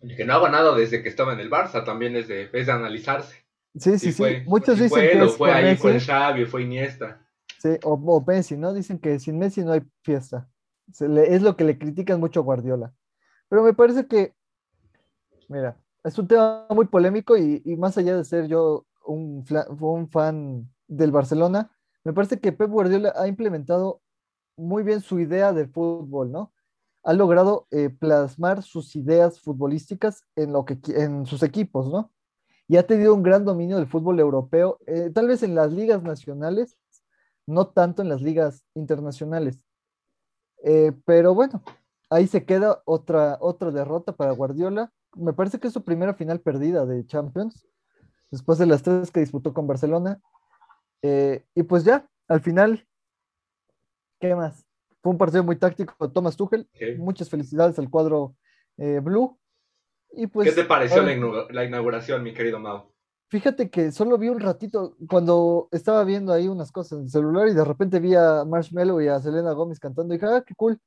El 0.01 0.17
que 0.17 0.25
no 0.25 0.35
ha 0.35 0.41
ganado 0.41 0.75
desde 0.75 1.03
que 1.03 1.09
estaba 1.09 1.33
en 1.33 1.41
el 1.41 1.51
Barça 1.51 1.85
también 1.85 2.17
es 2.17 2.27
de, 2.29 2.51
es 2.53 2.67
de 2.67 2.73
analizarse. 2.73 3.45
Sí, 3.79 3.99
sí, 3.99 4.12
sí. 4.12 4.23
fue, 4.23 4.43
Muchos 4.45 4.79
dicen 4.79 4.91
fue 4.91 5.11
que 5.11 5.23
o 5.23 5.25
es 5.27 5.37
fue 5.37 5.53
ahí, 5.53 5.77
fue 5.77 5.93
Messi, 5.93 6.01
Xavi, 6.01 6.47
fue 6.47 6.62
Iniesta. 6.62 7.21
sí, 7.59 7.69
o, 7.85 7.93
o 7.95 8.25
Messi, 8.27 8.57
¿no? 8.57 8.73
Dicen 8.73 8.99
que 8.99 9.19
sin 9.19 9.38
Messi 9.38 9.62
no 9.64 9.73
hay 9.73 9.83
fiesta. 10.03 10.49
Se 10.93 11.09
le- 11.09 11.35
es 11.35 11.43
lo 11.43 11.57
que 11.57 11.64
le 11.64 11.79
critican 11.79 12.21
mucho 12.21 12.41
a 12.41 12.43
Guardiola. 12.43 12.95
Pero 13.49 13.62
me 13.62 13.75
parece 13.75 14.07
que, 14.09 14.35
mira, 15.49 15.77
es 16.05 16.19
un 16.19 16.29
tema 16.29 16.67
muy 16.71 16.87
polémico 16.87 17.37
y, 17.37 17.62
y 17.64 17.77
más 17.77 17.97
allá 17.99 18.17
de 18.17 18.25
ser 18.25 18.47
yo 18.49 18.87
un, 19.07 19.45
un 19.81 20.09
fan 20.11 20.69
del 20.87 21.12
Barcelona, 21.12 21.71
me 22.05 22.12
parece 22.12 22.41
que 22.41 22.53
Pep 22.53 22.71
Guardiola 22.71 23.12
ha 23.17 23.27
implementado 23.29 24.01
muy 24.59 24.83
bien 24.83 25.01
su 25.01 25.21
idea 25.21 25.53
del 25.53 25.68
fútbol, 25.68 26.33
¿no? 26.33 26.53
Ha 27.05 27.12
logrado 27.14 27.66
eh, 27.71 27.90
plasmar 27.90 28.62
sus 28.62 28.94
ideas 28.97 29.40
futbolísticas 29.40 30.25
en, 30.37 30.53
lo 30.53 30.64
que, 30.64 30.79
en 30.88 31.25
sus 31.27 31.42
equipos, 31.42 31.90
¿no? 31.90 32.12
Y 32.66 32.77
ha 32.77 32.87
tenido 32.87 33.14
un 33.14 33.23
gran 33.23 33.44
dominio 33.44 33.77
del 33.77 33.87
fútbol 33.87 34.21
europeo, 34.21 34.79
eh, 34.87 35.11
tal 35.14 35.29
vez 35.29 35.42
en 35.42 35.55
las 35.55 35.73
ligas 35.73 36.03
nacionales, 36.03 36.77
no 37.47 37.68
tanto 37.68 38.03
en 38.03 38.11
las 38.11 38.21
ligas 38.21 38.64
internacionales. 38.75 39.64
Eh, 40.64 40.92
pero 41.07 41.35
bueno, 41.35 41.62
ahí 42.11 42.27
se 42.27 42.44
queda 42.44 42.83
otra, 42.85 43.38
otra 43.40 43.71
derrota 43.71 44.12
para 44.12 44.33
Guardiola. 44.33 44.92
Me 45.16 45.33
parece 45.33 45.59
que 45.59 45.68
es 45.68 45.73
su 45.73 45.83
primera 45.83 46.12
final 46.12 46.40
perdida 46.40 46.85
de 46.85 47.07
Champions, 47.07 47.66
después 48.31 48.59
de 48.59 48.66
las 48.66 48.83
tres 48.83 49.11
que 49.11 49.21
disputó 49.21 49.55
con 49.55 49.66
Barcelona. 49.66 50.21
Y 51.01 51.62
pues 51.62 51.85
ya, 51.85 52.07
al 52.27 52.40
final, 52.40 52.88
¿qué 54.21 54.35
más? 54.35 54.65
Fue 55.03 55.13
un 55.13 55.19
partido 55.19 55.45
muy 55.45 55.57
táctico 55.57 55.95
de 56.07 56.13
Thomas 56.13 56.37
Tuchel. 56.37 56.69
Muchas 56.99 57.29
felicidades 57.31 57.79
al 57.79 57.89
cuadro 57.91 58.35
eh, 58.77 59.01
blue. 59.03 59.39
Y 60.13 60.27
pues, 60.27 60.49
¿Qué 60.49 60.55
te 60.63 60.65
pareció 60.67 61.01
ahora- 61.03 61.13
la, 61.15 61.19
inaugu- 61.19 61.51
la 61.51 61.65
inauguración, 61.65 62.23
mi 62.23 62.33
querido 62.33 62.59
Mau? 62.59 62.93
Fíjate 63.31 63.69
que 63.69 63.93
solo 63.93 64.17
vi 64.17 64.31
un 64.31 64.41
ratito 64.41 64.97
cuando 65.07 65.69
estaba 65.71 66.03
viendo 66.05 66.33
ahí 66.33 66.49
unas 66.49 66.73
cosas 66.73 66.99
en 66.99 67.05
el 67.05 67.11
celular 67.11 67.47
y 67.49 67.53
de 67.55 67.63
repente 67.65 68.01
vi 68.01 68.15
a 68.15 68.45
Marshmello 68.47 69.01
y 69.03 69.09
a 69.09 69.21
Selena 69.21 69.53
Gómez 69.53 69.79
cantando 69.79 70.15
y 70.15 70.17
dije, 70.17 70.33
ah, 70.33 70.43
qué 70.47 70.55
cool. 70.55 70.81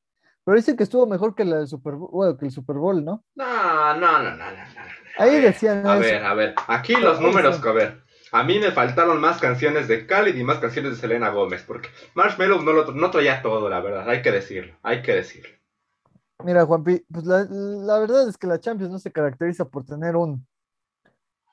Pero 0.44 0.58
dicen 0.58 0.76
que 0.76 0.82
estuvo 0.84 1.06
mejor 1.06 1.36
que 1.36 1.46
la 1.46 1.58
del 1.58 1.68
Super 1.68 1.94
Bowl, 1.94 2.10
bueno, 2.12 2.36
que 2.36 2.46
el 2.46 2.52
Super 2.52 2.78
Bowl, 2.78 3.06
¿no? 3.06 3.24
No, 3.36 3.94
no, 3.96 4.24
no, 4.24 4.24
no, 4.24 4.36
no. 4.38 4.38
no. 4.38 4.62
A 5.20 5.24
Ahí 5.24 5.34
ver, 5.36 5.44
decían 5.44 5.86
A 5.86 5.94
eso. 5.98 6.02
ver, 6.02 6.26
a 6.26 6.34
ver. 6.34 6.56
Aquí 6.68 6.96
los 6.96 7.22
números 7.22 7.64
a 7.64 7.72
ver. 7.74 8.02
A 8.32 8.44
mí 8.44 8.60
me 8.60 8.72
faltaron 8.72 9.20
más 9.20 9.40
canciones 9.40 9.88
de 9.88 10.06
Khalid 10.08 10.36
y 10.36 10.44
más 10.44 10.60
canciones 10.60 10.92
de 10.94 10.98
Selena 10.98 11.30
Gómez, 11.30 11.64
porque 11.68 11.90
Marshmello 12.16 12.62
no, 12.62 12.72
lo, 12.74 12.92
no 12.94 13.12
traía 13.12 13.42
todo, 13.42 13.70
la 13.70 13.82
verdad, 13.82 14.10
hay 14.10 14.22
que 14.22 14.32
decirlo, 14.32 14.74
hay 14.84 15.02
que 15.02 15.14
decirlo. 15.16 15.50
Mira, 16.44 16.66
Juanpi, 16.66 17.06
pues 17.12 17.26
la, 17.26 17.46
la 17.50 18.00
verdad 18.00 18.28
es 18.28 18.38
que 18.38 18.48
la 18.48 18.60
Champions 18.60 18.92
no 18.92 19.00
se 19.00 19.12
caracteriza 19.12 19.66
por 19.66 19.86
tener 19.86 20.16
un, 20.16 20.46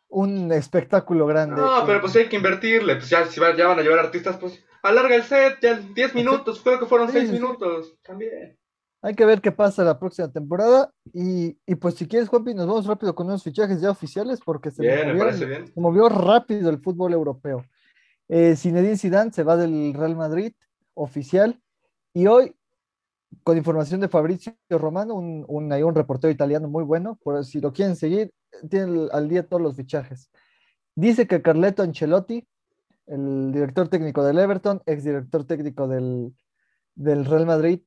un 0.09 0.53
espectáculo 0.53 1.27
grande. 1.27 1.61
No, 1.61 1.85
pero 1.87 2.01
pues 2.01 2.17
hay 2.17 2.29
que 2.29 2.37
invertirle, 2.37 2.97
pues 2.97 3.11
ya, 3.11 3.27
si 3.27 3.41
va- 3.41 3.55
ya 3.57 3.67
van 3.69 3.79
a 3.79 3.83
llevar 3.83 3.99
artistas, 3.99 4.37
pues 4.39 4.65
alarga 4.83 5.15
el 5.17 5.25
set, 5.25 5.59
ya 5.61 5.75
10 5.75 6.15
minutos, 6.15 6.61
creo 6.63 6.79
que 6.79 6.87
fueron 6.87 7.09
Sí, 7.09 7.15
6 7.19 7.31
sí, 7.31 7.37
sí. 7.37 7.43
minutos, 7.43 7.99
también. 8.03 8.58
Hay 9.01 9.15
que 9.15 9.25
ver 9.25 9.41
qué 9.41 9.53
pasa 9.53 9.85
la 9.85 9.99
próxima 9.99 10.31
temporada. 10.31 10.93
Y, 11.13 11.57
y 11.67 11.75
pues 11.77 11.95
si 11.95 12.09
quieres, 12.09 12.29
Juanpi, 12.29 12.55
nos 12.55 12.67
vamos 12.67 12.87
rápido 12.87 13.15
con 13.15 13.27
unos 13.27 13.43
fichajes 13.43 13.81
ya 13.81 13.91
oficiales 13.91 14.41
porque 14.45 14.71
se 14.71 14.83
Bien, 14.83 15.17
bien. 15.17 15.73
movió 15.77 16.09
rápido 16.09 16.69
el 16.71 16.81
fútbol 16.81 17.13
europeo. 17.13 17.65
Eh, 18.29 18.57
Zinedine 18.57 18.97
Zidane 18.99 19.33
se 19.33 19.43
va 19.43 19.57
del 19.57 19.95
Real 19.95 20.17
Madrid, 20.17 20.53
oficial, 20.95 21.61
y 22.13 22.27
hoy 22.27 22.55
con 23.45 23.57
información 23.57 24.01
de 24.01 24.09
Fabrizio 24.09 24.55
Romano, 24.69 25.15
un, 25.15 25.45
un, 25.49 25.73
un 25.73 25.95
reportero 25.95 26.31
italiano 26.31 26.69
muy 26.69 26.83
bueno, 26.83 27.19
por 27.23 27.45
si 27.45 27.61
lo 27.61 27.73
quieren 27.73 27.95
seguir, 27.95 28.33
tiene 28.69 29.09
al 29.13 29.29
día 29.29 29.47
todos 29.47 29.63
los 29.63 29.77
fichajes. 29.77 30.31
Dice 30.95 31.27
que 31.27 31.43
Carleto 31.43 31.83
Ancelotti, 31.83 32.47
el 33.07 33.53
director 33.53 33.89
técnico 33.89 34.25
del 34.25 34.39
Everton, 34.39 34.83
ex 34.87 35.05
director 35.05 35.45
técnico 35.45 35.87
del, 35.87 36.35
del 36.95 37.25
Real 37.25 37.47
Madrid, 37.47 37.81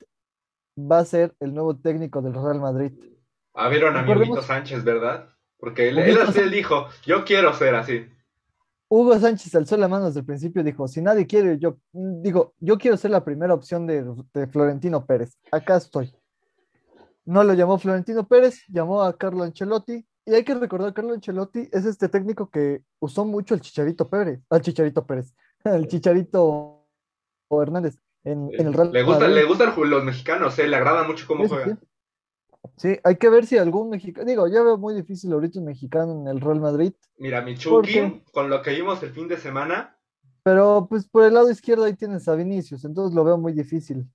va 0.89 0.99
a 0.99 1.05
ser 1.05 1.33
el 1.39 1.53
nuevo 1.53 1.77
técnico 1.77 2.21
del 2.21 2.33
Real 2.33 2.59
Madrid. 2.59 2.91
A 3.53 3.67
ver, 3.67 3.85
a 3.85 4.01
mi 4.01 4.41
Sánchez, 4.41 4.83
¿verdad? 4.83 5.29
Porque 5.57 5.89
él, 5.89 5.97
él, 5.99 6.17
él, 6.35 6.51
dijo, 6.51 6.87
yo 7.05 7.23
quiero 7.23 7.53
ser 7.53 7.75
así. 7.75 8.07
Hugo 8.89 9.17
Sánchez 9.17 9.53
alzó 9.55 9.77
la 9.77 9.87
mano 9.87 10.07
desde 10.07 10.19
el 10.19 10.25
principio 10.25 10.61
y 10.61 10.65
dijo, 10.65 10.87
si 10.87 11.01
nadie 11.01 11.25
quiere, 11.25 11.57
yo 11.59 11.77
digo, 11.93 12.53
yo 12.59 12.77
quiero 12.77 12.97
ser 12.97 13.11
la 13.11 13.23
primera 13.23 13.53
opción 13.53 13.87
de, 13.87 14.03
de, 14.33 14.47
Florentino 14.47 15.05
Pérez. 15.05 15.37
Acá 15.51 15.77
estoy. 15.77 16.13
No 17.23 17.43
lo 17.43 17.53
llamó 17.53 17.77
Florentino 17.77 18.27
Pérez, 18.27 18.63
llamó 18.67 19.03
a 19.03 19.15
Carlo 19.17 19.43
Ancelotti. 19.43 20.05
Y 20.25 20.33
hay 20.33 20.43
que 20.43 20.55
recordar, 20.55 20.93
Carlo 20.93 21.13
Ancelotti 21.13 21.69
es 21.71 21.85
este 21.85 22.09
técnico 22.09 22.49
que 22.49 22.83
usó 22.99 23.23
mucho 23.23 23.53
el 23.53 23.61
Chicharito 23.61 24.09
Pérez, 24.09 24.41
al 24.49 24.61
Chicharito 24.61 25.05
Pérez, 25.05 25.33
el 25.63 25.87
Chicharito 25.87 26.85
Hernández 27.49 27.97
en, 28.23 28.49
en 28.53 28.67
el 28.67 28.73
Real 28.73 28.91
Le 28.91 29.03
gustan, 29.03 29.33
le 29.33 29.43
gustan 29.45 29.73
los 29.89 30.03
mexicanos, 30.03 30.57
eh, 30.59 30.67
le 30.67 30.75
agrada 30.75 31.03
mucho 31.03 31.25
cómo 31.27 31.43
Sí, 31.43 31.49
juega. 31.49 31.65
sí. 31.67 31.87
Sí, 32.77 32.97
hay 33.03 33.15
que 33.17 33.29
ver 33.29 33.45
si 33.45 33.57
algún 33.57 33.89
mexicano, 33.89 34.27
digo, 34.27 34.47
ya 34.47 34.61
veo 34.61 34.77
muy 34.77 34.93
difícil 34.93 35.33
ahorita 35.33 35.59
un 35.59 35.65
mexicano 35.65 36.21
en 36.21 36.27
el 36.27 36.41
Real 36.41 36.59
Madrid, 36.59 36.93
Mira, 37.17 37.41
mi 37.41 37.53
¿Por 37.55 37.85
Chucky, 37.85 37.93
qué? 37.93 38.23
con 38.31 38.49
lo 38.49 38.61
que 38.61 38.71
vimos 38.71 39.01
el 39.03 39.11
fin 39.11 39.27
de 39.27 39.37
semana, 39.37 39.97
pero 40.43 40.87
pues 40.89 41.07
por 41.07 41.23
el 41.23 41.33
lado 41.33 41.49
izquierdo 41.49 41.83
ahí 41.83 41.95
tienes 41.95 42.27
a 42.27 42.35
Vinicius, 42.35 42.85
entonces 42.85 43.15
lo 43.15 43.23
veo 43.23 43.37
muy 43.37 43.53
difícil 43.53 44.05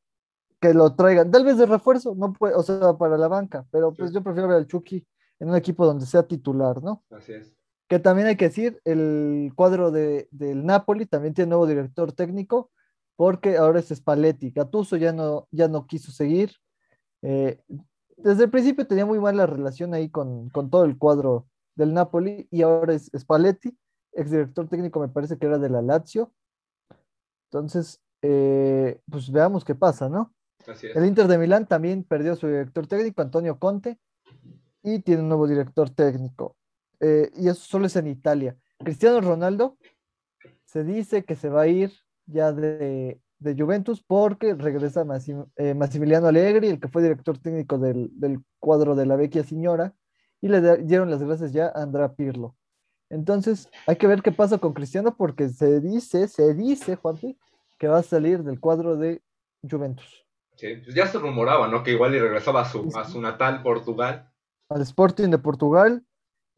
que 0.60 0.72
lo 0.74 0.94
traigan, 0.94 1.30
tal 1.30 1.44
vez 1.44 1.58
de 1.58 1.66
refuerzo, 1.66 2.14
no 2.16 2.32
puede, 2.32 2.54
o 2.54 2.62
sea, 2.62 2.94
para 2.94 3.18
la 3.18 3.28
banca, 3.28 3.66
pero 3.70 3.92
pues 3.92 4.10
Sí. 4.10 4.14
yo 4.14 4.22
prefiero 4.22 4.48
ver 4.48 4.56
al 4.58 4.66
Chucky 4.66 5.04
en 5.38 5.50
un 5.50 5.56
equipo 5.56 5.84
donde 5.84 6.06
sea 6.06 6.22
titular, 6.26 6.82
¿no? 6.82 7.04
así 7.10 7.32
es. 7.34 7.52
Que 7.88 7.98
también 8.00 8.26
hay 8.28 8.36
que 8.36 8.46
decir, 8.46 8.80
el 8.84 9.52
cuadro 9.54 9.90
de, 9.90 10.28
del 10.32 10.64
Napoli 10.64 11.06
también 11.06 11.34
tiene 11.34 11.50
nuevo 11.50 11.66
director 11.66 12.12
técnico, 12.12 12.70
porque 13.16 13.56
ahora 13.56 13.80
es 13.80 13.88
Spalletti. 13.88 14.50
Gattuso 14.50 14.96
ya 14.96 15.12
no, 15.12 15.48
ya 15.50 15.68
no 15.68 15.86
quiso 15.86 16.12
seguir. 16.12 16.52
Eh, 17.22 17.60
desde 18.16 18.44
el 18.44 18.50
principio 18.50 18.86
tenía 18.86 19.06
muy 19.06 19.18
mala 19.18 19.46
relación 19.46 19.94
ahí 19.94 20.08
con, 20.08 20.48
con 20.50 20.70
todo 20.70 20.84
el 20.84 20.96
cuadro 20.96 21.48
del 21.74 21.92
Napoli 21.92 22.46
y 22.50 22.62
ahora 22.62 22.94
es 22.94 23.10
Spalletti, 23.16 23.76
exdirector 24.12 24.68
técnico 24.68 25.00
me 25.00 25.08
parece 25.08 25.38
que 25.38 25.46
era 25.46 25.58
de 25.58 25.68
la 25.68 25.82
Lazio. 25.82 26.32
Entonces, 27.50 28.00
eh, 28.22 29.00
pues 29.10 29.30
veamos 29.30 29.64
qué 29.64 29.74
pasa, 29.74 30.08
¿no? 30.08 30.34
Así 30.66 30.86
es. 30.86 30.96
El 30.96 31.06
Inter 31.06 31.28
de 31.28 31.38
Milán 31.38 31.66
también 31.66 32.02
perdió 32.02 32.32
a 32.32 32.36
su 32.36 32.46
director 32.46 32.86
técnico, 32.86 33.22
Antonio 33.22 33.58
Conte, 33.58 33.98
y 34.82 35.00
tiene 35.00 35.22
un 35.22 35.28
nuevo 35.28 35.46
director 35.46 35.90
técnico. 35.90 36.56
Eh, 37.00 37.30
y 37.36 37.48
eso 37.48 37.60
solo 37.60 37.86
es 37.86 37.96
en 37.96 38.06
Italia. 38.06 38.56
Cristiano 38.78 39.20
Ronaldo 39.20 39.76
se 40.64 40.82
dice 40.82 41.24
que 41.24 41.36
se 41.36 41.48
va 41.48 41.62
a 41.62 41.66
ir 41.68 41.92
ya 42.26 42.52
de, 42.52 43.20
de 43.38 43.54
Juventus 43.56 44.02
porque 44.06 44.54
regresa 44.54 45.04
Massim- 45.04 45.50
eh, 45.56 45.74
Massimiliano 45.74 46.26
Allegri, 46.28 46.68
el 46.68 46.80
que 46.80 46.88
fue 46.88 47.02
director 47.02 47.38
técnico 47.38 47.78
del, 47.78 48.10
del 48.12 48.40
cuadro 48.58 48.94
de 48.94 49.06
la 49.06 49.16
Vecchia 49.16 49.44
Signora, 49.44 49.94
y 50.40 50.48
le 50.48 50.78
dieron 50.84 51.10
las 51.10 51.22
gracias 51.22 51.52
ya 51.52 51.66
a 51.68 51.82
Andrea 51.82 52.12
Pirlo. 52.14 52.56
Entonces, 53.08 53.68
hay 53.86 53.96
que 53.96 54.06
ver 54.06 54.20
qué 54.22 54.32
pasa 54.32 54.58
con 54.58 54.72
Cristiano 54.72 55.16
porque 55.16 55.48
se 55.48 55.80
dice, 55.80 56.28
se 56.28 56.54
dice, 56.54 56.96
Juanpi, 56.96 57.38
que 57.78 57.88
va 57.88 57.98
a 57.98 58.02
salir 58.02 58.42
del 58.42 58.58
cuadro 58.60 58.96
de 58.96 59.22
Juventus. 59.68 60.26
Sí, 60.56 60.68
pues 60.82 60.94
ya 60.94 61.06
se 61.06 61.18
rumoraba, 61.18 61.68
¿no? 61.68 61.82
Que 61.82 61.92
igual 61.92 62.14
y 62.14 62.18
regresaba 62.18 62.62
a 62.62 62.64
su, 62.64 62.90
a 62.96 63.04
su 63.04 63.20
natal 63.20 63.62
Portugal. 63.62 64.30
al 64.68 64.82
Sporting 64.82 65.28
de 65.28 65.38
Portugal. 65.38 66.04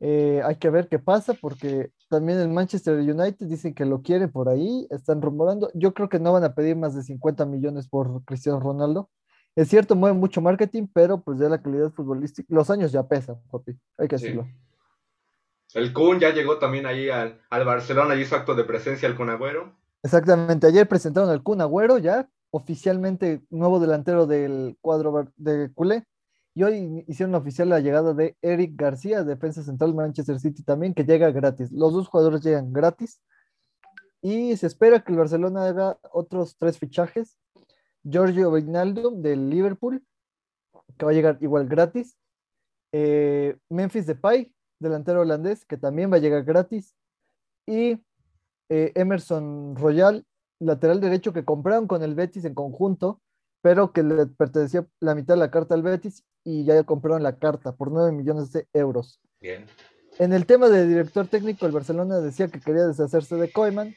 Eh, 0.00 0.40
hay 0.44 0.56
que 0.56 0.70
ver 0.70 0.88
qué 0.88 0.98
pasa 1.00 1.34
porque 1.34 1.90
también 2.08 2.38
el 2.38 2.48
Manchester 2.48 2.96
United 2.98 3.46
dicen 3.46 3.74
que 3.74 3.84
lo 3.84 4.00
quiere 4.02 4.28
por 4.28 4.48
ahí, 4.48 4.86
están 4.90 5.20
rumorando. 5.20 5.70
Yo 5.74 5.92
creo 5.92 6.08
que 6.08 6.20
no 6.20 6.32
van 6.32 6.44
a 6.44 6.54
pedir 6.54 6.76
más 6.76 6.94
de 6.94 7.02
50 7.02 7.44
millones 7.46 7.88
por 7.88 8.24
Cristiano 8.24 8.60
Ronaldo. 8.60 9.10
Es 9.56 9.68
cierto, 9.68 9.96
mueve 9.96 10.16
mucho 10.16 10.40
marketing, 10.40 10.86
pero 10.92 11.20
pues 11.20 11.40
ya 11.40 11.48
la 11.48 11.60
calidad 11.60 11.90
futbolística, 11.90 12.46
los 12.54 12.70
años 12.70 12.92
ya 12.92 13.08
pesan, 13.08 13.42
papi, 13.50 13.76
hay 13.96 14.06
que 14.06 14.18
Sí. 14.18 14.24
decirlo. 14.26 14.46
El 15.74 15.92
Kun 15.92 16.18
ya 16.20 16.30
llegó 16.32 16.58
también 16.58 16.86
ahí 16.86 17.10
al, 17.10 17.40
al 17.50 17.64
Barcelona 17.64 18.14
y 18.14 18.20
hizo 18.22 18.36
acto 18.36 18.54
de 18.54 18.64
presencia 18.64 19.08
el 19.08 19.16
Kun 19.16 19.30
Agüero. 19.30 19.74
Exactamente, 20.02 20.66
ayer 20.66 20.88
presentaron 20.88 21.28
al 21.28 21.42
Kun 21.42 21.60
Agüero 21.60 21.98
ya, 21.98 22.28
oficialmente 22.50 23.42
nuevo 23.50 23.80
delantero 23.80 24.26
del 24.26 24.78
cuadro 24.80 25.26
de 25.36 25.70
culé. 25.74 26.04
Y 26.58 26.64
hoy 26.64 27.04
hicieron 27.06 27.36
oficial 27.36 27.68
la 27.68 27.78
llegada 27.78 28.14
de 28.14 28.36
Eric 28.42 28.72
García, 28.74 29.22
defensa 29.22 29.62
central 29.62 29.94
Manchester 29.94 30.40
City 30.40 30.64
también, 30.64 30.92
que 30.92 31.04
llega 31.04 31.30
gratis. 31.30 31.70
Los 31.70 31.92
dos 31.92 32.08
jugadores 32.08 32.42
llegan 32.42 32.72
gratis. 32.72 33.20
Y 34.22 34.56
se 34.56 34.66
espera 34.66 35.04
que 35.04 35.12
el 35.12 35.18
Barcelona 35.18 35.68
haga 35.68 36.00
otros 36.10 36.56
tres 36.58 36.76
fichajes. 36.76 37.38
Giorgio 38.02 38.50
Wijnaldum 38.50 39.22
del 39.22 39.48
Liverpool, 39.48 40.04
que 40.98 41.04
va 41.04 41.12
a 41.12 41.14
llegar 41.14 41.38
igual 41.42 41.68
gratis. 41.68 42.18
Eh, 42.90 43.56
Memphis 43.68 44.06
Depay, 44.06 44.52
delantero 44.80 45.20
holandés, 45.20 45.64
que 45.64 45.76
también 45.76 46.10
va 46.10 46.16
a 46.16 46.20
llegar 46.20 46.42
gratis. 46.42 46.92
Y 47.66 48.02
eh, 48.68 48.90
Emerson 48.96 49.76
Royal, 49.76 50.26
lateral 50.58 51.00
derecho 51.00 51.32
que 51.32 51.44
compraron 51.44 51.86
con 51.86 52.02
el 52.02 52.16
Betis 52.16 52.44
en 52.44 52.54
conjunto, 52.54 53.20
pero 53.60 53.92
que 53.92 54.02
le 54.02 54.26
pertenecía 54.26 54.86
la 55.00 55.14
mitad 55.14 55.34
de 55.34 55.40
la 55.40 55.50
carta 55.50 55.74
al 55.74 55.82
Betis 55.82 56.24
y 56.44 56.64
ya 56.64 56.82
compraron 56.84 57.22
la 57.22 57.36
carta 57.38 57.74
por 57.74 57.90
9 57.90 58.12
millones 58.12 58.52
de 58.52 58.66
euros. 58.72 59.20
Bien. 59.40 59.66
En 60.18 60.32
el 60.32 60.46
tema 60.46 60.68
de 60.68 60.86
director 60.86 61.26
técnico, 61.28 61.66
el 61.66 61.72
Barcelona 61.72 62.20
decía 62.20 62.48
que 62.48 62.60
quería 62.60 62.86
deshacerse 62.86 63.36
de 63.36 63.52
Koeman, 63.52 63.94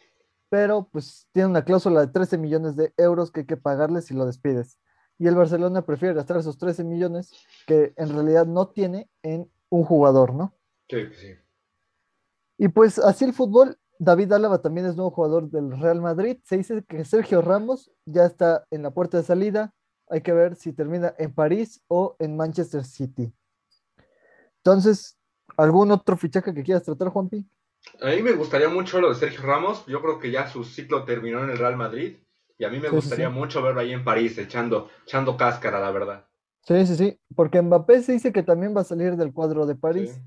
pero 0.49 0.87
pues 0.91 1.27
tiene 1.31 1.49
una 1.49 1.63
cláusula 1.63 2.01
de 2.01 2.11
13 2.11 2.37
millones 2.37 2.75
de 2.75 2.93
euros 2.97 3.31
que 3.31 3.41
hay 3.41 3.45
que 3.45 3.57
pagarle 3.57 4.01
si 4.01 4.13
lo 4.13 4.25
despides. 4.25 4.77
Y 5.17 5.27
el 5.27 5.35
Barcelona 5.35 5.83
prefiere 5.83 6.15
gastar 6.15 6.37
esos 6.37 6.57
13 6.57 6.83
millones 6.83 7.31
que 7.67 7.93
en 7.95 8.09
realidad 8.09 8.45
no 8.45 8.67
tiene 8.67 9.09
en 9.23 9.49
un 9.69 9.83
jugador, 9.83 10.33
¿no? 10.33 10.53
Sí, 10.89 11.07
sí. 11.13 11.35
Y 12.57 12.67
pues 12.67 12.99
así 12.99 13.25
el 13.25 13.33
fútbol, 13.33 13.79
David 14.03 14.31
Álava 14.33 14.59
también 14.63 14.87
es 14.87 14.95
nuevo 14.95 15.11
jugador 15.11 15.51
del 15.51 15.79
Real 15.79 16.01
Madrid. 16.01 16.39
Se 16.43 16.57
dice 16.57 16.83
que 16.87 17.05
Sergio 17.05 17.39
Ramos 17.43 17.91
ya 18.05 18.25
está 18.25 18.65
en 18.71 18.81
la 18.81 18.89
puerta 18.89 19.17
de 19.17 19.23
salida. 19.23 19.75
Hay 20.09 20.21
que 20.21 20.33
ver 20.33 20.55
si 20.55 20.73
termina 20.73 21.13
en 21.19 21.31
París 21.31 21.83
o 21.87 22.15
en 22.17 22.35
Manchester 22.35 22.83
City. 22.83 23.31
Entonces, 24.57 25.19
¿algún 25.55 25.91
otro 25.91 26.17
fichaje 26.17 26.51
que 26.51 26.63
quieras 26.63 26.81
tratar, 26.81 27.09
Juanpi? 27.09 27.47
A 28.01 28.07
mí 28.07 28.23
me 28.23 28.31
gustaría 28.31 28.69
mucho 28.69 28.99
lo 28.99 29.09
de 29.09 29.15
Sergio 29.15 29.43
Ramos. 29.43 29.85
Yo 29.85 30.01
creo 30.01 30.17
que 30.17 30.31
ya 30.31 30.47
su 30.47 30.63
ciclo 30.63 31.05
terminó 31.05 31.43
en 31.43 31.51
el 31.51 31.59
Real 31.59 31.77
Madrid. 31.77 32.17
Y 32.57 32.63
a 32.63 32.69
mí 32.69 32.79
me 32.79 32.89
Sí, 32.89 32.95
gustaría 32.95 33.27
sí. 33.29 33.33
mucho 33.35 33.61
verlo 33.61 33.81
ahí 33.81 33.93
en 33.93 34.03
París, 34.03 34.35
echando, 34.39 34.89
echando 35.03 35.37
cáscara, 35.37 35.79
la 35.79 35.91
verdad. 35.91 36.25
Sí, 36.63 36.87
sí, 36.87 36.95
sí, 36.95 37.19
porque 37.35 37.61
Mbappé 37.61 38.01
se 38.01 38.13
dice 38.13 38.33
que 38.33 38.41
también 38.41 38.75
va 38.75 38.81
a 38.81 38.83
salir 38.83 39.15
del 39.15 39.31
cuadro 39.31 39.67
de 39.67 39.75
París, 39.75 40.13
Sí, 40.15 40.21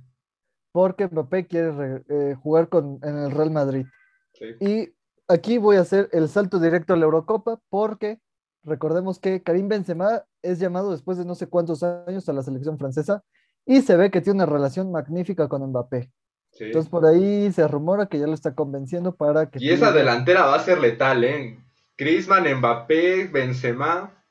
porque 0.74 1.06
Mbappé 1.06 1.46
quiere 1.46 1.70
re- 1.70 2.02
eh, 2.08 2.34
jugar 2.34 2.68
con, 2.68 2.98
en 3.04 3.16
el 3.16 3.30
Real 3.30 3.52
Madrid. 3.52 3.86
sí. 4.32 4.46
Y 4.58 4.92
aquí 5.28 5.56
voy 5.58 5.76
a 5.76 5.82
hacer 5.82 6.08
el 6.12 6.28
salto 6.28 6.58
directo 6.58 6.94
a 6.94 6.96
la 6.96 7.04
Eurocopa, 7.04 7.60
porque 7.70 8.18
recordemos 8.64 9.20
que 9.20 9.40
Karim 9.40 9.68
Benzema 9.68 10.24
es 10.42 10.58
llamado 10.58 10.90
después 10.90 11.16
de 11.16 11.24
no 11.24 11.36
sé 11.36 11.46
cuántos 11.46 11.84
años 11.84 12.28
a 12.28 12.32
la 12.32 12.42
selección 12.42 12.76
francesa 12.76 13.22
y 13.64 13.82
se 13.82 13.96
ve 13.96 14.10
que 14.10 14.20
tiene 14.20 14.38
una 14.42 14.46
relación 14.52 14.90
magnífica 14.90 15.46
con 15.48 15.62
Mbappé. 15.62 16.10
sí. 16.50 16.64
Entonces 16.64 16.90
por 16.90 17.06
ahí 17.06 17.52
se 17.52 17.68
rumora 17.68 18.06
que 18.06 18.18
ya 18.18 18.26
lo 18.26 18.34
está 18.34 18.52
convenciendo 18.54 19.14
para 19.14 19.48
que... 19.48 19.60
Y 19.62 19.70
esa 19.70 19.92
delantera 19.92 20.46
va 20.46 20.56
a 20.56 20.60
ser 20.64 20.80
letal, 20.80 21.22
¿eh? 21.22 21.56
Griezmann, 21.96 22.52
Mbappé, 22.58 23.28
Benzema. 23.28 24.23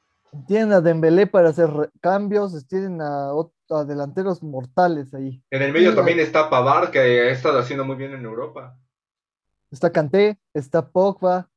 Tienen 0.47 0.73
a 0.73 0.81
Dembélé 0.81 1.27
para 1.27 1.49
hacer 1.49 1.69
cambios, 2.01 2.67
tienen 2.67 3.01
a, 3.01 3.29
a 3.69 3.83
delanteros 3.85 4.41
mortales 4.41 5.13
ahí. 5.13 5.41
En 5.51 5.61
el 5.61 5.71
medio 5.71 5.93
también 5.95 6.19
está 6.19 6.49
Pavard, 6.49 6.89
que 6.89 6.99
ha 6.99 7.29
estado 7.29 7.59
haciendo 7.59 7.85
muy 7.85 7.95
bien 7.95 8.13
en 8.13 8.25
Europa. 8.25 8.77
Está 9.71 9.91
Kanté, 9.91 10.39
está 10.53 10.89
Pogba, 10.89 11.49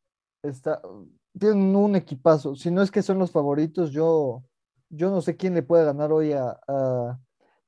está... 0.43 0.81
Tienen 1.39 1.77
un 1.77 1.97
equipazo. 1.97 2.55
Si 2.57 2.71
no 2.71 2.81
es 2.83 2.91
que 2.91 3.03
son 3.03 3.19
los 3.19 3.31
favoritos, 3.31 3.91
yo, 3.91 4.43
yo 4.89 5.11
no 5.11 5.21
sé 5.21 5.37
quién 5.37 5.55
le 5.55 5.63
puede 5.63 5.85
ganar 5.85 6.13
hoy 6.13 6.33
a... 6.33 6.59
a- 6.69 7.19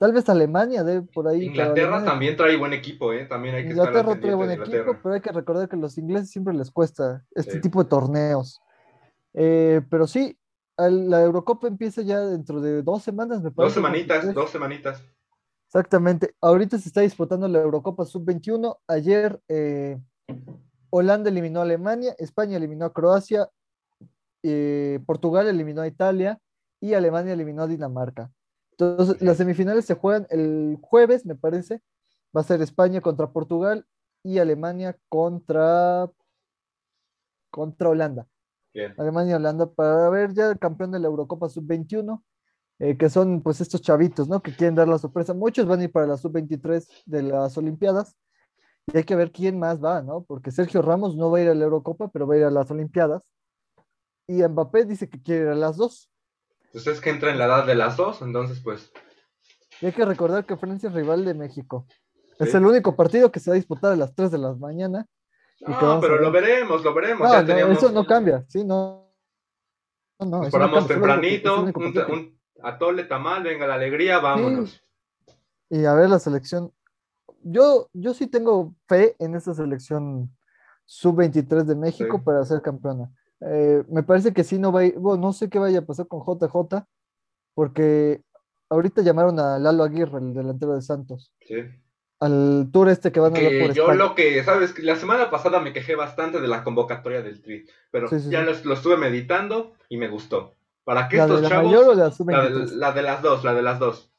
Tal 0.00 0.12
vez 0.12 0.28
Alemania, 0.28 0.84
por 1.12 1.26
ahí. 1.26 1.46
Inglaterra 1.46 1.96
Alemania- 1.96 2.04
también 2.08 2.36
trae 2.36 2.56
buen 2.56 2.72
equipo, 2.72 3.12
¿eh? 3.12 3.24
También 3.26 3.56
hay 3.56 3.64
que 3.64 3.70
estar 3.70 3.88
Inglaterra 3.88 4.20
trae 4.20 4.34
buen 4.36 4.50
equipo, 4.52 4.96
pero 5.02 5.14
hay 5.16 5.20
que 5.20 5.32
recordar 5.32 5.68
que 5.68 5.74
a 5.74 5.78
los 5.80 5.98
ingleses 5.98 6.30
siempre 6.30 6.54
les 6.54 6.70
cuesta 6.70 7.24
este 7.34 7.54
Sí. 7.54 7.60
tipo 7.60 7.82
de 7.82 7.90
torneos. 7.90 8.60
Eh, 9.34 9.82
pero 9.90 10.06
sí, 10.06 10.37
la 10.78 11.22
Eurocopa 11.22 11.66
empieza 11.66 12.02
ya 12.02 12.20
dentro 12.20 12.60
de 12.60 12.82
dos 12.82 13.02
semanas, 13.02 13.38
me 13.38 13.44
Dos 13.50 13.54
parece. 13.54 13.74
semanitas, 13.74 14.20
tres. 14.22 14.34
dos 14.34 14.50
semanitas. 14.50 15.02
Exactamente. 15.66 16.34
Ahorita 16.40 16.78
se 16.78 16.88
está 16.88 17.00
disputando 17.00 17.48
la 17.48 17.58
Eurocopa 17.58 18.04
Sub-21. 18.04 18.78
Ayer 18.86 19.40
eh, 19.48 19.98
Holanda 20.90 21.28
eliminó 21.30 21.60
a 21.60 21.64
Alemania, 21.64 22.14
España 22.18 22.56
eliminó 22.56 22.86
a 22.86 22.92
Croacia, 22.92 23.50
eh, 24.42 25.00
Portugal 25.04 25.48
eliminó 25.48 25.82
a 25.82 25.86
Italia 25.88 26.40
y 26.80 26.94
Alemania 26.94 27.32
eliminó 27.34 27.62
a 27.64 27.66
Dinamarca. 27.66 28.30
Entonces, 28.70 29.20
las 29.20 29.36
semifinales 29.36 29.84
se 29.84 29.94
juegan 29.94 30.26
el 30.30 30.78
jueves, 30.80 31.26
me 31.26 31.34
parece. 31.34 31.82
Va 32.34 32.42
a 32.42 32.44
ser 32.44 32.62
España 32.62 33.00
contra 33.00 33.32
Portugal 33.32 33.84
y 34.22 34.38
Alemania 34.38 34.96
contra, 35.08 36.08
contra 37.50 37.88
Holanda. 37.88 38.26
Bien. 38.72 38.94
Alemania 38.98 39.32
y 39.32 39.34
Holanda 39.34 39.70
para 39.70 40.08
ver 40.10 40.32
ya 40.34 40.50
el 40.50 40.58
campeón 40.58 40.92
de 40.92 41.00
la 41.00 41.08
Eurocopa 41.08 41.48
Sub-21, 41.48 42.22
eh, 42.78 42.96
que 42.96 43.10
son 43.10 43.42
pues 43.42 43.60
estos 43.60 43.80
chavitos, 43.82 44.28
¿no? 44.28 44.42
Que 44.42 44.54
quieren 44.54 44.74
dar 44.74 44.88
la 44.88 44.98
sorpresa. 44.98 45.34
Muchos 45.34 45.66
van 45.66 45.80
a 45.80 45.84
ir 45.84 45.92
para 45.92 46.06
la 46.06 46.16
Sub-23 46.16 46.86
de 47.06 47.22
las 47.22 47.56
Olimpiadas 47.58 48.16
y 48.92 48.96
hay 48.96 49.04
que 49.04 49.16
ver 49.16 49.32
quién 49.32 49.58
más 49.58 49.82
va, 49.82 50.02
¿no? 50.02 50.24
Porque 50.24 50.50
Sergio 50.50 50.82
Ramos 50.82 51.16
no 51.16 51.30
va 51.30 51.38
a 51.38 51.42
ir 51.42 51.48
a 51.48 51.54
la 51.54 51.64
Eurocopa, 51.64 52.08
pero 52.08 52.26
va 52.26 52.34
a 52.34 52.38
ir 52.38 52.44
a 52.44 52.50
las 52.50 52.70
Olimpiadas. 52.70 53.22
Y 54.26 54.42
Mbappé 54.42 54.84
dice 54.84 55.08
que 55.08 55.20
quiere 55.20 55.42
ir 55.42 55.48
a 55.48 55.54
las 55.54 55.76
dos. 55.76 56.10
Pues 56.72 56.86
es 56.86 57.00
que 57.00 57.10
entra 57.10 57.30
en 57.30 57.38
la 57.38 57.46
edad 57.46 57.66
de 57.66 57.74
las 57.74 57.96
dos, 57.96 58.22
entonces 58.22 58.60
pues... 58.60 58.92
Y 59.80 59.86
hay 59.86 59.92
que 59.92 60.04
recordar 60.04 60.44
que 60.44 60.56
Francia 60.56 60.88
es 60.88 60.94
rival 60.94 61.24
de 61.24 61.34
México. 61.34 61.86
Es 62.38 62.54
el 62.54 62.64
único 62.64 62.94
partido 62.94 63.32
que 63.32 63.40
se 63.40 63.50
va 63.50 63.54
a 63.54 63.56
disputar 63.56 63.92
a 63.92 63.96
las 63.96 64.14
3 64.14 64.30
de 64.30 64.38
la 64.38 64.54
mañana. 64.54 65.06
No, 65.60 65.74
vamos 65.74 65.96
a 65.96 66.00
pero 66.00 66.20
lo 66.20 66.30
ver. 66.30 66.42
veremos, 66.44 66.84
lo 66.84 66.94
veremos. 66.94 67.26
No, 67.28 67.34
ya 67.34 67.40
no, 67.40 67.46
teníamos... 67.46 67.78
eso 67.78 67.90
no 67.92 68.06
cambia, 68.06 68.44
sí, 68.48 68.64
no. 68.64 69.12
No, 70.20 70.26
no, 70.42 70.50
paramos 70.50 70.82
es 70.82 70.88
tempranito, 70.88 71.62
un, 71.62 71.72
un 71.76 72.40
atole, 72.62 73.04
tamal, 73.04 73.42
venga 73.44 73.66
la 73.66 73.74
alegría, 73.74 74.18
vámonos. 74.18 74.82
Y 75.70 75.84
a 75.84 75.94
ver 75.94 76.10
la 76.10 76.18
selección. 76.18 76.72
Yo, 77.42 77.88
yo 77.92 78.14
sí 78.14 78.26
tengo 78.26 78.74
fe 78.88 79.14
en 79.20 79.34
esta 79.36 79.54
selección 79.54 80.34
sub-23 80.86 81.64
de 81.64 81.76
México 81.76 82.16
Sí. 82.18 82.22
para 82.24 82.44
ser 82.44 82.62
campeona. 82.62 83.10
Eh, 83.40 83.84
me 83.88 84.02
parece 84.02 84.32
que 84.32 84.42
sí 84.42 84.58
no 84.58 84.72
va 84.72 84.80
a 84.80 84.84
ir, 84.86 84.98
bueno, 84.98 85.22
no 85.22 85.32
sé 85.32 85.48
qué 85.48 85.58
vaya 85.60 85.80
a 85.80 85.86
pasar 85.86 86.08
con 86.08 86.20
JJ, 86.24 86.84
porque 87.54 88.22
ahorita 88.70 89.02
llamaron 89.02 89.38
a 89.38 89.58
Lalo 89.58 89.84
Aguirre, 89.84 90.18
el 90.18 90.34
delantero 90.34 90.74
de 90.74 90.82
Santos, 90.82 91.32
Sí. 91.42 91.56
Al 92.20 92.68
tour 92.72 92.88
este 92.88 93.12
que 93.12 93.20
van 93.20 93.36
a 93.36 93.40
dar 93.40 93.52
Que 93.52 93.60
por 93.60 93.72
yo 93.72 93.82
España. 93.84 93.98
lo 93.98 94.14
que, 94.14 94.42
sabes, 94.44 94.78
la 94.78 94.96
semana 94.96 95.30
pasada 95.30 95.60
me 95.60 95.72
quejé 95.72 95.94
bastante 95.94 96.40
de 96.40 96.48
la 96.48 96.64
convocatoria 96.64 97.22
del 97.22 97.40
Tri, 97.42 97.66
pero 97.90 98.08
Sí, 98.08 98.20
sí, 98.20 98.30
ya 98.30 98.40
sí. 98.40 98.62
Lo, 98.62 98.70
lo 98.70 98.74
estuve 98.74 98.96
meditando 98.96 99.74
y 99.88 99.96
me 99.98 100.08
gustó. 100.08 100.54
¿Para 100.84 101.08
qué 101.08 101.18
¿La 101.18 101.26
de 101.26 101.34
estos 101.36 101.42
la 101.42 101.48
chavos? 101.50 101.66
mayor 101.66 101.84
o 101.88 101.94
la 101.94 102.04
la, 102.04 102.08
de, 102.10 102.14
sub-23? 102.16 102.70
la 102.72 102.92
de 102.92 103.02
las 103.02 103.22
dos, 103.22 103.44
la 103.44 103.54
de 103.54 103.62
las 103.62 103.78
dos. 103.78 104.10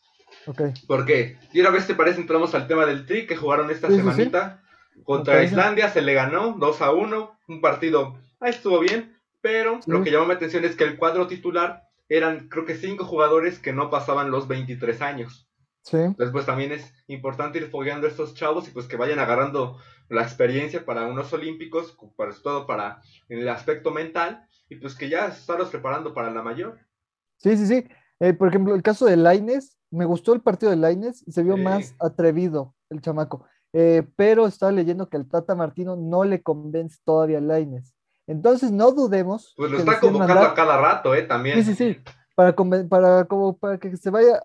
Ok. 0.46 0.62
¿Por 0.88 1.06
qué? 1.06 1.38
Y 1.52 1.60
una 1.62 1.72
vez 1.72 1.88
te 1.88 1.96
parece, 1.96 2.22
entramos 2.22 2.54
al 2.56 2.68
tema 2.68 2.86
del 2.86 3.06
Tri 3.06 3.26
que 3.28 3.36
jugaron 3.36 3.70
esta 3.72 3.90
semanita 3.90 4.62
contra. 5.04 5.44
Islandia, 5.44 5.90
se 5.90 6.02
le 6.02 6.14
ganó 6.14 6.56
2 6.58 6.82
a 6.82 6.92
1, 6.92 7.40
un 7.48 7.62
partido, 7.62 8.18
ahí 8.40 8.52
estuvo 8.52 8.80
bien, 8.80 9.18
pero 9.42 9.80
lo 9.88 10.04
que 10.04 10.12
llamó 10.12 10.26
mi 10.26 10.34
atención 10.34 10.64
es 10.64 10.76
que 10.76 10.84
el 10.84 10.98
cuadro 10.98 11.28
titular 11.28 11.84
eran 12.08 12.48
creo 12.50 12.66
que 12.66 12.76
cinco 12.76 13.06
jugadores 13.06 13.60
que 13.60 13.74
no 13.74 13.90
pasaban 13.90 14.30
los 14.32 14.48
23 14.48 15.02
años. 15.02 15.49
Sí, 15.90 15.98
Entonces, 15.98 16.32
pues 16.32 16.46
también 16.46 16.72
es 16.72 16.94
importante 17.08 17.58
ir 17.58 17.72
fogueando 17.72 18.06
a 18.06 18.12
estos 18.12 18.36
chavos 18.36 18.68
y 18.68 18.72
pues 18.72 18.86
que 18.86 18.96
vayan 18.96 19.18
agarrando 19.18 19.80
la 20.08 20.22
experiencia 20.22 20.86
para 20.86 21.08
unos 21.08 21.34
olímpicos, 21.34 21.98
para 22.16 22.32
todo 22.44 22.68
para 22.68 23.02
en 23.28 23.40
el 23.40 23.50
aspecto 23.50 23.90
mental 23.90 24.46
y 24.70 24.76
pues 24.76 24.96
que 24.96 25.10
ya 25.10 25.28
estarlos 25.28 25.70
preparando 25.70 26.14
para 26.14 26.30
la 26.30 26.44
mayor. 26.44 26.78
sí, 27.38 27.58
sí, 27.58 27.66
sí. 27.66 27.88
Eh, 28.20 28.34
por 28.34 28.50
ejemplo, 28.50 28.76
el 28.76 28.84
caso 28.84 29.08
de 29.08 29.18
Laines, 29.18 29.80
me 29.90 30.06
gustó 30.06 30.34
el 30.34 30.42
partido 30.42 30.70
de 30.70 30.76
Laines, 30.76 31.26
se 31.28 31.42
vio 31.42 31.58
más 31.58 31.96
atrevido 32.00 32.76
el 32.90 33.02
chamaco, 33.02 33.46
Eh, 33.74 34.04
pero 34.16 34.46
estaba 34.46 34.72
leyendo 34.72 35.10
que 35.10 35.18
el 35.18 35.28
Tata 35.28 35.56
Martino 35.56 35.96
no 35.96 36.24
le 36.24 36.44
convence 36.44 37.00
todavía 37.04 37.38
a 37.40 37.42
Laines. 37.42 37.96
Entonces, 38.28 38.72
no 38.72 38.92
dudemos. 38.92 39.54
Pues 39.58 39.72
lo 39.72 39.78
está 39.80 40.00
convocando 40.00 40.42
a 40.42 40.54
cada 40.54 40.78
rato, 40.80 41.16
eh, 41.16 41.24
también. 41.24 41.64
Sí, 41.64 41.74
sí, 41.74 41.76
sí, 41.76 42.04
para, 42.36 42.56
para, 42.88 43.26
como, 43.26 43.58
para 43.58 43.80
que 43.80 43.98
se 43.98 44.10
vaya 44.10 44.42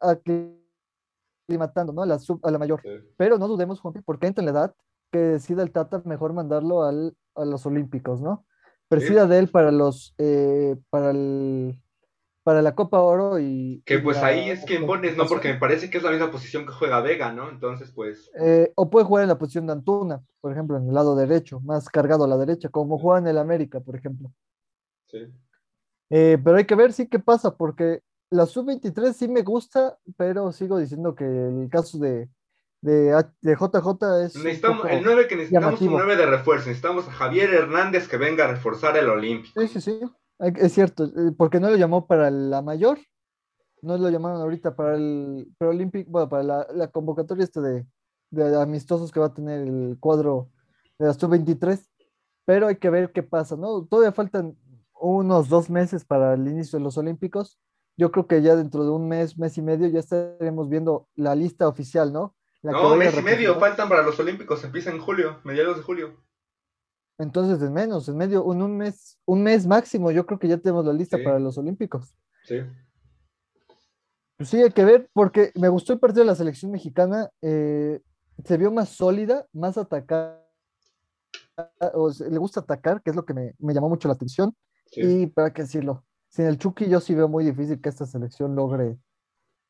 aclimatando, 1.44 1.92
¿no? 1.92 2.02
A 2.02 2.06
la, 2.06 2.18
sub- 2.18 2.44
a 2.44 2.50
la 2.50 2.58
mayor. 2.58 2.80
Sí. 2.82 2.88
Pero 3.16 3.38
no 3.38 3.48
dudemos, 3.48 3.80
Juanpi, 3.80 4.00
porque 4.00 4.26
entra 4.26 4.42
en 4.42 4.46
la 4.46 4.52
edad 4.60 4.74
que 5.12 5.18
decida 5.18 5.62
el 5.62 5.70
Tata 5.70 6.02
mejor 6.04 6.32
mandarlo 6.32 6.82
al, 6.84 7.16
a 7.34 7.44
los 7.44 7.64
Olímpicos, 7.66 8.20
¿no? 8.20 8.44
Presida 8.88 9.26
de 9.26 9.38
él 9.38 9.48
para 9.48 9.70
los, 9.70 10.14
eh, 10.18 10.76
para 10.90 11.10
el, 11.10 11.80
para 12.42 12.62
la 12.62 12.74
Copa 12.74 13.00
Oro 13.00 13.38
y... 13.38 13.82
Que 13.86 13.98
pues 13.98 14.20
la 14.20 14.26
ahí 14.26 14.50
es 14.50 14.64
quien 14.64 14.86
pones, 14.86 15.16
¿no? 15.16 15.26
Porque 15.26 15.52
me 15.52 15.58
parece 15.58 15.88
que 15.88 15.98
es 15.98 16.04
la 16.04 16.10
misma 16.10 16.30
posición 16.30 16.66
que 16.66 16.72
juega 16.72 17.00
Vega, 17.00 17.32
¿no? 17.32 17.48
Entonces, 17.48 17.90
pues, 17.92 18.30
Eh, 18.38 18.72
o 18.74 18.90
puede 18.90 19.06
jugar 19.06 19.22
en 19.22 19.28
la 19.28 19.38
posición 19.38 19.66
de 19.66 19.72
Antuna, 19.72 20.22
por 20.40 20.52
ejemplo, 20.52 20.76
en 20.76 20.88
el 20.88 20.94
lado 20.94 21.16
derecho, 21.16 21.60
más 21.60 21.88
cargado 21.88 22.24
a 22.24 22.28
la 22.28 22.36
derecha, 22.36 22.68
como 22.68 22.98
juega 22.98 23.20
en 23.20 23.28
el 23.28 23.38
América, 23.38 23.80
por 23.80 23.96
ejemplo. 23.96 24.32
sí. 25.06 25.32
Eh, 26.10 26.38
pero 26.44 26.58
hay 26.58 26.66
que 26.66 26.74
ver 26.74 26.92
sí 26.92 27.08
qué 27.08 27.18
pasa, 27.18 27.56
porque 27.56 28.00
la 28.30 28.46
sub-23 28.46 29.12
sí 29.12 29.28
me 29.28 29.42
gusta, 29.42 29.98
pero 30.16 30.52
sigo 30.52 30.78
diciendo 30.78 31.14
que 31.14 31.24
el 31.24 31.68
caso 31.70 31.98
de, 31.98 32.28
de, 32.80 33.24
de 33.40 33.54
JJ 33.54 34.24
es 34.24 34.36
Necesitamos, 34.36 34.86
el 34.90 35.02
9 35.04 35.28
que 35.28 35.36
necesitamos 35.36 35.80
llamativo. 35.80 35.96
un 35.96 36.02
9 36.04 36.16
de 36.16 36.26
refuerzo, 36.26 36.68
necesitamos 36.68 37.08
a 37.08 37.12
Javier 37.12 37.54
Hernández 37.54 38.08
que 38.08 38.16
venga 38.16 38.44
a 38.44 38.52
reforzar 38.52 38.96
el 38.96 39.08
Olímpico. 39.08 39.60
Sí, 39.60 39.68
sí, 39.68 39.80
sí, 39.80 40.00
es 40.40 40.72
cierto, 40.72 41.04
eh, 41.04 41.32
porque 41.36 41.60
no 41.60 41.70
lo 41.70 41.76
llamó 41.76 42.06
para 42.06 42.30
la 42.30 42.60
mayor, 42.62 42.98
no 43.82 43.96
lo 43.98 44.10
llamaron 44.10 44.40
ahorita 44.40 44.74
para 44.74 44.96
el 44.96 45.46
Olímpico, 45.60 46.10
bueno, 46.10 46.28
para 46.28 46.42
la, 46.42 46.66
la 46.74 46.88
convocatoria 46.88 47.44
este 47.44 47.60
de, 47.60 47.86
de 48.30 48.60
amistosos 48.60 49.12
que 49.12 49.20
va 49.20 49.26
a 49.26 49.34
tener 49.34 49.60
el 49.60 49.96
cuadro 50.00 50.50
de 50.98 51.06
la 51.06 51.14
sub-23, 51.14 51.86
pero 52.44 52.66
hay 52.66 52.76
que 52.76 52.90
ver 52.90 53.12
qué 53.12 53.22
pasa, 53.22 53.56
¿no? 53.56 53.84
Todavía 53.86 54.12
faltan 54.12 54.56
unos 55.00 55.48
dos 55.48 55.70
meses 55.70 56.04
para 56.04 56.34
el 56.34 56.46
inicio 56.48 56.78
de 56.78 56.84
los 56.84 56.96
Olímpicos. 56.98 57.58
Yo 57.96 58.10
creo 58.10 58.26
que 58.26 58.42
ya 58.42 58.56
dentro 58.56 58.84
de 58.84 58.90
un 58.90 59.08
mes, 59.08 59.38
mes 59.38 59.56
y 59.58 59.62
medio, 59.62 59.86
ya 59.88 60.00
estaremos 60.00 60.68
viendo 60.68 61.08
la 61.14 61.34
lista 61.34 61.68
oficial, 61.68 62.12
¿no? 62.12 62.34
La 62.62 62.72
No, 62.72 62.96
mes 62.96 63.16
y 63.16 63.22
medio, 63.22 63.58
faltan 63.60 63.88
para 63.88 64.02
los 64.02 64.18
Olímpicos, 64.18 64.64
empieza 64.64 64.90
en 64.90 64.98
julio, 65.00 65.40
mediados 65.44 65.76
de 65.76 65.82
julio. 65.82 66.16
Entonces, 67.18 67.62
en 67.62 67.72
menos, 67.72 68.08
en 68.08 68.16
medio, 68.16 68.50
en 68.52 68.62
un 68.62 68.76
mes, 68.76 69.18
un 69.24 69.42
mes 69.44 69.66
máximo, 69.66 70.10
yo 70.10 70.26
creo 70.26 70.38
que 70.38 70.48
ya 70.48 70.56
tenemos 70.58 70.84
la 70.84 70.92
lista 70.92 71.18
Sí. 71.18 71.22
para 71.22 71.38
los 71.38 71.56
Olímpicos. 71.58 72.16
Sí. 72.44 72.56
Pues 74.36 74.48
sí, 74.48 74.60
hay 74.60 74.70
que 74.72 74.84
ver, 74.84 75.08
porque 75.12 75.52
me 75.54 75.68
gustó 75.68 75.92
el 75.92 76.00
partido 76.00 76.22
de 76.24 76.26
la 76.30 76.34
selección 76.34 76.72
mexicana. 76.72 77.30
eh, 77.42 78.00
se 78.44 78.56
vio 78.56 78.72
más 78.72 78.88
sólida, 78.88 79.46
más 79.52 79.78
atacada. 79.78 80.42
O 81.94 82.10
se- 82.12 82.28
le 82.28 82.38
gusta 82.38 82.58
atacar, 82.60 83.00
que 83.00 83.10
es 83.10 83.16
lo 83.16 83.24
que 83.24 83.32
me, 83.32 83.54
me 83.60 83.72
llamó 83.72 83.88
mucho 83.88 84.08
la 84.08 84.14
atención. 84.14 84.56
sí. 84.90 85.00
Y 85.22 85.26
para 85.28 85.52
qué 85.52 85.62
decirlo, 85.62 86.04
sin 86.34 86.46
el 86.46 86.58
Chucky 86.58 86.88
yo 86.88 86.98
sí 87.00 87.14
veo 87.14 87.28
muy 87.28 87.44
difícil 87.44 87.80
que 87.80 87.88
esta 87.88 88.06
selección 88.06 88.56
logre 88.56 88.98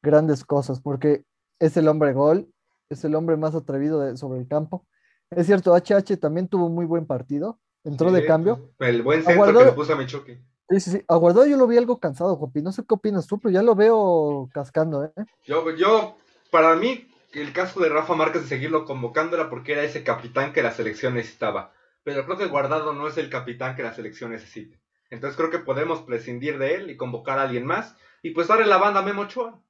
grandes 0.02 0.44
cosas, 0.44 0.80
porque 0.80 1.24
es 1.58 1.76
el 1.76 1.88
hombre 1.88 2.14
gol, 2.14 2.48
es 2.88 3.04
el 3.04 3.14
hombre 3.14 3.36
más 3.36 3.54
atrevido 3.54 4.00
de- 4.00 4.16
sobre 4.16 4.40
el 4.40 4.48
campo. 4.48 4.86
Es 5.30 5.46
cierto, 5.46 5.74
HH 5.74 6.16
también 6.18 6.48
tuvo 6.48 6.66
un 6.66 6.74
muy 6.74 6.86
buen 6.86 7.06
partido, 7.06 7.60
entró 7.84 8.10
de 8.10 8.24
cambio. 8.24 8.72
El 8.78 9.02
buen 9.02 9.22
centro 9.22 9.42
Aguardó- 9.44 9.58
que 9.60 9.64
le 9.66 9.72
puso 9.72 9.92
a 9.92 9.96
Michuki. 9.96 10.34
Sí, 10.70 10.80
sí, 10.80 10.90
sí. 10.92 11.04
Aguardado 11.08 11.46
yo 11.46 11.58
lo 11.58 11.66
vi 11.66 11.76
algo 11.76 12.00
cansado, 12.00 12.36
Jopi. 12.36 12.62
No 12.62 12.72
sé 12.72 12.82
qué 12.88 12.94
opinas 12.94 13.26
tú, 13.26 13.38
pero 13.38 13.52
ya 13.52 13.62
lo 13.62 13.74
veo 13.74 14.48
cascando, 14.54 15.04
¿eh? 15.04 15.12
Yo, 15.44 15.70
yo, 15.76 16.16
para 16.50 16.74
mí, 16.76 17.06
el 17.34 17.52
caso 17.52 17.80
de 17.80 17.90
Rafa 17.90 18.14
Márquez 18.14 18.42
de 18.42 18.48
seguirlo 18.48 18.86
convocando 18.86 19.36
era 19.36 19.50
porque 19.50 19.72
era 19.72 19.82
ese 19.82 20.02
capitán 20.02 20.54
que 20.54 20.62
la 20.62 20.72
selección 20.72 21.14
necesitaba. 21.14 21.72
Pero 22.02 22.24
creo 22.24 22.38
que 22.38 22.46
Guardado 22.46 22.94
no 22.94 23.06
es 23.08 23.18
el 23.18 23.28
capitán 23.28 23.76
que 23.76 23.82
la 23.82 23.92
selección 23.92 24.30
necesita. 24.30 24.78
Entonces 25.10 25.36
creo 25.36 25.50
que 25.50 25.58
podemos 25.58 26.02
prescindir 26.02 26.58
de 26.58 26.74
él 26.74 26.90
y 26.90 26.96
convocar 26.96 27.38
a 27.38 27.42
alguien 27.42 27.66
más. 27.66 27.96
Y 28.22 28.30
pues 28.30 28.48
darle 28.48 28.66
la 28.66 28.78
banda 28.78 29.00
a 29.00 29.02
Memo 29.02 29.22
Ochoa. 29.22 29.60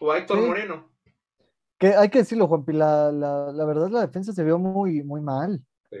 O 0.00 0.10
a 0.12 0.18
Héctor 0.18 0.38
Sí. 0.40 0.46
Moreno. 0.46 0.88
Que 1.78 1.94
hay 1.94 2.08
que 2.10 2.18
decirlo, 2.18 2.46
Juanpi, 2.46 2.72
la, 2.72 3.10
la, 3.10 3.52
la 3.52 3.64
verdad 3.64 3.88
la 3.90 4.02
defensa 4.02 4.32
se 4.32 4.44
vio 4.44 4.58
muy, 4.58 5.02
muy 5.02 5.20
mal. 5.20 5.60
Sí. 5.90 5.96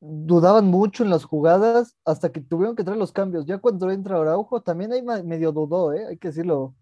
Dudaban 0.00 0.66
mucho 0.66 1.04
en 1.04 1.10
las 1.10 1.24
jugadas 1.24 1.96
hasta 2.04 2.32
que 2.32 2.40
tuvieron 2.40 2.74
que 2.74 2.82
traer 2.84 2.98
los 2.98 3.12
cambios. 3.12 3.46
Ya 3.46 3.58
cuando 3.58 3.90
entra 3.90 4.20
Araujo, 4.20 4.60
también 4.60 4.92
ahí 4.92 5.02
medio 5.02 5.52
dudó, 5.52 5.92
¿eh? 5.92 6.06
Hay 6.08 6.16
que 6.18 6.28
decirlo. 6.28 6.74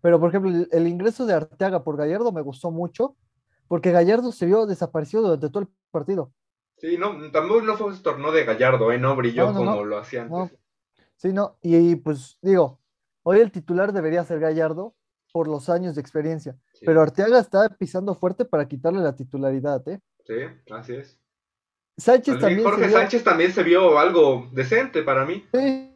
Pero, 0.00 0.18
por 0.18 0.30
ejemplo, 0.30 0.50
el, 0.50 0.68
el 0.72 0.86
ingreso 0.88 1.26
de 1.26 1.34
Arteaga 1.34 1.84
por 1.84 1.96
Gallardo 1.96 2.32
me 2.32 2.40
gustó 2.40 2.70
mucho, 2.70 3.16
porque 3.68 3.92
Gallardo 3.92 4.32
se 4.32 4.46
vio 4.46 4.66
desaparecido 4.66 5.22
durante 5.22 5.48
todo 5.48 5.60
el 5.64 5.68
partido. 5.90 6.32
Sí, 6.76 6.98
no, 6.98 7.30
también 7.30 7.64
no 7.64 7.76
fue 7.76 7.92
ese 7.92 8.02
torneo 8.02 8.32
de 8.32 8.44
Gallardo, 8.44 8.92
¿eh? 8.92 8.98
No 8.98 9.16
brilló 9.16 9.46
No, 9.46 9.52
no, 9.52 9.58
como 9.58 9.70
no. 9.76 9.84
lo 9.84 9.98
hacía 9.98 10.22
antes. 10.22 10.58
Sí, 11.16 11.32
¿no? 11.32 11.56
Y, 11.62 11.76
y, 11.76 11.96
pues 11.96 12.38
digo, 12.42 12.78
hoy 13.22 13.40
el 13.40 13.50
titular 13.50 13.92
debería 13.92 14.24
ser 14.24 14.40
Gallardo 14.40 14.94
por 15.32 15.48
los 15.48 15.68
años 15.68 15.94
de 15.94 16.00
experiencia, 16.00 16.56
Sí, 16.74 16.84
pero 16.86 17.00
Arteaga 17.02 17.38
está 17.38 17.68
pisando 17.70 18.14
fuerte 18.14 18.44
para 18.44 18.66
quitarle 18.68 19.00
la 19.00 19.14
titularidad, 19.16 19.86
¿eh? 19.88 20.00
sí, 20.24 20.34
así 20.70 20.94
es. 20.94 21.18
Sánchez 21.98 22.38
También 22.38 22.40
también 22.40 22.58
se 22.58 22.64
Jorge 22.70 22.86
vio- 22.88 22.98
Sánchez 22.98 23.24
también 23.24 23.52
se 23.52 23.62
vio 23.62 23.98
algo 23.98 24.48
decente 24.52 25.02
para 25.02 25.24
mí. 25.24 25.44
Sí, 25.52 25.92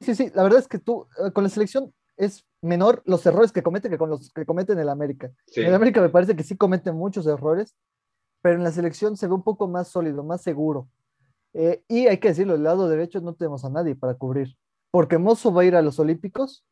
sí, 0.00 0.14
sí, 0.14 0.30
la 0.34 0.42
verdad 0.42 0.58
es 0.60 0.68
que 0.68 0.78
tú, 0.78 1.06
eh, 1.26 1.32
con 1.32 1.44
la 1.44 1.50
selección 1.50 1.92
es 2.16 2.44
menor 2.60 3.02
los 3.06 3.24
errores 3.26 3.50
que 3.52 3.62
cometen 3.62 3.90
que 3.90 3.98
con 3.98 4.10
los 4.10 4.30
que 4.32 4.44
cometen 4.44 4.76
en 4.76 4.82
el 4.82 4.88
América. 4.90 5.30
Sí. 5.46 5.60
En 5.62 5.68
el 5.68 5.74
América 5.74 6.00
me 6.02 6.10
parece 6.10 6.36
que 6.36 6.42
sí 6.42 6.56
cometen 6.56 6.94
muchos 6.94 7.26
errores, 7.26 7.74
pero 8.44 8.56
en 8.56 8.62
la 8.62 8.72
selección 8.72 9.16
se 9.16 9.26
ve 9.26 9.32
un 9.32 9.42
poco 9.42 9.68
más 9.68 9.88
sólido, 9.88 10.22
más 10.22 10.42
seguro. 10.42 10.86
Eh, 11.54 11.82
y 11.88 12.08
hay 12.08 12.18
que 12.18 12.28
decirlo, 12.28 12.56
el 12.56 12.62
lado 12.62 12.90
derecho 12.90 13.22
no 13.22 13.32
tenemos 13.32 13.64
a 13.64 13.70
nadie 13.70 13.96
para 13.96 14.16
cubrir. 14.16 14.54
porque 14.90 15.16
Mozo 15.16 15.50
va 15.50 15.62
a 15.62 15.64
ir 15.64 15.74
a 15.74 15.80
los 15.80 15.98
Olímpicos. 15.98 16.62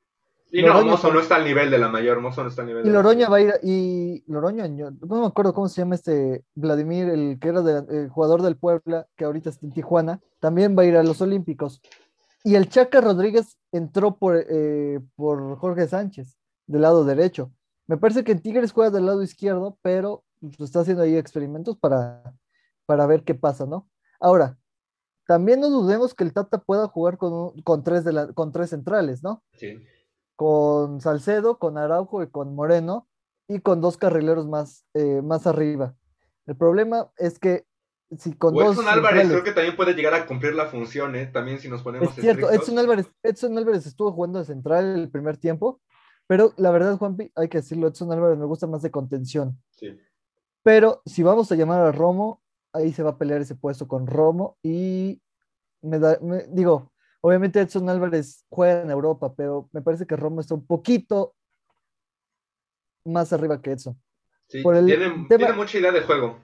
Y 0.50 0.62
no, 0.62 0.84
Mozo 0.84 1.10
no 1.10 1.20
está 1.20 1.36
al 1.36 1.46
nivel 1.46 1.70
de 1.70 1.78
la 1.78 1.88
mayor, 1.88 2.20
Mozo 2.20 2.42
no 2.42 2.50
está 2.50 2.60
al 2.60 2.68
nivel 2.68 2.86
y 2.86 2.90
Loroña 2.90 3.30
va 3.30 3.38
a 3.38 3.40
ir, 3.40 3.54
y 3.62 4.22
Loroña, 4.26 4.68
no 4.68 5.20
me 5.22 5.26
acuerdo 5.26 5.54
cómo 5.54 5.66
se 5.66 5.80
llama 5.80 5.94
este 5.94 6.44
Vladimir, 6.54 7.08
el 7.08 7.38
que 7.40 7.48
era 7.48 7.60
el 7.60 8.10
jugador 8.10 8.42
del 8.42 8.58
Puebla, 8.58 9.06
que 9.16 9.24
ahorita 9.24 9.48
está 9.48 9.64
en 9.64 9.72
Tijuana, 9.72 10.20
también 10.40 10.76
va 10.76 10.82
a 10.82 10.84
ir 10.84 10.98
a 10.98 11.02
los 11.02 11.22
Olímpicos. 11.22 11.80
Y 12.44 12.54
el 12.54 12.68
Chaca 12.68 13.00
Rodríguez 13.00 13.56
entró 13.72 14.18
por, 14.18 14.44
eh, 14.46 15.00
por 15.16 15.56
Jorge 15.56 15.88
Sánchez, 15.88 16.36
del 16.66 16.82
lado 16.82 17.06
derecho. 17.06 17.50
Me 17.86 17.96
parece 17.96 18.24
que 18.24 18.32
en 18.32 18.42
Tigres 18.42 18.72
juega 18.72 18.90
del 18.90 19.06
lado 19.06 19.22
izquierdo, 19.22 19.78
pero 19.80 20.22
pues, 20.42 20.60
está 20.60 20.80
haciendo 20.80 21.02
ahí 21.02 21.16
experimentos 21.16 21.78
para, 21.78 22.34
para 22.86 23.06
ver 23.06 23.24
qué 23.24 23.34
pasa, 23.34 23.64
¿no? 23.64 23.88
Ahora, 24.20 24.58
también 25.26 25.60
no 25.60 25.70
dudemos 25.70 26.14
que 26.14 26.24
el 26.24 26.32
Tata 26.32 26.58
pueda 26.58 26.88
jugar 26.88 27.16
con, 27.16 27.60
con, 27.62 27.84
tres, 27.84 28.04
de 28.04 28.12
la, 28.12 28.32
con 28.32 28.52
tres 28.52 28.70
centrales, 28.70 29.22
¿no? 29.22 29.42
Sí. 29.54 29.82
Con 30.36 31.00
Salcedo, 31.00 31.58
con 31.58 31.78
Araujo 31.78 32.22
y 32.22 32.30
con 32.30 32.54
Moreno, 32.54 33.08
y 33.48 33.60
con 33.60 33.80
dos 33.80 33.96
carrileros 33.96 34.46
más, 34.48 34.84
eh, 34.94 35.22
más 35.22 35.46
arriba. 35.46 35.94
El 36.46 36.56
problema 36.56 37.10
es 37.16 37.38
que 37.38 37.66
si 38.18 38.34
con 38.34 38.54
o 38.56 38.72
Edson 38.72 38.88
Álvarez 38.88 39.28
creo 39.28 39.44
que 39.44 39.52
también 39.52 39.76
puede 39.76 39.94
llegar 39.94 40.14
a 40.14 40.26
cumplir 40.26 40.54
la 40.54 40.66
función, 40.66 41.14
¿eh? 41.16 41.26
También 41.26 41.58
si 41.60 41.68
nos 41.68 41.82
ponemos 41.82 42.10
Es 42.10 42.22
cierto, 42.22 42.50
Edson 42.50 42.78
Álvarez, 42.78 43.10
Edson 43.22 43.56
Álvarez 43.56 43.86
estuvo 43.86 44.12
jugando 44.12 44.38
de 44.38 44.44
central 44.44 44.98
el 44.98 45.10
primer 45.10 45.36
tiempo, 45.38 45.80
pero 46.26 46.52
la 46.56 46.70
verdad, 46.70 46.98
Juanpi, 46.98 47.30
hay 47.34 47.48
que 47.48 47.58
decirlo, 47.58 47.88
Edson 47.88 48.12
Álvarez 48.12 48.38
me 48.38 48.44
gusta 48.44 48.66
más 48.66 48.82
de 48.82 48.90
contención. 48.90 49.58
Sí. 49.70 49.98
Pero 50.62 51.02
si 51.04 51.22
vamos 51.22 51.50
a 51.50 51.56
llamar 51.56 51.80
a 51.80 51.92
Romo, 51.92 52.40
ahí 52.72 52.92
se 52.92 53.02
va 53.02 53.10
a 53.10 53.18
pelear 53.18 53.40
ese 53.40 53.54
puesto 53.54 53.88
con 53.88 54.06
Romo 54.06 54.56
y 54.62 55.20
me 55.82 55.98
da, 55.98 56.18
digo, 56.48 56.92
obviamente 57.20 57.60
Edson 57.60 57.88
Álvarez 57.88 58.44
juega 58.48 58.82
en 58.82 58.90
Europa, 58.90 59.34
pero 59.34 59.68
me 59.72 59.82
parece 59.82 60.06
que 60.06 60.16
Romo 60.16 60.40
está 60.40 60.54
un 60.54 60.66
poquito 60.66 61.34
más 63.04 63.32
arriba 63.32 63.60
que 63.60 63.72
Edson. 63.72 64.00
Sí, 64.48 64.62
tiene 64.62 65.52
mucha 65.54 65.78
idea 65.78 65.92
de 65.92 66.02
juego. 66.02 66.38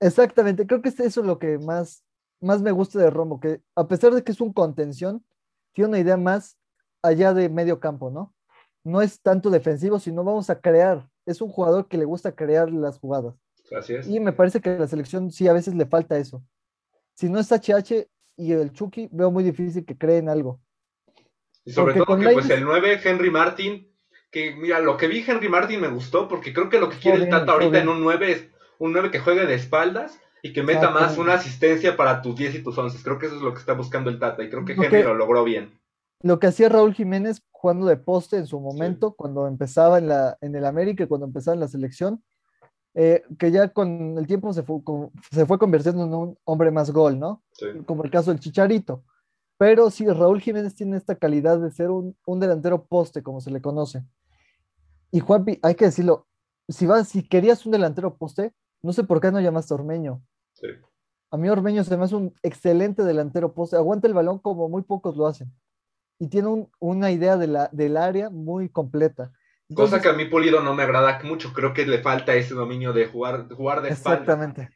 Exactamente, 0.00 0.66
creo 0.66 0.82
que 0.82 0.90
eso 0.90 1.02
es 1.04 1.16
lo 1.26 1.38
que 1.38 1.58
más, 1.58 2.04
más 2.40 2.62
me 2.62 2.72
gusta 2.72 2.98
de 2.98 3.10
Romo, 3.10 3.40
que 3.40 3.62
a 3.74 3.88
pesar 3.88 4.12
de 4.14 4.22
que 4.22 4.32
es 4.32 4.40
un 4.40 4.52
contención, 4.52 5.24
tiene 5.72 5.88
una 5.88 5.98
idea 5.98 6.16
más 6.16 6.58
allá 7.02 7.34
de 7.34 7.48
medio 7.48 7.80
campo, 7.80 8.10
¿no? 8.10 8.34
No 8.84 9.02
es 9.02 9.20
tanto 9.20 9.50
defensivo, 9.50 9.98
sino 9.98 10.22
vamos 10.22 10.50
a 10.50 10.60
crear. 10.60 11.08
Es 11.26 11.40
un 11.40 11.50
jugador 11.50 11.88
que 11.88 11.98
le 11.98 12.04
gusta 12.04 12.34
crear 12.34 12.70
las 12.70 12.98
jugadas. 12.98 13.34
Gracias. 13.70 14.08
Y 14.08 14.20
me 14.20 14.32
parece 14.32 14.60
que 14.60 14.70
a 14.70 14.78
la 14.78 14.86
selección 14.86 15.30
sí 15.30 15.48
a 15.48 15.52
veces 15.52 15.74
le 15.74 15.86
falta 15.86 16.18
eso. 16.18 16.42
Si 17.14 17.28
no 17.28 17.38
es 17.38 17.50
HH 17.50 18.06
y 18.36 18.52
el 18.52 18.72
Chucky, 18.72 19.08
veo 19.12 19.30
muy 19.30 19.44
difícil 19.44 19.84
que 19.84 19.96
creen 19.96 20.28
algo. 20.28 20.60
Y 21.64 21.72
sobre 21.72 21.94
todo 21.94 22.18
que 22.18 22.28
pues 22.30 22.50
el 22.50 22.64
9, 22.64 23.00
Henry 23.02 23.30
Martin, 23.30 23.90
que 24.30 24.54
mira, 24.54 24.80
lo 24.80 24.96
que 24.96 25.06
vi 25.06 25.24
Henry 25.26 25.48
Martin 25.48 25.80
me 25.80 25.88
gustó, 25.88 26.28
porque 26.28 26.52
creo 26.52 26.68
que 26.68 26.78
lo 26.78 26.90
que 26.90 26.98
quiere 26.98 27.24
el 27.24 27.30
Tata 27.30 27.52
ahorita 27.52 27.80
en 27.80 27.88
un 27.88 28.02
9 28.02 28.32
es 28.32 28.48
un 28.78 28.92
9 28.92 29.10
que 29.10 29.20
juegue 29.20 29.46
de 29.46 29.54
espaldas 29.54 30.20
y 30.42 30.52
que 30.52 30.62
meta 30.62 30.90
más 30.90 31.16
una 31.16 31.34
asistencia 31.34 31.96
para 31.96 32.20
tus 32.20 32.36
10 32.36 32.56
y 32.56 32.62
tus 32.62 32.76
11. 32.76 33.02
Creo 33.02 33.18
que 33.18 33.26
eso 33.26 33.36
es 33.36 33.42
lo 33.42 33.54
que 33.54 33.60
está 33.60 33.72
buscando 33.72 34.10
el 34.10 34.18
Tata 34.18 34.42
y 34.42 34.50
creo 34.50 34.64
que 34.64 34.72
Henry 34.72 35.02
lo 35.02 35.14
logró 35.14 35.44
bien. 35.44 35.72
Lo 36.24 36.38
que 36.38 36.46
hacía 36.46 36.70
Raúl 36.70 36.94
Jiménez 36.94 37.42
jugando 37.50 37.84
de 37.84 37.98
poste 37.98 38.38
en 38.38 38.46
su 38.46 38.58
momento, 38.58 39.12
cuando 39.12 39.46
empezaba 39.46 39.98
en, 39.98 40.08
la, 40.08 40.38
en 40.40 40.56
el 40.56 40.64
América 40.64 41.04
y 41.04 41.06
cuando 41.06 41.26
empezaba 41.26 41.54
en 41.54 41.60
la 41.60 41.68
selección, 41.68 42.24
eh, 42.94 43.22
que 43.38 43.50
ya 43.50 43.68
con 43.68 44.16
el 44.16 44.26
tiempo 44.26 44.50
se 44.54 44.62
fue, 44.62 44.80
se 45.30 45.44
fue 45.44 45.58
convirtiendo 45.58 46.02
en 46.02 46.14
un 46.14 46.38
hombre 46.44 46.70
más 46.70 46.90
gol, 46.92 47.18
¿no? 47.18 47.42
Como 47.84 48.04
el 48.04 48.10
caso 48.10 48.30
del 48.30 48.40
Chicharito. 48.40 49.04
Pero 49.58 49.90
sí, 49.90 50.08
Raúl 50.08 50.40
Jiménez 50.40 50.74
tiene 50.74 50.96
esta 50.96 51.14
calidad 51.14 51.58
de 51.58 51.70
ser 51.70 51.90
un, 51.90 52.16
un 52.24 52.40
delantero 52.40 52.86
poste, 52.86 53.22
como 53.22 53.42
se 53.42 53.50
le 53.50 53.60
conoce. 53.60 54.02
Y 55.10 55.20
Juanpi, 55.20 55.58
hay 55.60 55.74
que 55.74 55.84
decirlo, 55.84 56.26
si, 56.70 56.86
vas, 56.86 57.06
si 57.06 57.28
querías 57.28 57.66
un 57.66 57.72
delantero 57.72 58.16
poste, 58.16 58.54
no 58.82 58.94
sé 58.94 59.04
por 59.04 59.20
qué 59.20 59.30
no 59.30 59.42
llamaste 59.42 59.74
a 59.74 59.76
Ormeño. 59.76 60.22
Sí. 60.54 60.68
A 61.30 61.36
mí 61.36 61.50
Ormeño 61.50 61.84
se 61.84 61.98
me 61.98 62.04
hace 62.04 62.16
un 62.16 62.34
excelente 62.42 63.04
delantero 63.04 63.52
poste. 63.52 63.76
Aguanta 63.76 64.06
el 64.06 64.14
balón 64.14 64.38
como 64.38 64.70
muy 64.70 64.80
pocos 64.80 65.18
lo 65.18 65.26
hacen. 65.26 65.52
Y 66.18 66.28
tiene 66.28 66.68
una 66.78 67.10
idea 67.10 67.36
de 67.36 67.46
la, 67.46 67.68
del 67.72 67.96
área 67.96 68.30
muy 68.30 68.68
completa. 68.68 69.32
Cosa 69.74 70.00
que 70.00 70.08
a 70.08 70.12
mí 70.12 70.26
Pulido 70.26 70.60
no 70.60 70.74
me 70.74 70.82
agrada 70.82 71.20
mucho. 71.24 71.52
Creo 71.52 71.72
que 71.72 71.86
le 71.86 72.02
falta 72.02 72.34
ese 72.34 72.54
dominio 72.54 72.92
de 72.92 73.06
jugar, 73.06 73.48
jugar 73.52 73.82
de 73.82 73.90
espalda. 73.90 74.20
Exactamente. 74.20 74.70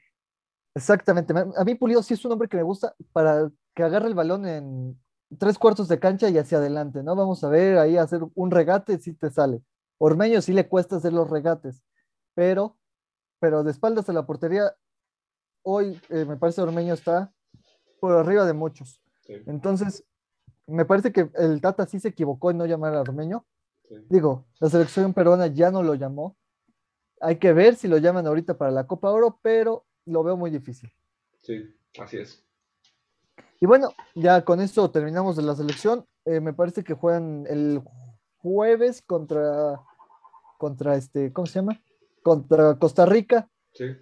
Exactamente. 0.74 1.34
A 1.56 1.64
mí 1.64 1.74
Pulido 1.74 2.02
sí 2.02 2.14
es 2.14 2.24
un 2.24 2.32
hombre 2.32 2.48
que 2.48 2.56
me 2.56 2.62
gusta 2.62 2.94
para 3.12 3.50
que 3.74 3.82
agarre 3.82 4.08
el 4.08 4.14
balón 4.14 4.46
en 4.46 5.00
tres 5.38 5.58
cuartos 5.58 5.88
de 5.88 5.98
cancha 5.98 6.28
y 6.28 6.38
hacia 6.38 6.58
adelante, 6.58 7.02
¿no? 7.02 7.14
Vamos 7.14 7.44
a 7.44 7.48
ver 7.48 7.78
ahí 7.78 7.96
hacer 7.96 8.20
un 8.34 8.50
regate 8.50 8.98
si 8.98 9.12
te 9.12 9.30
sale. 9.30 9.62
Ormeño 9.98 10.40
sí 10.40 10.52
le 10.52 10.68
cuesta 10.68 10.96
hacer 10.96 11.12
los 11.12 11.28
regates, 11.28 11.82
pero 12.34 12.78
pero 13.40 13.62
de 13.62 13.70
espaldas 13.70 14.08
a 14.08 14.12
la 14.12 14.26
portería, 14.26 14.74
hoy 15.62 16.00
eh, 16.08 16.24
me 16.24 16.36
parece 16.36 16.60
Ormeño 16.60 16.94
está 16.94 17.32
por 18.00 18.16
arriba 18.16 18.44
de 18.44 18.52
muchos. 18.52 19.02
Entonces, 19.46 20.04
me 20.68 20.84
parece 20.84 21.12
que 21.12 21.30
el 21.34 21.60
Tata 21.60 21.86
sí 21.86 21.98
se 21.98 22.08
equivocó 22.08 22.50
en 22.50 22.58
no 22.58 22.66
llamar 22.66 22.94
a 22.94 23.00
Ormeño. 23.00 23.44
Digo, 24.08 24.46
la 24.60 24.68
selección 24.68 25.14
peruana 25.14 25.46
ya 25.46 25.70
no 25.70 25.82
lo 25.82 25.94
llamó. 25.94 26.36
Hay 27.20 27.36
que 27.36 27.52
ver 27.52 27.74
si 27.74 27.88
lo 27.88 27.98
llaman 27.98 28.26
ahorita 28.26 28.56
para 28.56 28.70
la 28.70 28.86
Copa 28.86 29.10
Oro, 29.10 29.40
pero 29.42 29.86
lo 30.04 30.22
veo 30.22 30.36
muy 30.36 30.50
difícil. 30.50 30.92
Sí, 31.42 31.74
así 31.98 32.18
es. 32.18 32.44
Y 33.60 33.66
bueno, 33.66 33.92
ya 34.14 34.44
con 34.44 34.60
esto 34.60 34.90
terminamos 34.90 35.36
de 35.36 35.42
la 35.42 35.56
selección. 35.56 36.06
Eh, 36.26 36.40
me 36.40 36.52
parece 36.52 36.84
que 36.84 36.94
juegan 36.94 37.46
el 37.48 37.82
jueves 38.36 39.02
contra, 39.02 39.80
contra 40.58 40.94
este, 40.94 41.32
¿cómo 41.32 41.46
se 41.46 41.54
llama? 41.54 41.80
contra 42.28 42.78
Costa 42.78 43.06
Rica. 43.06 43.48
Sí. 43.72 43.96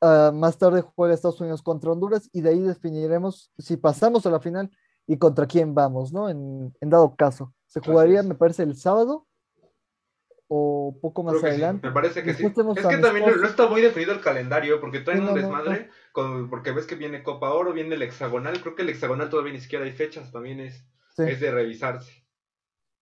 Ah, 0.00 0.32
más 0.34 0.58
tarde 0.58 0.80
juega 0.80 1.14
Estados 1.14 1.40
Unidos 1.40 1.62
contra 1.62 1.92
Honduras 1.92 2.28
y 2.32 2.40
de 2.40 2.50
ahí 2.50 2.60
definiremos 2.60 3.52
si 3.58 3.76
pasamos 3.76 4.26
a 4.26 4.30
la 4.30 4.40
final 4.40 4.70
y 5.10 5.18
contra 5.18 5.44
quién 5.44 5.74
vamos, 5.74 6.12
¿no? 6.12 6.28
En, 6.28 6.72
dado 6.82 7.16
caso. 7.16 7.52
Se 7.66 7.80
jugaría, 7.80 8.22
me 8.22 8.36
parece, 8.36 8.62
el 8.62 8.76
sábado 8.76 9.26
o 10.46 10.96
poco 11.02 11.24
más 11.24 11.42
adelante. 11.42 11.88
Me 11.88 11.92
parece 11.92 12.22
que 12.22 12.32
sí. 12.32 12.46
Es 12.46 12.52
que 12.52 12.98
también 12.98 13.26
no, 13.26 13.44
está 13.44 13.68
muy 13.68 13.80
definido 13.80 14.12
el 14.12 14.20
calendario 14.20 14.80
porque 14.80 15.00
traen 15.00 15.24
un 15.24 15.34
desmadre, 15.34 15.90
porque 16.48 16.70
ves 16.70 16.86
que 16.86 16.94
viene 16.94 17.24
Copa 17.24 17.52
Oro, 17.52 17.72
viene 17.72 17.96
el 17.96 18.02
hexagonal. 18.02 18.60
Creo 18.60 18.76
que 18.76 18.82
el 18.82 18.90
hexagonal 18.90 19.28
todavía 19.28 19.52
ni 19.52 19.60
siquiera 19.60 19.84
hay 19.84 19.90
fechas, 19.90 20.30
también 20.30 20.60
es, 20.60 20.86
es 21.18 21.40
de 21.40 21.50
revisarse. 21.50 22.24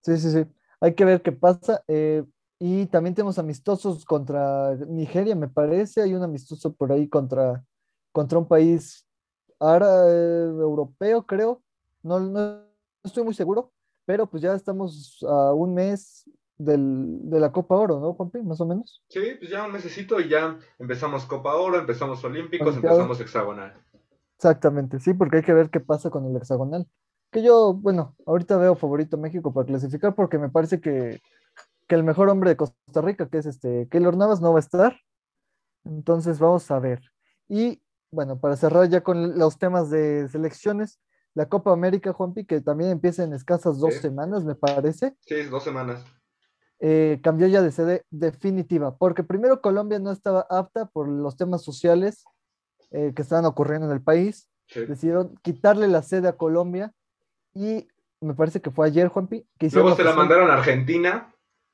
Sí, 0.01 0.17
sí, 0.17 0.31
sí. 0.31 0.47
Hay 0.81 0.95
que 0.95 1.05
ver 1.05 1.21
qué 1.21 1.33
pasa. 1.33 1.85
Eh, 1.89 2.25
y 2.59 2.87
también 2.87 3.15
tenemos 3.15 3.39
amistosos 3.39 4.07
contra 4.07 4.77
Nigeria, 4.77 5.35
me 5.35 5.49
parece. 5.49 6.01
Hay 6.01 6.15
un 6.15 6.23
amistoso 6.23 6.73
por 6.73 6.91
ahí 6.91 7.07
contra, 7.07 7.63
contra 8.13 8.39
un 8.39 8.49
país 8.49 9.07
árabe, 9.61 10.45
europeo, 10.63 11.27
creo. 11.27 11.63
No, 12.03 12.21
no, 12.21 12.63
estoy 13.03 13.25
muy 13.25 13.35
seguro, 13.35 13.73
pero 14.05 14.27
pues 14.27 14.43
ya 14.43 14.55
estamos 14.55 15.25
a 15.29 15.53
un 15.53 15.75
mes 15.75 16.31
del, 16.57 17.29
de 17.31 17.41
la 17.41 17.53
Copa 17.53 17.77
Oro, 17.77 18.01
¿no, 18.01 18.15
Juanpi? 18.15 18.43
Más 18.43 18.61
o 18.61 18.67
menos. 18.67 19.03
Sí, 19.09 19.21
pues 19.39 19.51
ya 19.51 19.65
un 19.65 19.73
mesecito 19.73 20.21
y 20.21 20.29
ya 20.29 20.59
empezamos 20.79 21.25
Copa 21.27 21.55
Oro, 21.55 21.79
empezamos 21.79 22.23
Olímpicos, 22.25 22.77
empezamos 22.77 23.21
Hexagonal. 23.21 23.75
Exactamente, 24.37 25.01
sí, 25.01 25.15
porque 25.15 25.39
hay 25.39 25.43
que 25.43 25.53
ver 25.53 25.71
qué 25.71 25.81
pasa 25.81 26.11
con 26.11 26.25
el 26.27 26.37
Hexagonal. 26.37 26.87
Que 27.31 27.43
yo, 27.43 27.75
bueno, 27.75 28.17
ahorita 28.25 28.57
veo 28.57 28.75
favorito 28.75 29.19
México 29.19 29.53
para 29.53 29.67
clasificar 29.67 30.15
porque 30.15 30.39
me 30.39 30.49
parece 30.49 30.81
que 30.81 31.21
que 31.89 31.95
el 31.95 32.05
mejor 32.05 32.29
hombre 32.29 32.51
de 32.51 32.57
Costa 32.57 33.01
Rica, 33.01 33.29
que 33.29 33.39
es 33.39 33.47
este 33.47 33.89
Keylor 33.91 34.17
Navas, 34.17 34.41
no 34.41 34.53
va 34.53 34.59
a 34.59 34.61
estar. 34.61 35.01
Entonces 35.85 36.39
vamos 36.39 36.71
a 36.71 36.79
ver. 36.79 37.01
Y 37.49 37.83
bueno, 38.13 38.39
para 38.39 38.57
cerrar 38.57 38.89
ya 38.89 39.01
con 39.01 39.39
los 39.39 39.59
temas 39.59 39.91
de 39.91 40.29
selecciones, 40.29 41.01
la 41.39 41.49
Copa 41.49 41.73
América, 41.73 42.13
Juanpi, 42.13 42.45
que 42.45 42.61
también 42.61 42.91
empieza 42.91 43.23
en 43.23 43.33
escasas 43.33 43.79
dos 43.79 43.95
semanas, 43.95 44.43
me 44.43 44.57
parece. 44.57 45.15
Sí, 45.21 45.45
dos 45.45 45.63
semanas. 45.63 46.05
Eh, 46.81 47.21
cambió 47.23 47.47
ya 47.47 47.63
de 47.63 47.71
sede 47.71 48.05
definitiva, 48.11 48.97
porque 48.97 49.23
primero 49.23 49.61
Colombia 49.61 50.01
no 50.01 50.11
estaba 50.11 50.49
apta 50.51 50.87
por 50.87 51.07
los 51.09 51.37
temas 51.37 51.63
sociales 51.63 52.25
eh, 52.91 53.13
que 53.15 53.23
estaban 53.23 53.45
ocurriendo 53.45 53.87
en 53.87 53.93
el 53.93 54.03
país. 54.03 54.51
Decidieron 54.75 55.37
quitarle 55.41 55.87
la 55.87 56.03
sede 56.03 56.27
a 56.27 56.37
Colombia 56.37 56.93
y 57.55 57.87
me 58.21 58.35
parece 58.35 58.61
que 58.61 58.73
fue 58.73 58.89
ayer, 58.89 59.07
Juanpi. 59.07 59.47
Que 59.61 59.71
Luego 59.71 59.95
se 59.95 60.03
la 60.03 60.15
mandaron 60.15 60.51
a 60.51 60.55
Argentina 60.55 61.33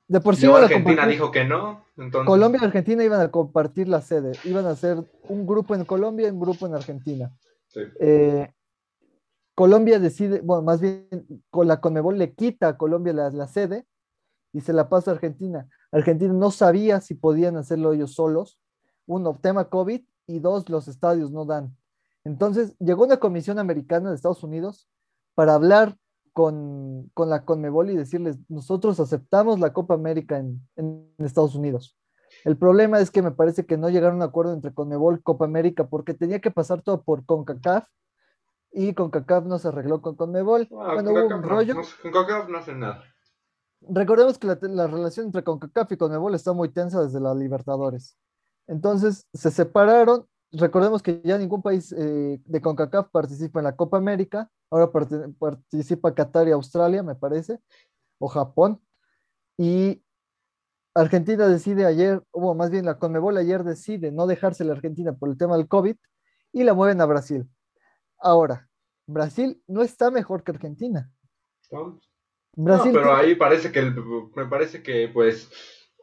de 0.09 0.21
por 0.21 0.37
sí 0.37 0.47
Argentina 0.47 1.07
dijo 1.07 1.31
que 1.31 1.47
no. 1.47 1.87
Colombia 2.27 2.61
y 2.61 2.67
Argentina 2.67 3.03
iban 3.03 3.23
a 3.23 3.31
compartir 3.31 3.89
la 3.89 4.03
sede. 4.03 4.33
Iban 4.45 4.67
a 4.67 4.73
hacer 4.73 4.99
un 5.23 5.47
grupo 5.47 5.75
en 5.75 5.87
Colombia 5.87 6.29
y 6.29 6.31
un 6.31 6.41
grupo 6.41 6.67
en 6.67 6.75
Argentina. 6.75 7.33
Eh, 7.99 8.47
Colombia 9.55 9.99
decide, 10.01 10.41
bueno, 10.41 10.63
más 10.63 10.81
bien 10.81 11.09
con 11.51 11.69
la 11.69 11.81
Conmebol 11.81 12.19
le 12.19 12.35
quita 12.35 12.69
a 12.69 12.77
Colombia 12.77 13.13
la, 13.13 13.47
sede 13.47 13.87
y 14.53 14.61
se 14.61 14.73
la 14.73 14.89
pasa 14.89 15.11
a 15.11 15.15
Argentina. 15.15 15.69
Argentina 15.93 16.33
no 16.33 16.51
sabía 16.51 17.01
si 17.01 17.15
podían 17.15 17.57
hacerlo 17.57 17.93
ellos 17.93 18.15
solos. 18.15 18.59
Uno, 19.07 19.39
tema 19.41 19.69
COVID 19.69 20.03
y 20.27 20.39
dos, 20.41 20.69
los 20.69 20.89
estadios 20.89 21.31
no 21.31 21.45
dan. 21.45 21.77
Entonces 22.25 22.75
llegó 22.79 23.05
una 23.05 23.19
comisión 23.19 23.59
americana 23.59 24.11
de 24.11 24.17
Estados 24.17 24.43
Unidos 24.43 24.89
para 25.35 25.55
hablar 25.55 25.97
con, 26.33 27.11
con 27.15 27.31
la 27.31 27.45
Conmebol 27.45 27.91
y 27.91 27.97
decirles, 27.97 28.39
nosotros 28.49 28.99
aceptamos 28.99 29.61
la 29.61 29.73
Copa 29.73 29.95
América 29.95 30.39
en, 30.39 30.67
en 30.75 31.15
Estados 31.19 31.55
Unidos. 31.55 31.97
El 32.45 32.57
problema 32.57 32.99
es 32.99 33.13
que 33.13 33.23
me 33.23 33.31
parece 33.31 33.65
que 33.65 33.77
no 33.77 33.89
llegaron 33.89 34.21
a 34.21 34.25
un 34.25 34.29
acuerdo 34.31 34.53
entre 34.53 34.75
Conmebol 34.75 35.19
y 35.19 35.23
Copa 35.23 35.45
América 35.45 35.87
porque 35.87 36.15
tenía 36.15 36.41
que 36.41 36.51
pasar 36.51 36.83
todo 36.83 37.03
por 37.03 37.25
CONCACAF 37.25 37.87
y 38.75 38.93
CONCACAF 38.93 39.45
no 39.45 39.59
se 39.59 39.69
arregló 39.69 40.03
con 40.03 40.17
Conmebol. 40.17 40.69
Ah, 40.73 40.95
con 40.97 41.07
hubo 41.07 41.15
CONCACAF 41.15 41.39
un 41.39 41.49
rollo, 41.49 41.75
no, 41.75 41.83
con 42.03 42.13
CONCACAF 42.13 42.49
no 42.49 42.59
hacen 42.59 42.81
nada. 42.81 43.05
recordemos 43.81 44.39
que 44.39 44.49
la, 44.49 44.59
la 44.63 44.87
relación 44.89 45.27
entre 45.27 45.45
CONCACAF 45.45 45.93
y 45.93 45.97
Conmebol 45.97 46.35
está 46.35 46.53
muy 46.53 46.69
tensa 46.71 47.03
desde 47.03 47.21
la 47.21 47.35
Libertadores. 47.35 48.19
Entonces 48.67 49.27
se 49.33 49.51
separaron. 49.51 50.27
Recordemos 50.51 51.03
que 51.03 51.21
ya 51.25 51.39
ningún 51.39 51.63
país 51.63 51.93
eh, 51.93 52.41
de 52.45 52.61
CONCACAF 52.61 53.11
participa 53.11 53.61
en 53.61 53.65
la 53.65 53.77
Copa 53.77 53.97
América. 53.97 54.51
Ahora 54.71 54.91
participa 54.91 56.15
Qatar 56.15 56.49
y 56.49 56.53
Australia, 56.53 57.03
me 57.03 57.15
parece, 57.15 57.61
o 58.19 58.29
Japón. 58.29 58.81
Y 59.57 60.03
Argentina 60.95 61.47
decide 61.47 61.87
ayer, 61.87 62.23
o 62.33 62.55
más 62.55 62.71
bien 62.71 62.85
la 62.85 62.99
Conmebol 62.99 63.37
ayer 63.37 63.63
decide 63.63 64.11
no 64.11 64.27
dejarse 64.27 64.65
la 64.65 64.73
Argentina 64.73 65.13
por 65.13 65.29
el 65.29 65.37
tema 65.37 65.57
del 65.57 65.69
COVID 65.69 65.97
y 66.53 66.65
la 66.65 66.75
mueven 66.75 67.01
a 67.01 67.07
Brasil. 67.07 67.49
Ahora, 68.25 68.67
Brasil 69.07 69.63
no 69.67 69.83
está 69.83 70.11
mejor 70.11 70.43
que 70.43 70.53
Argentina. 70.53 71.13
¿no? 71.71 72.01
Brasil 72.57 72.93
no, 72.93 72.99
pero 73.01 73.15
tiene- 73.15 73.21
ahí 73.21 73.35
parece 73.35 73.71
que 73.71 73.83
me 74.35 74.47
parece 74.47 74.83
que 74.83 75.09
pues 75.13 75.51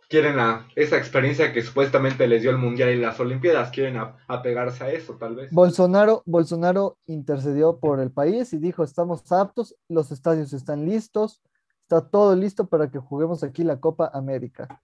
quieren 0.07 0.37
la, 0.37 0.67
esa 0.75 0.97
experiencia 0.97 1.51
que 1.51 1.63
supuestamente 1.63 2.27
les 2.27 2.43
dio 2.43 2.51
el 2.51 2.57
mundial 2.59 2.89
y 2.91 2.97
las 2.99 3.19
olimpiadas, 3.19 3.71
quieren 3.71 3.97
apegarse 4.27 4.83
a 4.83 4.91
eso 4.91 5.15
tal 5.15 5.35
vez. 5.35 5.51
Bolsonaro, 5.51 6.21
Bolsonaro 6.27 6.97
intercedió 7.07 7.79
por 7.79 7.99
el 7.99 8.11
país 8.11 8.53
y 8.53 8.57
dijo, 8.59 8.83
estamos 8.83 9.31
aptos, 9.31 9.75
los 9.89 10.11
estadios 10.11 10.53
están 10.53 10.85
listos, 10.85 11.41
está 11.83 12.01
todo 12.07 12.35
listo 12.35 12.67
para 12.67 12.91
que 12.91 12.99
juguemos 12.99 13.41
aquí 13.43 13.63
la 13.63 13.79
Copa 13.79 14.11
América. 14.13 14.81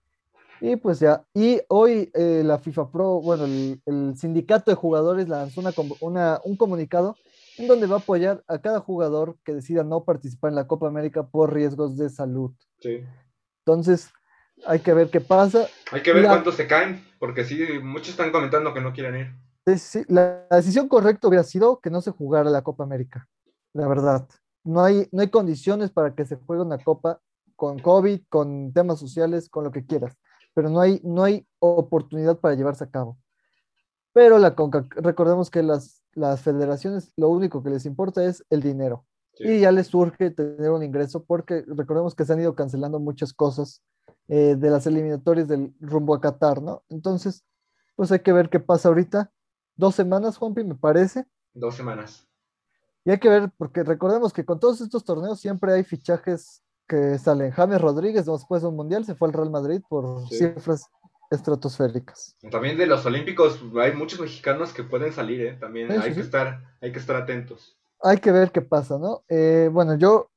Y 0.60 0.74
pues 0.74 0.98
ya, 0.98 1.22
y 1.34 1.60
hoy 1.68 2.10
eh, 2.14 2.42
la 2.44 2.58
FIFA 2.58 2.90
Pro, 2.90 3.20
bueno, 3.20 3.44
el, 3.44 3.80
el 3.86 4.16
sindicato 4.16 4.72
de 4.72 4.74
jugadores 4.76 5.28
lanzó 5.28 5.60
una, 5.60 5.72
una- 6.00 6.40
un 6.42 6.56
comunicado 6.56 7.14
en 7.58 7.66
donde 7.68 7.86
va 7.86 7.96
a 7.96 7.98
apoyar 7.98 8.42
a 8.46 8.58
cada 8.60 8.80
jugador 8.80 9.36
que 9.44 9.52
decida 9.54 9.84
no 9.84 10.04
participar 10.04 10.50
en 10.50 10.56
la 10.56 10.66
Copa 10.66 10.86
América 10.88 11.26
por 11.26 11.52
riesgos 11.52 11.96
de 11.96 12.08
salud. 12.08 12.52
Sí. 12.80 13.04
Entonces, 13.66 14.10
hay 14.66 14.80
que 14.80 14.94
ver 14.94 15.10
qué 15.10 15.20
pasa. 15.20 15.66
Hay 15.92 16.02
que 16.02 16.12
ver 16.12 16.22
La- 16.24 16.30
cuántos 16.30 16.54
se 16.56 16.66
caen, 16.66 17.04
porque 17.18 17.44
sí, 17.44 17.60
muchos 17.82 18.10
están 18.10 18.30
comentando 18.32 18.72
que 18.72 18.80
no 18.80 18.92
quieren 18.92 19.16
ir. 19.16 19.34
Sí, 19.66 19.78
sí, 19.78 20.04
la, 20.08 20.46
la 20.48 20.56
decisión 20.56 20.88
correcta 20.88 21.28
hubiera 21.28 21.44
sido 21.44 21.80
que 21.80 21.90
no 21.90 22.00
se 22.00 22.10
jugara 22.10 22.48
la 22.48 22.62
Copa 22.62 22.84
América, 22.84 23.28
la 23.74 23.86
verdad. 23.86 24.26
No 24.64 24.82
hay, 24.82 25.08
no 25.12 25.20
hay 25.20 25.28
condiciones 25.28 25.90
para 25.90 26.14
que 26.14 26.24
se 26.24 26.36
juegue 26.36 26.62
una 26.62 26.78
copa 26.78 27.20
con 27.56 27.78
COVID, 27.78 28.22
con 28.28 28.72
temas 28.72 28.98
sociales, 28.98 29.48
con 29.48 29.64
lo 29.64 29.70
que 29.72 29.84
quieras, 29.84 30.16
pero 30.54 30.70
no 30.70 30.80
hay, 30.80 31.00
no 31.04 31.24
hay 31.24 31.46
oportunidad 31.58 32.38
para 32.38 32.54
llevarse 32.54 32.84
a 32.84 32.90
cabo. 32.90 33.18
Pero 34.18 34.38
la 34.40 34.56
CONCAC- 34.56 34.96
recordemos 34.96 35.48
que 35.48 35.62
las, 35.62 36.02
las 36.12 36.40
federaciones 36.40 37.12
lo 37.16 37.28
único 37.28 37.62
que 37.62 37.70
les 37.70 37.86
importa 37.86 38.24
es 38.24 38.44
el 38.50 38.60
dinero 38.62 39.04
Sí. 39.34 39.44
y 39.46 39.60
ya 39.60 39.70
les 39.70 39.86
surge 39.86 40.32
tener 40.32 40.72
un 40.72 40.82
ingreso 40.82 41.22
porque 41.22 41.64
recordemos 41.68 42.16
que 42.16 42.24
se 42.24 42.32
han 42.32 42.40
ido 42.40 42.56
cancelando 42.56 42.98
muchas 42.98 43.32
cosas 43.32 43.80
eh, 44.26 44.56
de 44.58 44.70
las 44.70 44.88
eliminatorias 44.88 45.46
del 45.46 45.72
rumbo 45.78 46.14
a 46.16 46.20
Qatar, 46.20 46.60
¿no? 46.60 46.82
Entonces, 46.88 47.44
pues 47.94 48.10
hay 48.10 48.18
que 48.18 48.32
ver 48.32 48.50
qué 48.50 48.58
pasa 48.58 48.88
ahorita. 48.88 49.30
Dos 49.76 49.94
semanas, 49.94 50.36
Juanpi, 50.36 50.64
me 50.64 50.74
parece. 50.74 51.24
Dos 51.54 51.76
semanas. 51.76 52.26
Y 53.04 53.12
hay 53.12 53.20
que 53.20 53.28
ver, 53.28 53.52
porque 53.56 53.84
recordemos 53.84 54.32
que 54.32 54.44
con 54.44 54.58
todos 54.58 54.80
estos 54.80 55.04
torneos 55.04 55.38
siempre 55.38 55.72
hay 55.72 55.84
fichajes 55.84 56.64
que 56.88 57.18
salen. 57.18 57.52
James 57.52 57.80
Rodríguez, 57.80 58.26
después 58.26 58.62
de 58.62 58.68
un 58.68 58.74
mundial, 58.74 59.04
se 59.04 59.14
fue 59.14 59.28
al 59.28 59.34
Real 59.34 59.50
Madrid 59.50 59.80
por 59.88 60.26
Sí. 60.28 60.38
cifras 60.38 60.86
estratosféricas. 61.30 62.36
También 62.50 62.78
de 62.78 62.86
los 62.86 63.04
olímpicos 63.06 63.60
hay 63.80 63.92
muchos 63.92 64.20
mexicanos 64.20 64.72
que 64.72 64.82
pueden 64.82 65.12
salir, 65.12 65.40
¿eh? 65.42 65.56
También 65.60 65.88
Sí, 65.88 65.94
hay 65.96 66.02
sí, 66.02 66.08
que 66.08 66.14
sí. 66.14 66.20
estar, 66.20 66.62
hay 66.80 66.92
que 66.92 66.98
estar 66.98 67.16
atentos. 67.16 67.76
Hay 68.02 68.18
que 68.18 68.32
ver 68.32 68.50
qué 68.52 68.62
pasa, 68.62 68.98
¿no? 68.98 69.24
Eh, 69.28 69.68
bueno, 69.72 69.96
yo, 69.96 70.30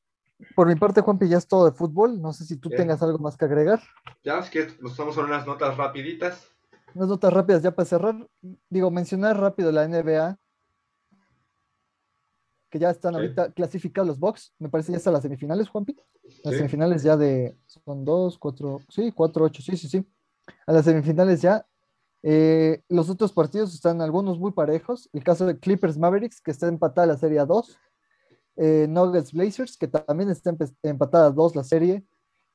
por 0.56 0.68
mi 0.68 0.76
parte, 0.76 1.02
Juanpi, 1.02 1.28
ya 1.30 1.38
es 1.38 1.48
todo 1.48 1.66
de 1.66 1.72
fútbol. 1.72 2.22
No 2.22 2.34
sé 2.34 2.44
si 2.46 2.58
tú 2.58 2.70
Bien. 2.70 2.82
tengas 2.82 3.02
algo 3.04 3.20
más 3.20 3.38
que 3.38 3.46
agregar. 3.46 3.82
Ya, 4.24 4.40
es 4.40 4.50
que 4.50 4.68
nos 4.82 4.92
estamos 4.92 5.16
con 5.16 5.26
unas 5.26 5.46
notas 5.46 5.78
rapiditas. 5.78 6.48
Unas 6.94 7.08
notas 7.08 7.32
rápidas 7.32 7.62
ya 7.62 7.72
para 7.72 7.86
cerrar. 7.86 8.28
Digo, 8.70 8.90
mencionar 8.92 9.40
rápido 9.40 9.72
la 9.72 9.84
NBA, 9.88 10.38
que 12.70 12.80
ya 12.80 12.90
están 12.90 13.14
Sí. 13.14 13.16
ahorita 13.18 13.52
clasificados 13.54 14.08
los 14.08 14.20
Bucks. 14.20 14.54
Me 14.58 14.70
parece 14.70 14.92
ya 14.92 14.98
están 14.98 15.14
las 15.14 15.22
semifinales, 15.22 15.70
Juanpi. 15.70 15.96
Las 16.44 16.54
Sí. 16.54 16.58
semifinales 16.58 17.04
ya 17.04 17.16
de. 17.18 17.58
Son 17.66 18.04
dos, 18.04 18.38
cuatro. 18.38 18.80
Sí, 18.90 19.12
cuatro, 19.12 19.46
ocho. 19.46 19.62
Sí, 19.62 19.78
sí, 19.78 19.88
sí. 19.88 20.06
A 20.66 20.72
las 20.74 20.86
semifinales 20.86 21.42
ya. 21.42 21.66
Eh, 22.24 22.82
los 22.88 23.10
otros 23.10 23.34
partidos 23.34 23.74
están 23.74 24.02
algunos 24.02 24.40
muy 24.40 24.52
parejos. 24.52 25.10
El 25.14 25.24
caso 25.24 25.46
de 25.46 25.60
Clippers 25.60 25.98
Mavericks, 25.98 26.42
que 26.42 26.52
está 26.52 26.68
empatada 26.68 27.08
la 27.08 27.18
serie 27.18 27.40
a 27.40 27.46
2. 27.46 27.78
Eh, 28.58 28.88
Nuggets 28.90 29.34
Blazers, 29.34 29.78
que 29.78 29.88
también 29.88 30.30
está 30.30 30.56
empatada 30.84 31.28
a 31.28 31.32
2 31.32 31.56
la 31.56 31.64
serie. 31.64 32.06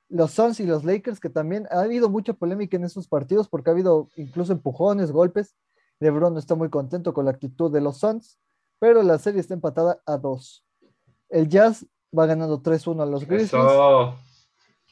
Los 0.09 0.33
Suns 0.33 0.61
y 0.61 0.67
los 0.67 0.85
Lakers, 0.85 1.19
que 1.19 1.31
también 1.31 1.67
ha 1.71 1.81
habido 1.81 2.09
mucha 2.09 2.33
polémica 2.33 2.77
en 2.77 2.85
esos 2.85 3.09
partidos 3.09 3.49
porque 3.49 3.71
ha 3.71 3.73
habido 3.73 4.09
incluso 4.17 4.53
empujones, 4.53 5.11
golpes. 5.11 5.57
LeBron 5.99 6.33
no 6.33 6.39
está 6.39 6.55
muy 6.55 6.71
contento 6.71 7.13
con 7.13 7.25
la 7.25 7.33
actitud 7.33 7.73
de 7.73 7.81
los 7.81 7.99
Suns, 7.99 8.39
pero 8.79 9.03
la 9.03 9.19
serie 9.19 9.41
está 9.41 9.55
empatada 9.55 10.01
a 10.07 10.17
2. 10.17 10.65
El 11.31 11.49
Jazz 11.49 11.87
va 12.17 12.27
ganando 12.27 12.63
3-1 12.63 13.03
a 13.03 13.07
los 13.07 13.27
Grizzlies. 13.27 13.53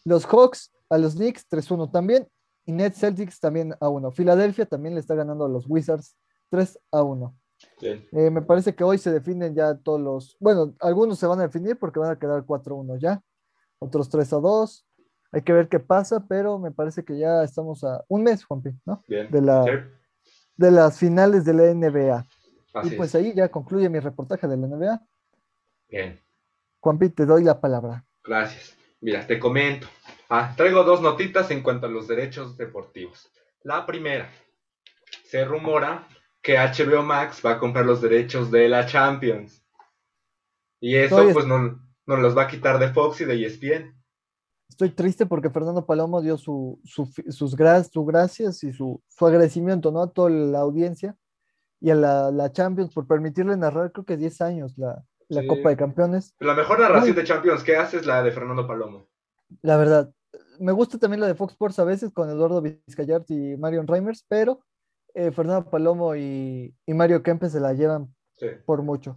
Los 0.05 0.27
Hawks 0.27 0.73
a 0.91 0.99
los 0.99 1.15
Knicks 1.15 1.47
3-1 1.49 1.91
también. 1.91 2.29
Y 2.67 2.73
Nets 2.73 2.99
Celtics 2.99 3.41
también 3.41 3.75
a 3.81 3.89
1. 3.89 4.11
Filadelfia 4.13 4.67
también 4.67 4.95
le 4.95 5.01
está 5.01 5.15
ganando 5.15 5.45
a 5.45 5.49
los 5.49 5.65
Wizards 5.69 6.17
3 6.51 6.79
a 6.93 7.03
1. 7.03 7.35
Bien. 7.81 8.07
Eh, 8.13 8.31
me 8.31 8.43
parece 8.43 8.75
que 8.75 8.85
hoy 8.85 8.99
se 8.99 9.13
definen 9.13 9.55
ya 9.55 9.75
todos 9.77 10.01
los. 10.01 10.37
Bueno, 10.41 10.75
algunos 10.81 11.19
se 11.19 11.27
van 11.27 11.39
a 11.41 11.45
definir 11.45 11.79
porque 11.79 12.01
van 12.01 12.11
a 12.11 12.19
quedar 12.19 12.45
4-1 12.45 12.99
ya. 12.99 13.23
Otros 13.79 14.09
3 14.09 14.33
a 14.33 14.37
2. 14.37 14.87
Hay 15.33 15.43
que 15.43 15.53
ver 15.53 15.69
qué 15.69 15.81
pasa, 15.81 16.25
pero 16.29 16.59
me 16.59 16.71
parece 16.71 17.05
que 17.05 17.19
ya 17.19 17.43
estamos 17.43 17.83
a 17.85 18.05
un 18.09 18.23
mes, 18.23 18.45
Juanpi, 18.45 18.71
¿no? 18.87 19.03
Bien. 19.09 19.31
De 19.31 19.41
la- 19.41 19.65
Sí, 19.65 19.71
De 20.57 20.71
las 20.71 20.97
finales 20.99 21.45
de 21.45 21.53
la 21.55 21.65
NBA. 21.65 22.25
así 22.75 22.95
y 22.95 22.97
pues 22.97 23.11
es. 23.11 23.15
ahí 23.17 23.35
ya 23.35 23.49
concluye 23.51 23.89
mi 23.89 23.99
reportaje 23.99 24.47
de 24.47 24.57
la 24.57 24.67
NBA. 24.69 25.03
Bien. 25.89 26.21
Juanpi, 26.81 27.09
te 27.11 27.27
doy 27.27 27.43
la 27.45 27.61
palabra. 27.61 28.05
Gracias. 28.23 28.77
Mira, 29.01 29.27
te 29.27 29.39
comento. 29.39 29.87
Ah, 30.37 30.55
traigo 30.57 30.83
dos 30.85 31.01
notitas 31.01 31.51
en 31.51 31.63
cuanto 31.63 31.87
a 31.87 31.91
los 31.91 32.09
derechos 32.09 32.57
deportivos. 32.57 33.31
La 33.63 33.87
primera, 33.87 34.31
se 35.25 35.45
rumora 35.45 36.09
que 36.43 36.57
HBO 36.59 37.03
Max 37.03 37.41
va 37.45 37.53
a 37.53 37.59
comprar 37.59 37.87
los 37.87 38.01
derechos 38.01 38.51
de 38.51 38.69
la 38.69 38.85
Champions. 38.87 39.63
Y 40.81 40.97
eso 40.97 41.19
Estoy- 41.19 41.33
pues 41.35 41.47
no, 41.47 41.81
no 42.07 42.17
los 42.17 42.37
va 42.37 42.43
a 42.43 42.49
quitar 42.49 42.79
de 42.79 42.89
Fox 42.93 43.21
y 43.21 43.25
de 43.25 43.35
ESPN. 43.47 43.95
Estoy 44.69 44.91
triste 44.91 45.25
porque 45.27 45.51
Fernando 45.51 45.87
Palomo 45.87 46.21
dio 46.21 46.37
su, 46.37 46.81
su, 46.85 47.07
sus 47.29 47.57
gra- 47.57 47.89
su 47.89 48.05
gracias 48.05 48.65
y 48.65 48.73
su, 48.73 49.01
su 49.07 49.27
agradecimiento 49.27 49.93
¿no? 49.93 50.03
a 50.03 50.11
toda 50.13 50.31
la 50.31 50.59
audiencia 50.61 51.17
y 51.81 51.91
a 51.91 51.95
la, 51.95 52.31
la 52.33 52.51
Champions 52.51 52.93
por 52.93 53.07
permitirle 53.07 53.57
narrar, 53.57 53.93
creo 53.93 54.05
que 54.05 54.17
10 54.17 54.41
años, 54.41 54.75
la, 54.79 55.05
la 55.29 55.43
Sí. 55.43 55.47
Copa 55.47 55.69
de 55.69 55.77
Campeones. 55.77 56.35
La 56.41 56.55
mejor 56.55 56.81
narración 56.81 57.15
de 57.15 57.25
Champions 57.25 57.63
que 57.63 57.77
hace 57.77 57.99
es 57.99 58.07
la 58.07 58.23
de 58.23 58.33
Fernando 58.33 58.67
Palomo. 58.67 59.07
La 59.63 59.77
verdad, 59.77 60.13
me 60.61 60.73
gusta 60.73 60.99
también 60.99 61.21
la 61.21 61.27
de 61.27 61.35
Fox 61.35 61.53
Sports 61.53 61.79
a 61.79 61.85
veces 61.85 62.11
con 62.13 62.29
Eduardo 62.31 62.61
Vizcayart 62.63 63.31
y 63.31 63.57
Marion 63.57 63.87
Reimers, 63.87 64.25
pero 64.29 64.61
eh, 65.15 65.31
Fernando 65.31 65.69
Palomo 65.71 66.15
y, 66.17 66.75
y 66.87 66.95
Mario 66.95 67.23
Kempes 67.23 67.53
se 67.53 67.61
la 67.61 67.73
llevan 67.73 68.15
Sí. 68.37 68.47
por 68.67 68.83
mucho. 68.83 69.17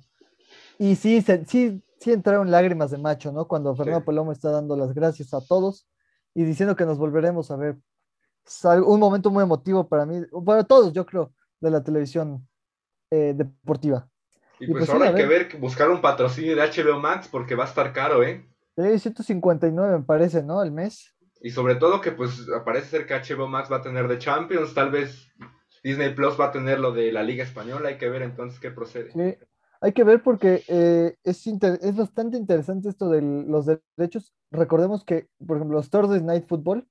Y 0.78 0.96
sí, 0.96 1.22
se- 1.22 1.44
sí, 1.46 1.84
sí 2.00 2.12
entraron 2.12 2.52
lágrimas 2.52 2.92
de 2.92 3.00
macho, 3.00 3.32
¿no? 3.32 3.48
Cuando 3.48 3.76
Fernando 3.76 4.02
Sí. 4.02 4.06
Palomo 4.06 4.32
está 4.32 4.52
dando 4.52 4.78
las 4.78 4.94
gracias 4.94 5.34
a 5.34 5.42
todos 5.42 5.88
y 6.36 6.44
diciendo 6.44 6.76
que 6.76 6.86
nos 6.86 6.98
volveremos 7.00 7.50
a 7.50 7.56
ver. 7.56 7.78
Es 8.46 8.64
un 8.64 9.00
momento 9.00 9.30
muy 9.32 9.44
emotivo 9.44 9.88
para 9.90 10.06
mí, 10.06 10.22
para 10.46 10.64
todos, 10.64 10.94
yo 10.94 11.06
creo, 11.06 11.34
de 11.60 11.72
la 11.72 11.84
televisión 11.84 12.48
eh, 13.12 13.34
deportiva. 13.36 14.08
Y 14.60 14.66
Y 14.66 14.68
pues, 14.72 14.86
pues 14.86 14.90
ahora 14.92 15.10
hay 15.10 15.16
que 15.16 15.26
ver. 15.26 15.48
ver, 15.52 15.60
buscar 15.60 15.90
un 15.90 16.00
patrocinio 16.02 16.56
de 16.56 16.62
HBO 16.62 17.00
Max 17.00 17.28
porque 17.28 17.56
va 17.56 17.64
a 17.64 17.68
estar 17.68 17.92
caro, 17.92 18.24
¿eh? 18.24 18.48
Eh, 18.76 19.00
159 19.00 19.98
me 19.98 20.04
parece, 20.04 20.44
¿no? 20.44 20.62
El 20.62 20.72
mes. 20.72 21.14
Y 21.42 21.52
sobre 21.52 21.76
todo 21.76 22.02
que 22.02 22.12
pues 22.12 22.48
parece 22.66 22.88
ser 22.90 23.06
que 23.06 23.14
HBO 23.14 23.48
Max 23.48 23.72
va 23.72 23.78
a 23.78 23.82
tener 23.82 24.08
de 24.08 24.18
Champions, 24.18 24.74
tal 24.74 24.92
vez 24.92 25.32
Disney 25.84 26.14
Plus 26.14 26.40
va 26.40 26.46
a 26.46 26.52
tener 26.52 26.80
lo 26.80 26.92
de 26.92 27.12
la 27.12 27.24
Liga 27.24 27.44
Española, 27.44 27.90
hay 27.90 27.98
que 27.98 28.10
ver 28.10 28.22
entonces 28.22 28.60
qué 28.60 28.72
procede. 28.72 29.40
Hay 29.80 29.94
que 29.94 30.04
ver 30.04 30.24
porque 30.24 30.64
eh, 30.68 31.16
es, 31.24 31.46
es 31.46 31.96
bastante 31.96 32.36
interesante 32.36 32.90
esto 32.90 33.10
de 33.10 33.22
los 33.22 33.68
derechos. 33.96 34.34
Recordemos 34.50 35.04
que, 35.04 35.30
por 35.46 35.58
ejemplo, 35.58 35.78
los 35.78 35.92
Thursday 35.92 36.22
Night 36.24 36.48
Football 36.48 36.88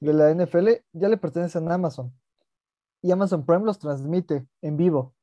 de 0.00 0.12
la 0.12 0.34
NFL 0.34 0.68
ya 0.92 1.08
le 1.08 1.16
pertenecen 1.16 1.70
a 1.70 1.74
Amazon 1.74 2.12
y 3.04 3.12
Amazon 3.12 3.44
Prime 3.44 3.66
los 3.66 3.78
transmite 3.78 4.46
en 4.62 4.78
vivo. 4.78 5.14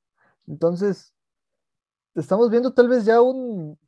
Entonces, 0.45 1.15
estamos 2.13 2.51
viendo 2.51 2.73
tal 2.73 2.87
vez 2.87 3.05
ya 3.05 3.21
un, 3.21 3.79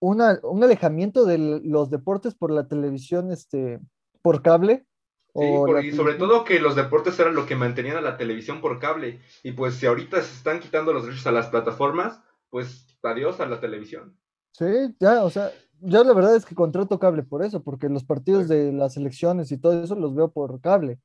una, 0.00 0.40
un 0.42 0.64
alejamiento 0.64 1.26
de 1.26 1.36
los 1.62 1.90
deportes 1.90 2.34
por 2.34 2.50
la 2.50 2.66
televisión, 2.66 3.30
este, 3.30 3.78
por 4.22 4.42
cable. 4.42 4.86
Sí, 5.34 5.40
y 5.84 5.92
sobre 5.92 6.14
todo 6.14 6.44
que 6.44 6.60
los 6.60 6.76
deportes 6.76 7.18
eran 7.18 7.34
lo 7.34 7.46
que 7.46 7.56
mantenían 7.56 7.96
a 7.96 8.02
la 8.02 8.18
televisión 8.18 8.60
por 8.60 8.78
cable. 8.78 9.20
Y 9.42 9.52
pues 9.52 9.74
si 9.74 9.86
ahorita 9.86 10.20
se 10.20 10.34
están 10.34 10.60
quitando 10.60 10.92
los 10.92 11.04
derechos 11.04 11.26
a 11.26 11.32
las 11.32 11.46
plataformas, 11.48 12.20
pues 12.50 12.86
adiós 13.02 13.40
a 13.40 13.46
la 13.46 13.58
televisión. 13.58 14.16
Sí, 14.52 14.94
ya, 15.00 15.24
o 15.24 15.30
sea, 15.30 15.50
yo 15.80 16.04
la 16.04 16.12
verdad 16.12 16.36
es 16.36 16.44
que 16.44 16.54
contrato 16.54 16.98
cable 16.98 17.22
por 17.22 17.42
eso, 17.42 17.62
porque 17.62 17.88
los 17.88 18.04
partidos 18.04 18.46
de 18.48 18.72
las 18.72 18.96
elecciones 18.98 19.50
y 19.50 19.58
todo 19.58 19.82
eso 19.82 19.94
los 19.94 20.14
veo 20.14 20.30
por 20.30 20.60
cable. 20.60 21.00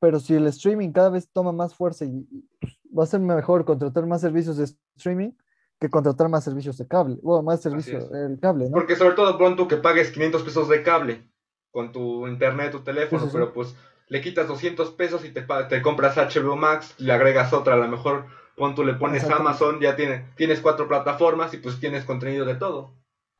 Pero 0.00 0.18
si 0.18 0.34
el 0.34 0.46
streaming 0.48 0.90
cada 0.90 1.10
vez 1.10 1.30
toma 1.30 1.52
más 1.52 1.74
fuerza 1.74 2.04
y, 2.04 2.26
pues, 2.60 2.80
va 2.96 3.04
a 3.04 3.06
ser 3.06 3.20
mejor 3.20 3.64
contratar 3.64 4.06
más 4.06 4.22
servicios 4.22 4.56
de 4.56 4.66
streaming 4.96 5.30
que 5.78 5.88
contratar 5.88 6.28
más 6.28 6.44
servicios 6.44 6.76
de 6.76 6.86
cable, 6.86 7.18
o 7.22 7.42
más 7.42 7.62
servicios 7.62 8.10
del 8.10 8.38
cable, 8.38 8.66
¿no? 8.66 8.72
Porque 8.72 8.96
sobre 8.96 9.14
todo 9.14 9.38
pronto 9.38 9.66
que 9.66 9.78
pagues 9.78 10.10
500 10.10 10.42
pesos 10.42 10.68
de 10.68 10.82
cable 10.82 11.30
con 11.70 11.92
tu 11.92 12.26
internet, 12.26 12.72
tu 12.72 12.80
teléfono, 12.80 13.28
pero 13.32 13.52
pues 13.52 13.74
le 14.08 14.20
quitas 14.20 14.48
200 14.48 14.90
pesos 14.92 15.24
y 15.24 15.30
te, 15.30 15.46
te 15.68 15.82
compras 15.82 16.16
HBO 16.16 16.56
Max, 16.56 16.94
le 16.98 17.12
agregas 17.12 17.52
otra, 17.52 17.74
a 17.74 17.78
lo 17.78 17.88
mejor 17.88 18.26
pon 18.56 18.74
tú 18.74 18.84
le 18.84 18.94
pones 18.94 19.24
Amazon, 19.24 19.80
ya 19.80 19.96
tiene, 19.96 20.26
tienes 20.36 20.60
cuatro 20.60 20.86
plataformas 20.86 21.54
y 21.54 21.58
pues 21.58 21.80
tienes 21.80 22.04
contenido 22.04 22.44
de 22.44 22.56
todo. 22.56 22.94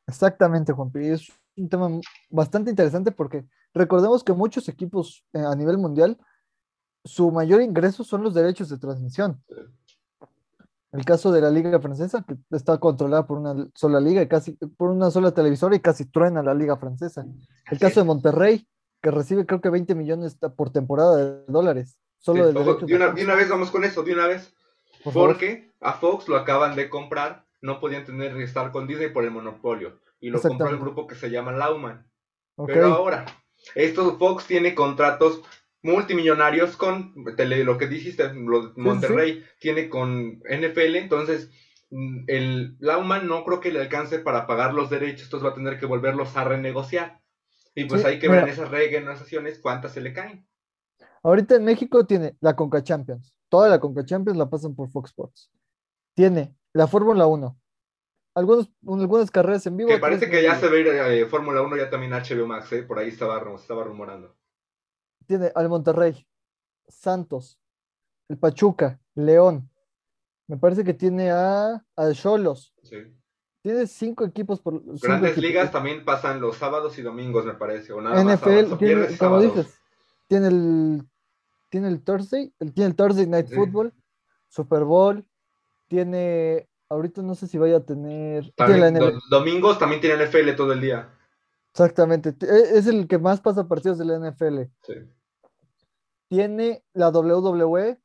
Exactamente, 0.07 0.73
Juan 0.73 0.91
Es 0.95 1.31
un 1.55 1.69
tema 1.69 1.89
bastante 2.29 2.69
interesante 2.69 3.11
porque 3.11 3.45
recordemos 3.73 4.23
que 4.23 4.33
muchos 4.33 4.67
equipos 4.69 5.23
eh, 5.33 5.39
a 5.39 5.55
nivel 5.55 5.77
mundial, 5.77 6.17
su 7.03 7.31
mayor 7.31 7.61
ingreso 7.61 8.03
son 8.03 8.23
los 8.23 8.33
derechos 8.33 8.69
de 8.69 8.77
transmisión. 8.77 9.43
El 10.91 11.05
caso 11.05 11.31
de 11.31 11.39
la 11.39 11.49
liga 11.49 11.79
francesa, 11.79 12.25
que 12.27 12.35
está 12.51 12.77
controlada 12.77 13.25
por 13.25 13.37
una 13.37 13.67
sola 13.73 13.99
liga 13.99 14.21
y 14.21 14.27
casi 14.27 14.53
por 14.53 14.89
una 14.89 15.09
sola 15.09 15.31
televisora 15.31 15.75
y 15.75 15.79
casi 15.79 16.05
truena 16.05 16.43
la 16.43 16.53
liga 16.53 16.75
francesa. 16.75 17.25
El 17.69 17.79
caso 17.79 18.01
de 18.01 18.05
Monterrey, 18.05 18.67
que 19.01 19.09
recibe 19.09 19.45
creo 19.45 19.61
que 19.61 19.69
20 19.69 19.95
millones 19.95 20.37
por 20.57 20.71
temporada 20.71 21.15
de 21.15 21.45
dólares. 21.47 21.97
Solo 22.19 22.45
de, 22.45 22.53
de, 22.53 22.59
una, 22.95 23.09
de, 23.13 23.23
una, 23.23 23.35
vez 23.35 23.49
vamos 23.49 23.71
con 23.71 23.83
eso, 23.83 24.03
de 24.03 24.13
una 24.13 24.27
vez. 24.27 24.53
porque 25.13 25.71
a 25.79 25.93
Fox 25.93 26.27
lo 26.27 26.35
acaban 26.35 26.75
de 26.75 26.89
comprar, 26.89 27.45
no 27.61 27.79
podían 27.79 28.05
tener 28.05 28.35
estar 28.37 28.71
con 28.71 28.85
Disney 28.85 29.09
por 29.09 29.23
el 29.23 29.31
monopolio. 29.31 29.99
Y 30.19 30.29
lo 30.29 30.41
compró 30.41 30.69
el 30.69 30.77
grupo 30.77 31.07
que 31.07 31.15
se 31.15 31.31
llama 31.31 31.51
Lauman. 31.53 32.05
Pero 32.67 32.93
ahora, 32.93 33.25
estos 33.75 34.17
Fox 34.17 34.45
tiene 34.45 34.75
contratos 34.75 35.41
multimillonarios 35.83 36.77
con 36.77 37.13
lo 37.15 37.77
que 37.77 37.87
dijiste, 37.87 38.31
Monterrey 38.33 39.43
tiene 39.59 39.89
con 39.89 40.41
NFL, 40.43 40.95
entonces 40.95 41.49
mm, 41.89 42.25
el 42.27 42.77
Lauman 42.79 43.27
no 43.27 43.43
creo 43.43 43.59
que 43.59 43.71
le 43.71 43.81
alcance 43.81 44.19
para 44.19 44.45
pagar 44.47 44.73
los 44.73 44.89
derechos, 44.89 45.23
entonces 45.23 45.47
va 45.47 45.51
a 45.51 45.55
tener 45.55 45.79
que 45.79 45.85
volverlos 45.85 46.35
a 46.37 46.43
renegociar. 46.43 47.19
Y 47.73 47.85
pues 47.85 48.03
hay 48.03 48.19
que 48.19 48.27
ver 48.27 48.43
en 48.43 48.49
esas 48.49 48.69
renegociaciones 48.69 49.59
cuántas 49.59 49.93
se 49.93 50.01
le 50.01 50.11
caen. 50.11 50.45
Ahorita 51.23 51.55
en 51.55 51.63
México 51.63 52.05
tiene 52.05 52.35
la 52.41 52.55
Conca 52.55 52.83
Champions. 52.83 53.33
Toda 53.47 53.69
la 53.69 53.79
Conca 53.79 54.03
Champions 54.03 54.37
la 54.37 54.49
pasan 54.49 54.75
por 54.75 54.89
Fox 54.89 55.11
Sports. 55.11 55.51
Tiene 56.13 56.53
la 56.73 56.87
Fórmula 56.87 57.27
1. 57.27 57.57
Algunos, 58.35 58.69
algunas 58.85 59.31
carreras 59.31 59.65
en 59.67 59.77
vivo. 59.77 59.89
Que 59.89 59.99
parece 59.99 60.29
que 60.29 60.43
ya 60.43 60.55
se 60.55 60.67
ve 60.67 61.21
eh, 61.21 61.25
Fórmula 61.27 61.61
1 61.61 61.77
ya 61.77 61.89
también 61.89 62.11
HBO 62.11 62.45
Max, 62.45 62.71
¿eh? 62.73 62.83
por 62.83 62.99
ahí 62.99 63.07
estaba, 63.09 63.41
estaba 63.55 63.85
rumorando 63.85 64.35
tiene 65.31 65.49
al 65.55 65.69
Monterrey, 65.69 66.27
Santos, 66.89 67.57
el 68.27 68.37
Pachuca, 68.37 68.99
León. 69.15 69.69
Me 70.47 70.57
parece 70.57 70.83
que 70.83 70.93
tiene 70.93 71.31
a, 71.31 71.85
a 71.95 72.11
Cholos. 72.11 72.73
Sí. 72.83 72.97
Tiene 73.61 73.87
cinco 73.87 74.25
equipos 74.25 74.59
por. 74.59 74.81
Grandes 74.99 75.37
ligas 75.37 75.71
también 75.71 76.03
pasan 76.03 76.41
los 76.41 76.57
sábados 76.57 76.97
y 76.97 77.01
domingos, 77.01 77.45
me 77.45 77.53
parece. 77.53 77.93
O 77.93 78.01
nada 78.01 78.21
NFL, 78.21 78.75
tiene, 78.77 79.17
como 79.17 79.39
dices, 79.39 79.79
tiene 80.27 80.47
el, 80.47 81.03
tiene 81.69 81.87
el 81.87 82.03
Thursday, 82.03 82.53
tiene 82.73 82.89
el 82.89 82.95
Thursday 82.95 83.27
Night 83.27 83.47
Football, 83.53 83.93
Super 84.49 84.83
Bowl, 84.83 85.25
tiene. 85.87 86.67
Ahorita 86.89 87.21
no 87.21 87.35
sé 87.35 87.47
si 87.47 87.57
vaya 87.57 87.77
a 87.77 87.85
tener. 87.85 88.53
domingos 89.29 89.79
también 89.79 90.01
tiene 90.01 90.25
NFL 90.25 90.55
todo 90.57 90.73
el 90.73 90.81
día. 90.81 91.09
Exactamente. 91.69 92.35
E, 92.41 92.77
es 92.77 92.87
el 92.87 93.07
que 93.07 93.17
más 93.17 93.39
pasa 93.39 93.69
partidos 93.69 93.97
de 93.97 94.03
la 94.03 94.19
NFL. 94.19 94.63
Sí. 94.81 94.95
Tiene 96.31 96.81
la 96.93 97.09
WWE, 97.09 97.99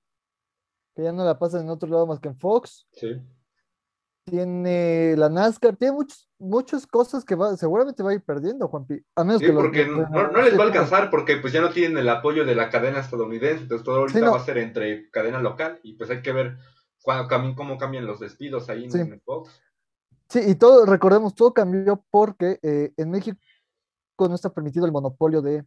que 0.96 1.02
ya 1.04 1.12
no 1.12 1.24
la 1.24 1.38
pasan 1.38 1.60
en 1.60 1.70
otro 1.70 1.88
lado 1.88 2.08
más 2.08 2.18
que 2.18 2.26
en 2.26 2.36
Fox. 2.36 2.84
Sí. 2.90 3.22
Tiene 4.24 5.14
la 5.16 5.28
NASCAR, 5.28 5.76
tiene 5.76 5.94
muchos, 5.94 6.28
muchas 6.36 6.88
cosas 6.88 7.24
que 7.24 7.36
va, 7.36 7.56
seguramente 7.56 8.02
va 8.02 8.10
a 8.10 8.14
ir 8.14 8.24
perdiendo, 8.24 8.66
Juanpi. 8.66 9.00
A 9.14 9.22
menos 9.22 9.40
sí, 9.40 9.52
porque 9.52 9.86
no, 9.86 10.42
les 10.42 10.58
va 10.58 10.64
a 10.64 10.66
alcanzar, 10.66 11.08
porque 11.08 11.36
pues 11.36 11.52
ya 11.52 11.60
no 11.60 11.70
tienen 11.70 11.98
el 11.98 12.08
apoyo 12.08 12.44
de 12.44 12.56
la 12.56 12.68
cadena 12.68 12.98
estadounidense, 12.98 13.62
entonces 13.62 13.84
todo 13.84 13.98
ahorita 13.98 14.28
va 14.28 14.38
a 14.38 14.44
ser 14.44 14.58
entre 14.58 15.08
cadena 15.10 15.40
local, 15.40 15.78
y 15.84 15.92
pues 15.92 16.10
hay 16.10 16.20
que 16.20 16.32
ver 16.32 16.56
cómo 17.54 17.78
cambian 17.78 18.06
los 18.06 18.18
despidos 18.18 18.68
ahí 18.68 18.88
en 18.92 19.20
Fox. 19.20 19.62
Sí, 20.28 20.40
y 20.44 20.56
todo, 20.56 20.84
recordemos, 20.84 21.32
todo 21.32 21.54
cambió 21.54 22.04
porque 22.10 22.58
eh, 22.64 22.92
en 22.96 23.08
México 23.12 23.38
no 24.18 24.34
está 24.34 24.52
permitido 24.52 24.84
el 24.84 24.90
monopolio 24.90 25.40
de, 25.42 25.64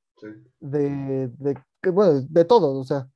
de, 0.59 1.57
bueno, 1.83 2.21
de 2.21 2.45
todo, 2.45 2.77
o 2.77 2.83
sea, 2.83 3.07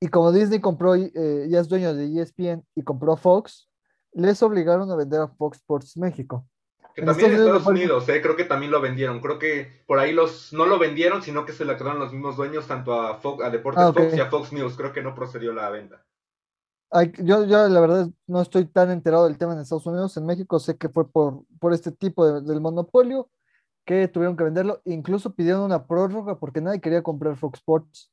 y 0.00 0.08
como 0.08 0.32
Disney 0.32 0.60
compró, 0.60 0.94
eh, 0.94 1.46
ya 1.48 1.60
es 1.60 1.68
dueño 1.68 1.94
de 1.94 2.20
ESPN 2.20 2.64
y 2.74 2.82
compró 2.82 3.16
Fox, 3.16 3.68
les 4.12 4.42
obligaron 4.42 4.90
a 4.90 4.96
vender 4.96 5.20
a 5.20 5.28
Fox 5.28 5.58
Sports 5.58 5.96
México. 5.96 6.46
Que 6.94 7.02
también 7.02 7.32
en 7.32 7.38
Estados 7.38 7.66
Unidos, 7.66 8.08
eh, 8.08 8.20
creo 8.20 8.34
que 8.34 8.44
también 8.44 8.72
lo 8.72 8.80
vendieron. 8.80 9.20
Creo 9.20 9.38
que 9.38 9.84
por 9.86 9.98
ahí 9.98 10.12
los 10.12 10.52
no 10.52 10.66
lo 10.66 10.78
vendieron, 10.78 11.22
sino 11.22 11.44
que 11.44 11.52
se 11.52 11.64
la 11.64 11.76
quedaron 11.76 12.00
los 12.00 12.12
mismos 12.12 12.36
dueños 12.36 12.66
tanto 12.66 13.00
a, 13.00 13.18
Fox, 13.18 13.44
a 13.44 13.50
Deportes 13.50 13.84
ah, 13.84 13.92
Fox 13.92 14.16
y 14.16 14.20
a 14.20 14.26
Fox 14.26 14.52
News. 14.52 14.76
Creo 14.76 14.92
que 14.92 15.02
no 15.02 15.14
procedió 15.14 15.52
la 15.52 15.70
venta. 15.70 16.04
yo, 17.18 17.44
yo 17.44 17.68
la 17.68 17.80
verdad 17.80 18.08
no 18.26 18.40
estoy 18.40 18.64
tan 18.66 18.90
enterado 18.90 19.26
del 19.26 19.38
tema 19.38 19.52
en 19.52 19.60
Estados 19.60 19.86
Unidos. 19.86 20.16
En 20.16 20.26
México 20.26 20.58
sé 20.58 20.76
que 20.76 20.88
fue 20.88 21.08
por, 21.08 21.44
por 21.60 21.72
este 21.72 21.92
tipo 21.92 22.26
de, 22.26 22.40
del 22.40 22.60
monopolio 22.60 23.30
que 23.88 24.06
tuvieron 24.06 24.36
que 24.36 24.44
venderlo. 24.44 24.82
Incluso 24.84 25.34
pidieron 25.34 25.62
una 25.62 25.86
prórroga 25.86 26.38
porque 26.38 26.60
nadie 26.60 26.78
quería 26.78 27.02
comprar 27.02 27.36
Fox 27.36 27.58
Sports. 27.60 28.12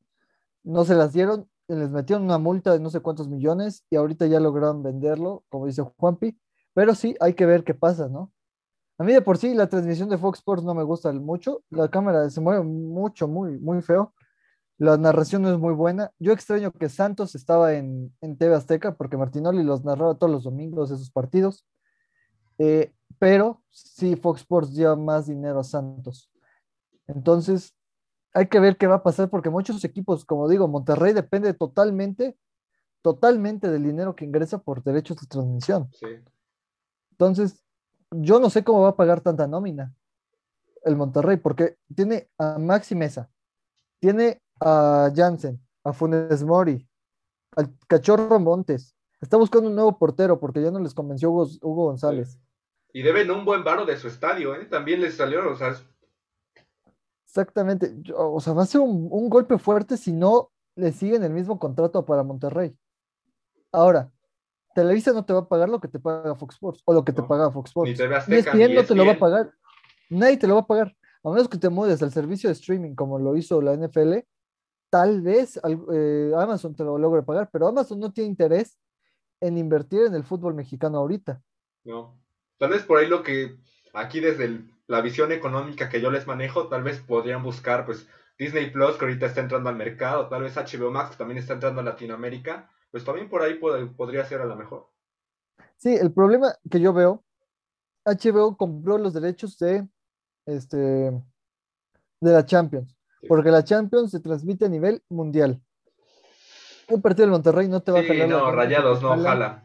No 0.64 0.86
se 0.86 0.96
las 0.96 1.12
dieron, 1.12 1.50
les 1.68 1.90
metieron 1.92 2.24
una 2.24 2.38
multa 2.38 2.72
de 2.72 2.80
no 2.80 2.90
sé 2.90 3.02
cuántos 3.02 3.28
millones 3.28 3.86
y 3.90 3.98
ahorita 3.98 4.26
ya 4.28 4.40
lograron 4.40 4.84
venderlo, 4.84 5.44
como 5.50 5.66
dice 5.66 5.82
Juanpi. 5.98 6.40
Pero 6.74 6.96
sí, 6.96 7.18
hay 7.20 7.34
que 7.34 7.46
ver 7.46 7.66
qué 7.66 7.74
pasa, 7.74 8.08
¿no? 8.08 8.32
A 8.98 9.04
mí 9.04 9.12
de 9.12 9.22
por 9.22 9.38
sí 9.38 9.54
la 9.54 9.68
transmisión 9.68 10.08
de 10.08 10.18
Fox 10.18 10.40
Sports 10.40 10.64
no 10.64 10.74
me 10.74 10.84
gusta 10.84 11.12
mucho. 11.12 11.62
La 11.70 11.90
cámara 11.90 12.30
se 12.30 12.40
mueve 12.40 12.64
mucho, 12.64 13.28
muy, 13.28 13.60
muy 13.60 13.82
feo. 13.82 14.14
La 14.78 14.96
narración 14.98 15.42
no 15.42 15.52
es 15.52 15.60
muy 15.60 15.74
buena. 15.74 16.12
Yo 16.20 16.32
extraño 16.32 16.72
que 16.72 16.88
Santos 16.88 17.36
estaba 17.36 17.74
en, 17.74 18.16
en 18.22 18.38
TV 18.38 18.56
Azteca 18.56 18.96
porque 18.96 19.18
Martinoli 19.18 19.62
los 19.62 19.84
narraba 19.84 20.16
todos 20.16 20.32
los 20.32 20.46
domingos 20.46 20.90
esos 20.90 21.12
partidos. 21.12 21.66
Eh, 22.60 22.94
pero 23.20 23.62
sí 23.70 24.16
Fox 24.16 24.42
Sports 24.42 24.74
lleva 24.74 24.96
más 24.96 25.28
dinero 25.28 25.60
a 25.60 25.64
Santos. 25.64 26.30
Entonces, 27.08 27.76
hay 28.34 28.48
que 28.48 28.60
ver 28.60 28.78
qué 28.78 28.88
va 28.88 28.96
a 28.96 29.04
pasar 29.04 29.30
porque 29.30 29.50
muchos 29.50 29.84
equipos, 29.84 30.26
como 30.26 30.50
digo, 30.50 30.68
Monterrey 30.68 31.14
depende 31.14 31.54
totalmente, 31.54 32.38
totalmente 33.02 33.70
del 33.70 33.84
dinero 33.84 34.16
que 34.16 34.26
ingresa 34.26 34.58
por 34.58 34.84
derechos 34.84 35.18
de 35.22 35.28
transmisión. 35.28 35.90
Entonces, 37.12 37.64
yo 38.12 38.40
no 38.40 38.50
sé 38.50 38.64
cómo 38.64 38.82
va 38.82 38.90
a 38.90 38.96
pagar 38.96 39.22
tanta 39.22 39.48
nómina 39.48 39.94
el 40.84 40.96
Monterrey, 40.96 41.38
porque 41.38 41.78
tiene 41.96 42.30
a 42.38 42.60
Maxi 42.60 42.94
Mesa, 42.94 43.30
tiene 44.00 44.42
a 44.60 45.12
Jansen, 45.16 45.60
a 45.84 45.94
Funes 45.94 46.44
Mori, 46.44 46.88
al 47.56 47.74
Cachorro 47.88 48.40
Montes. 48.40 48.96
Está 49.20 49.38
buscando 49.38 49.70
un 49.70 49.76
nuevo 49.76 49.98
portero 49.98 50.40
porque 50.40 50.62
ya 50.62 50.72
no 50.72 50.80
les 50.80 50.94
convenció 50.94 51.32
Hugo, 51.32 51.86
González. 51.86 52.38
Y 52.96 53.02
deben 53.02 53.30
un 53.30 53.44
buen 53.44 53.62
varo 53.62 53.86
de 53.86 53.98
su 53.98 54.08
estadio, 54.08 54.56
¿eh? 54.56 54.68
También 54.68 55.02
les 55.02 55.18
salió, 55.18 55.52
o 55.52 55.56
sea. 55.58 55.76
Exactamente. 57.26 57.94
O 58.16 58.40
sea, 58.40 58.54
va 58.54 58.64
a 58.64 58.66
ser 58.66 58.80
un, 58.80 59.30
golpe 59.30 59.58
fuerte 59.58 59.98
si 59.98 60.14
no 60.14 60.54
le 60.78 60.94
siguen 60.94 61.22
el 61.24 61.34
mismo 61.34 61.60
contrato 61.60 62.06
para 62.06 62.24
Monterrey. 62.24 62.74
Ahora, 63.74 64.10
Televisa 64.74 65.12
no 65.12 65.26
te 65.26 65.34
va 65.34 65.40
a 65.40 65.48
pagar 65.50 65.68
lo 65.68 65.82
que 65.82 65.90
te 65.90 66.00
paga 66.00 66.36
Fox 66.36 66.56
Sports 66.56 66.84
o 66.86 66.94
lo 66.94 67.04
que 67.04 67.12
te 67.12 67.22
paga 67.22 67.52
Fox 67.52 67.72
Sports. 67.72 67.92
Ni 67.92 67.98
TV 67.98 68.16
ESPN 68.16 68.76
no 68.76 68.86
te 68.86 68.96
lo 68.96 69.06
va 69.06 69.12
a 69.12 69.20
pagar. 69.20 69.52
Nadie 70.10 70.38
te 70.38 70.48
lo 70.48 70.54
va 70.54 70.62
a 70.62 70.68
pagar. 70.68 70.96
A 71.22 71.30
menos 71.30 71.50
que 71.50 71.58
te 71.58 71.68
mudes 71.68 72.02
al 72.02 72.14
servicio 72.14 72.48
de 72.48 72.54
streaming 72.54 72.96
como 72.96 73.20
lo 73.20 73.36
hizo 73.36 73.62
la 73.62 73.76
NFL, 73.76 74.20
tal 74.90 75.22
vez 75.22 75.60
eh, 75.92 76.32
Amazon 76.34 76.74
te 76.74 76.86
lo 76.86 76.98
logre 76.98 77.24
pagar, 77.24 77.50
pero 77.52 77.68
Amazon 77.68 78.00
no 78.00 78.14
tiene 78.14 78.30
interés 78.30 78.80
en 79.42 79.58
invertir 79.58 80.04
en 80.04 80.16
el 80.16 80.24
fútbol 80.24 80.54
mexicano 80.54 81.00
ahorita. 81.00 81.42
No. 81.84 82.25
Tal 82.58 82.70
vez 82.70 82.84
por 82.84 83.00
ahí 83.00 83.08
lo 83.08 83.24
que 83.24 83.58
aquí 83.94 84.20
desde 84.20 84.62
la 84.88 85.02
visión 85.02 85.32
económica 85.32 85.90
que 85.90 86.02
yo 86.02 86.12
les 86.12 86.28
manejo, 86.28 86.68
tal 86.68 86.84
vez 86.84 87.00
podrían 87.00 87.44
buscar 87.44 87.86
pues 87.86 88.08
Disney 88.38 88.70
Plus 88.70 88.96
que 88.98 89.06
ahorita 89.06 89.26
está 89.26 89.42
entrando 89.42 89.70
al 89.70 89.76
mercado, 89.76 90.28
tal 90.28 90.44
vez 90.44 90.56
HBO 90.56 90.92
Max 90.92 91.12
que 91.12 91.18
también 91.18 91.38
está 91.38 91.54
entrando 91.54 91.82
a 91.82 91.86
Latinoamérica, 91.86 92.70
pues 92.92 93.04
también 93.04 93.30
por 93.30 93.42
ahí 93.42 93.56
podría 93.56 94.26
ser 94.26 94.42
a 94.42 94.46
lo 94.46 94.56
mejor. 94.56 94.90
Sí, 95.78 95.96
el 95.96 96.12
problema 96.14 96.54
que 96.70 96.80
yo 96.80 96.94
veo 96.94 97.24
HBO 98.06 98.56
compró 98.56 98.98
los 98.98 99.14
derechos 99.14 99.58
de, 99.58 99.88
este, 100.46 100.78
de 100.78 101.22
la 102.22 102.46
Champions, 102.46 102.96
porque 103.28 103.50
la 103.50 103.64
Champions 103.64 104.12
se 104.12 104.20
transmite 104.20 104.66
a 104.66 104.70
nivel 104.70 105.04
mundial. 105.10 105.62
Un 106.88 107.02
partido 107.02 107.24
del 107.24 107.32
Monterrey 107.32 107.68
no 107.68 107.82
te 107.82 107.92
va 107.92 108.00
a 108.00 108.04
jalar. 108.04 108.30
la 108.30 108.38
no, 108.38 108.52
rayados, 108.52 109.02
no, 109.02 109.10
jala. 109.10 109.22
ojalá. 109.22 109.65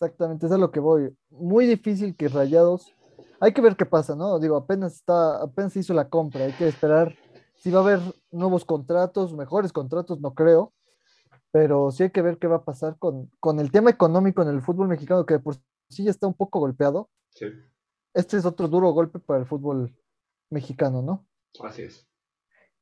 Exactamente, 0.00 0.46
eso 0.46 0.54
es 0.54 0.58
a 0.58 0.60
lo 0.60 0.70
que 0.70 0.80
voy. 0.80 1.14
Muy 1.28 1.66
difícil 1.66 2.16
que 2.16 2.28
Rayados. 2.28 2.94
Hay 3.38 3.52
que 3.52 3.60
ver 3.60 3.76
qué 3.76 3.84
pasa, 3.84 4.16
¿no? 4.16 4.38
Digo, 4.38 4.56
apenas 4.56 4.94
está, 4.94 5.42
apenas 5.42 5.74
se 5.74 5.80
hizo 5.80 5.92
la 5.92 6.08
compra, 6.08 6.44
hay 6.46 6.52
que 6.52 6.68
esperar 6.68 7.14
si 7.56 7.70
va 7.70 7.80
a 7.80 7.82
haber 7.82 8.00
nuevos 8.30 8.64
contratos, 8.64 9.34
mejores 9.34 9.74
contratos, 9.74 10.18
no 10.20 10.32
creo, 10.32 10.72
pero 11.50 11.90
sí 11.90 12.04
hay 12.04 12.10
que 12.10 12.22
ver 12.22 12.38
qué 12.38 12.46
va 12.46 12.56
a 12.56 12.64
pasar 12.64 12.96
con, 12.98 13.30
con 13.40 13.60
el 13.60 13.70
tema 13.70 13.90
económico 13.90 14.40
en 14.40 14.48
el 14.48 14.62
fútbol 14.62 14.88
mexicano, 14.88 15.26
que 15.26 15.34
de 15.34 15.40
por 15.40 15.56
sí 15.90 16.04
ya 16.04 16.10
está 16.10 16.26
un 16.26 16.34
poco 16.34 16.60
golpeado. 16.60 17.10
Sí, 17.34 17.46
Este 18.14 18.38
es 18.38 18.46
otro 18.46 18.68
duro 18.68 18.90
golpe 18.92 19.18
para 19.18 19.40
el 19.40 19.46
fútbol 19.46 19.94
mexicano, 20.48 21.02
¿no? 21.02 21.26
así 21.62 21.82
es. 21.82 22.09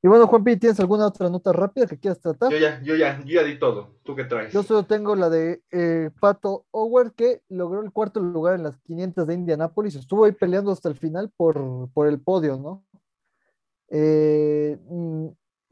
Y 0.00 0.06
bueno, 0.06 0.28
Juanpi, 0.28 0.56
¿tienes 0.56 0.78
alguna 0.78 1.08
otra 1.08 1.28
nota 1.28 1.52
rápida 1.52 1.86
que 1.86 1.98
quieras 1.98 2.20
tratar? 2.20 2.52
Yo 2.52 2.58
ya, 2.58 2.80
yo 2.82 2.94
ya, 2.94 3.18
yo 3.24 3.40
ya 3.40 3.42
di 3.42 3.58
todo. 3.58 3.96
¿Tú 4.04 4.14
qué 4.14 4.24
traes? 4.24 4.52
Yo 4.52 4.62
solo 4.62 4.84
tengo 4.84 5.16
la 5.16 5.28
de 5.28 5.62
eh, 5.72 6.10
Pato 6.20 6.66
Howard, 6.70 7.14
que 7.14 7.42
logró 7.48 7.82
el 7.82 7.90
cuarto 7.90 8.20
lugar 8.20 8.54
en 8.54 8.62
las 8.62 8.78
500 8.78 9.26
de 9.26 9.34
Indianápolis. 9.34 9.96
Estuvo 9.96 10.24
ahí 10.24 10.32
peleando 10.32 10.70
hasta 10.70 10.88
el 10.88 10.94
final 10.94 11.32
por, 11.36 11.90
por 11.92 12.06
el 12.06 12.20
podio, 12.20 12.58
¿no? 12.58 12.84
Eh, 13.88 14.78
mm, 14.88 15.28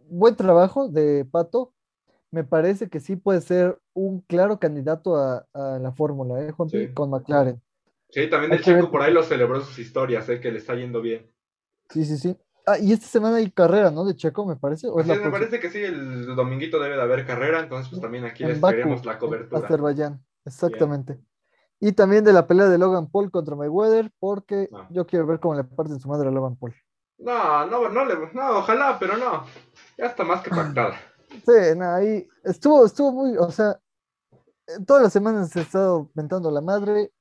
buen 0.09 0.35
trabajo 0.35 0.89
de 0.89 1.24
Pato. 1.24 1.72
Me 2.33 2.43
parece 2.43 2.89
que 2.89 2.99
sí 2.99 3.14
puede 3.14 3.41
ser 3.41 3.79
un 3.95 4.22
claro 4.22 4.59
candidato 4.59 5.16
a, 5.16 5.47
a 5.55 5.79
la 5.79 5.93
fórmula, 5.93 6.43
¿eh, 6.43 6.51
Juanpi? 6.51 6.89
Sí. 6.89 6.93
Con 6.93 7.11
McLaren. 7.11 7.62
Sí, 8.11 8.29
también 8.29 8.53
el 8.53 8.61
chico 8.61 8.91
por 8.91 9.03
ahí 9.03 9.12
lo 9.12 9.22
celebró 9.22 9.61
sus 9.61 9.79
historias, 9.79 10.29
eh, 10.29 10.41
que 10.41 10.51
le 10.51 10.59
está 10.59 10.74
yendo 10.74 11.01
bien. 11.01 11.31
Sí, 11.91 12.05
sí, 12.05 12.18
sí. 12.18 12.37
Ah, 12.66 12.78
y 12.78 12.92
esta 12.92 13.06
semana 13.06 13.36
hay 13.36 13.50
carrera, 13.50 13.90
¿no? 13.92 14.04
De 14.04 14.16
Checo, 14.16 14.44
me 14.44 14.56
parece. 14.56 14.88
¿O 14.88 14.98
es 15.00 15.06
la 15.06 15.14
es, 15.14 15.24
me 15.24 15.30
parece 15.30 15.60
que 15.60 15.70
sí, 15.70 15.78
el 15.78 16.34
dominguito 16.34 16.80
debe 16.80 16.96
de 16.96 17.02
haber 17.02 17.24
carrera, 17.24 17.60
entonces 17.60 17.88
pues 17.88 18.02
también 18.02 18.24
aquí 18.24 18.42
En 18.42 18.48
les 18.50 18.60
queremos 18.60 19.04
la 19.06 19.18
cobertura. 19.18 19.64
Azerbaiyán, 19.64 20.24
exactamente. 20.44 21.20
Y 21.78 21.92
también 21.92 22.24
de 22.24 22.32
la 22.32 22.46
pelea 22.46 22.66
de 22.68 22.78
Logan 22.78 23.08
Paul 23.08 23.30
contra 23.30 23.54
Mayweather, 23.54 24.10
porque 24.18 24.68
Ah. 24.72 24.88
yo 24.90 25.06
quiero 25.06 25.26
ver 25.26 25.38
cómo 25.38 25.54
le 25.54 25.62
parten 25.64 26.00
su 26.00 26.08
madre 26.08 26.28
a 26.28 26.32
Logan 26.32 26.56
Paul. 26.56 26.74
No, 27.18 27.66
no, 27.66 27.88
no, 27.88 28.04
le- 28.04 28.32
no, 28.34 28.58
ojalá, 28.58 28.96
pero 28.98 29.16
no. 29.16 29.44
Ya 29.96 30.06
está 30.06 30.24
más 30.24 30.42
que 30.42 30.50
pactada. 30.50 30.94
Sí, 31.44 31.52
nada, 31.76 31.96
ahí 31.96 32.26
estuvo, 32.44 32.86
estuvo 32.86 33.10
muy, 33.12 33.36
o 33.36 33.50
sea, 33.50 33.78
eh, 34.68 34.72
todas 34.86 35.02
las 35.02 35.12
semanas 35.12 35.50
se 35.50 35.58
ha 35.58 35.62
estado 35.62 36.08
mentando 36.14 36.50
la 36.50 36.60
madre. 36.60 37.12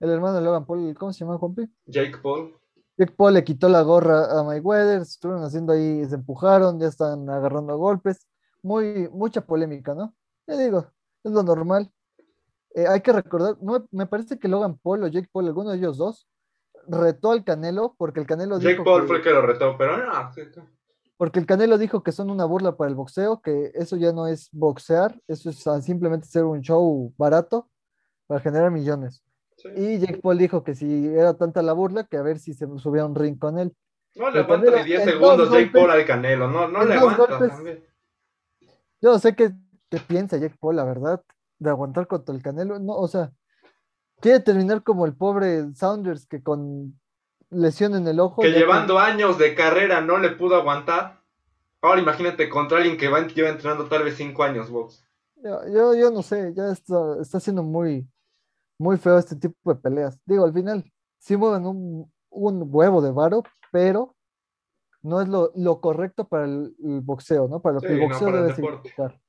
El 0.00 0.10
hermano 0.10 0.34
de 0.36 0.42
Logan 0.42 0.64
Paul, 0.66 0.94
¿cómo 0.98 1.12
se 1.12 1.24
llama, 1.24 1.38
Juanpi? 1.38 1.66
Jake 1.86 2.18
Paul, 2.22 2.54
Jake 2.96 3.12
Paul 3.16 3.34
le 3.34 3.44
quitó 3.44 3.68
la 3.68 3.82
gorra 3.82 4.38
a 4.38 4.42
Mayweather, 4.44 5.02
estuvieron 5.02 5.44
haciendo 5.44 5.72
ahí, 5.72 6.04
se 6.06 6.14
empujaron, 6.14 6.78
ya 6.78 6.86
están 6.88 7.28
agarrando 7.28 7.76
golpes. 7.76 8.26
Muy, 8.62 9.08
mucha 9.12 9.40
polémica, 9.40 9.94
¿no? 9.94 10.14
Ya 10.46 10.56
digo, 10.56 10.86
es 11.24 11.32
lo 11.32 11.42
normal. 11.42 11.90
Eh, 12.74 12.86
hay 12.86 13.00
que 13.00 13.12
recordar, 13.12 13.56
no, 13.60 13.86
me- 13.90 14.06
parece 14.06 14.38
que 14.38 14.48
Logan 14.48 14.78
Paul 14.78 15.04
o 15.04 15.08
Jake 15.08 15.28
Paul, 15.32 15.46
alguno 15.46 15.70
de 15.70 15.78
ellos 15.78 15.96
dos, 15.96 16.28
retó 16.86 17.32
al 17.32 17.44
Canelo 17.44 17.94
porque 17.98 18.20
el 18.20 18.26
Canelo 18.26 18.56
Jake 18.58 18.68
dijo 18.74 18.84
Paul 18.84 19.02
que- 19.02 19.06
fue 19.08 19.16
el 19.18 19.22
que 19.22 19.30
lo 19.30 19.42
retó, 19.42 19.76
pero 19.78 19.96
no. 19.98 20.30
porque 21.16 21.38
el 21.38 21.46
Canelo 21.46 21.78
dijo 21.78 22.02
que 22.02 22.12
son 22.12 22.30
una 22.30 22.44
burla 22.44 22.76
para 22.76 22.88
el 22.90 22.94
boxeo, 22.96 23.40
que 23.40 23.70
eso 23.74 23.96
ya 23.96 24.12
no 24.12 24.26
es 24.26 24.48
boxear, 24.52 25.20
eso 25.28 25.50
es 25.50 25.64
simplemente 25.84 26.26
ser 26.26 26.44
un 26.44 26.60
show 26.60 27.12
barato 27.16 27.68
para 28.26 28.40
generar 28.40 28.70
millones. 28.70 29.22
Sí. 29.64 29.70
Y 29.76 29.98
Jake 29.98 30.20
Paul 30.22 30.36
dijo 30.36 30.62
que 30.62 30.74
si 30.74 31.08
era 31.08 31.34
tanta 31.34 31.62
la 31.62 31.72
burla, 31.72 32.04
que 32.04 32.18
a 32.18 32.22
ver 32.22 32.38
si 32.38 32.52
se 32.52 32.66
subía 32.78 33.02
a 33.02 33.06
un 33.06 33.14
ring 33.14 33.38
con 33.38 33.58
él. 33.58 33.74
No 34.14 34.30
le 34.30 34.40
aguanta 34.40 34.66
ni 34.66 34.72
Canelo, 34.72 34.84
10 34.84 35.00
en 35.00 35.08
segundos 35.08 35.38
dos 35.38 35.50
Jake 35.50 35.70
Paul 35.72 35.90
al 35.90 36.04
Canelo, 36.04 36.48
no, 36.48 36.68
no 36.68 36.84
le 36.84 36.94
aguanta 36.94 37.26
también. 37.26 37.84
Yo 39.00 39.18
sé 39.18 39.34
qué, 39.34 39.52
qué 39.90 39.98
piensa 39.98 40.36
Jake 40.36 40.56
Paul, 40.60 40.76
la 40.76 40.84
verdad, 40.84 41.22
de 41.58 41.70
aguantar 41.70 42.06
contra 42.06 42.34
el 42.34 42.42
Canelo. 42.42 42.78
No, 42.78 42.94
o 42.94 43.08
sea, 43.08 43.32
quiere 44.20 44.40
terminar 44.40 44.82
como 44.82 45.06
el 45.06 45.14
pobre 45.14 45.74
Saunders 45.74 46.26
que 46.26 46.42
con 46.42 46.98
lesión 47.50 47.94
en 47.94 48.06
el 48.06 48.20
ojo. 48.20 48.42
Que 48.42 48.52
llevando 48.52 48.98
años 48.98 49.38
de 49.38 49.54
carrera 49.54 50.00
no 50.00 50.18
le 50.18 50.30
pudo 50.30 50.56
aguantar. 50.56 51.20
Ahora 51.80 52.00
imagínate 52.00 52.48
contra 52.48 52.78
alguien 52.78 52.96
que 52.96 53.08
va, 53.08 53.26
lleva 53.26 53.50
entrenando 53.50 53.86
tal 53.86 54.04
vez 54.04 54.16
5 54.16 54.42
años 54.42 54.70
box. 54.70 55.04
Yo, 55.36 55.60
yo, 55.68 55.94
yo 55.94 56.10
no 56.10 56.22
sé, 56.22 56.54
ya 56.54 56.70
está, 56.70 56.96
está 57.20 57.38
siendo 57.38 57.62
muy, 57.62 58.08
muy 58.78 58.96
feo 58.96 59.18
este 59.18 59.36
tipo 59.36 59.72
de 59.72 59.80
peleas. 59.80 60.18
Digo, 60.24 60.44
al 60.44 60.52
final 60.52 60.84
sí 61.18 61.36
mueven 61.36 61.66
un, 61.66 62.12
un 62.30 62.64
huevo 62.66 63.00
de 63.00 63.12
varo, 63.12 63.42
pero 63.72 64.14
no 65.02 65.20
es 65.20 65.28
lo, 65.28 65.52
lo 65.54 65.80
correcto 65.80 66.26
para 66.26 66.44
el, 66.44 66.74
el 66.82 67.00
boxeo, 67.00 67.48
¿no? 67.48 67.60
Para 67.60 67.74
lo 67.74 67.80
Sí, 67.80 67.86
que 67.86 67.92
el 67.94 68.00
boxeo 68.00 68.32
debe 68.32 68.54
significar. 68.54 69.20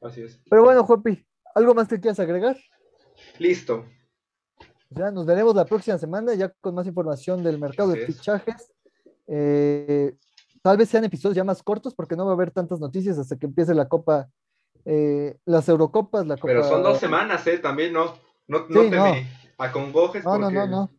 Así 0.00 0.22
es. 0.22 0.40
Pero 0.48 0.62
bueno, 0.64 0.84
Juanpi, 0.84 1.26
¿algo 1.54 1.74
más 1.74 1.88
que 1.88 2.00
quieras 2.00 2.20
agregar? 2.20 2.56
Listo. 3.38 3.84
Ya 4.90 5.10
nos 5.10 5.26
veremos 5.26 5.54
la 5.54 5.64
próxima 5.64 5.98
semana 5.98 6.34
ya 6.34 6.52
con 6.60 6.74
más 6.74 6.86
información 6.86 7.42
del 7.42 7.58
mercado 7.58 7.90
de 7.90 8.04
Así 8.04 8.12
fichajes. 8.12 8.72
Eh, 9.26 10.16
tal 10.62 10.76
vez 10.76 10.88
sean 10.88 11.04
episodios 11.04 11.36
ya 11.36 11.44
más 11.44 11.62
cortos 11.62 11.94
porque 11.94 12.14
no 12.14 12.24
va 12.24 12.30
a 12.32 12.34
haber 12.34 12.52
tantas 12.52 12.78
noticias 12.78 13.18
hasta 13.18 13.36
que 13.36 13.46
empiece 13.46 13.74
la 13.74 13.88
Copa, 13.88 14.28
eh, 14.84 15.38
las 15.44 15.68
Eurocopas, 15.68 16.26
la 16.26 16.36
Copa. 16.36 16.46
Pero 16.46 16.64
son 16.64 16.82
dos 16.84 16.98
semanas, 16.98 17.44
¿eh? 17.48 17.58
También 17.58 17.92
no, 17.92 18.14
no, 18.48 18.66
no 18.68 18.82
Sí, 18.82 18.90
te 18.90 18.96
no. 18.96 19.04
me 19.04 19.26
acongojes 19.58 20.24
No, 20.24 20.38
no, 20.38 20.46
porque... 20.46 20.54
no, 20.54 20.66
no. 20.66 20.90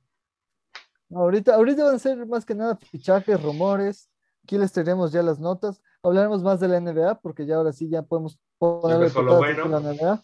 No, 1.10 1.20
Ahorita, 1.22 1.56
ahorita 1.56 1.86
van 1.86 1.96
a 1.96 2.00
ser 2.00 2.26
más 2.28 2.46
que 2.46 2.54
nada 2.56 2.76
fichajes, 2.76 3.42
rumores. 3.42 4.10
Aquí 4.44 4.58
les 4.58 4.72
traeremos 4.74 5.12
ya 5.12 5.24
las 5.24 5.40
notas. 5.40 5.82
Hablaremos 6.04 6.44
más 6.44 6.60
de 6.60 6.68
la 6.68 6.80
NBA 6.80 7.22
porque 7.22 7.46
ya 7.46 7.56
ahora 7.56 7.72
sí 7.72 7.90
ya 7.90 8.02
podemos 8.02 8.40
empezó 8.62 9.22
lo 9.22 9.38
bueno. 9.38 9.66
la 9.68 9.80
NBA. 9.80 10.24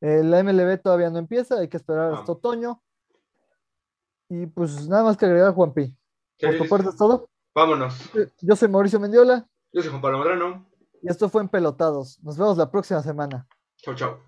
Eh, 0.00 0.22
la 0.24 0.42
MLB 0.42 0.80
todavía 0.80 1.10
no 1.10 1.18
empieza, 1.18 1.58
hay 1.58 1.68
que 1.68 1.76
esperar 1.76 2.12
hasta 2.14 2.32
otoño. 2.32 2.82
Y 4.28 4.46
pues 4.46 4.88
nada 4.88 5.04
más 5.04 5.16
que 5.16 5.26
agregar, 5.26 5.54
Juanpi. 5.54 5.96
Por 6.40 6.56
tu 6.58 6.68
parte 6.68 6.88
es 6.90 6.96
todo. 6.96 7.28
Vámonos. 7.54 7.94
Yo 8.40 8.54
soy 8.54 8.68
Mauricio 8.68 9.00
Mendiola 9.00 9.48
Yo 9.72 9.82
soy 9.82 9.90
Juan 9.90 10.00
Pablo 10.02 10.18
Medrano. 10.18 10.66
y 11.02 11.08
esto 11.10 11.28
fue 11.28 11.42
Empelotados. 11.42 12.20
Nos 12.22 12.36
vemos 12.36 12.56
la 12.56 12.70
próxima 12.70 13.02
semana. 13.02 13.46
Chau, 13.76 13.94
chau. 13.94 14.18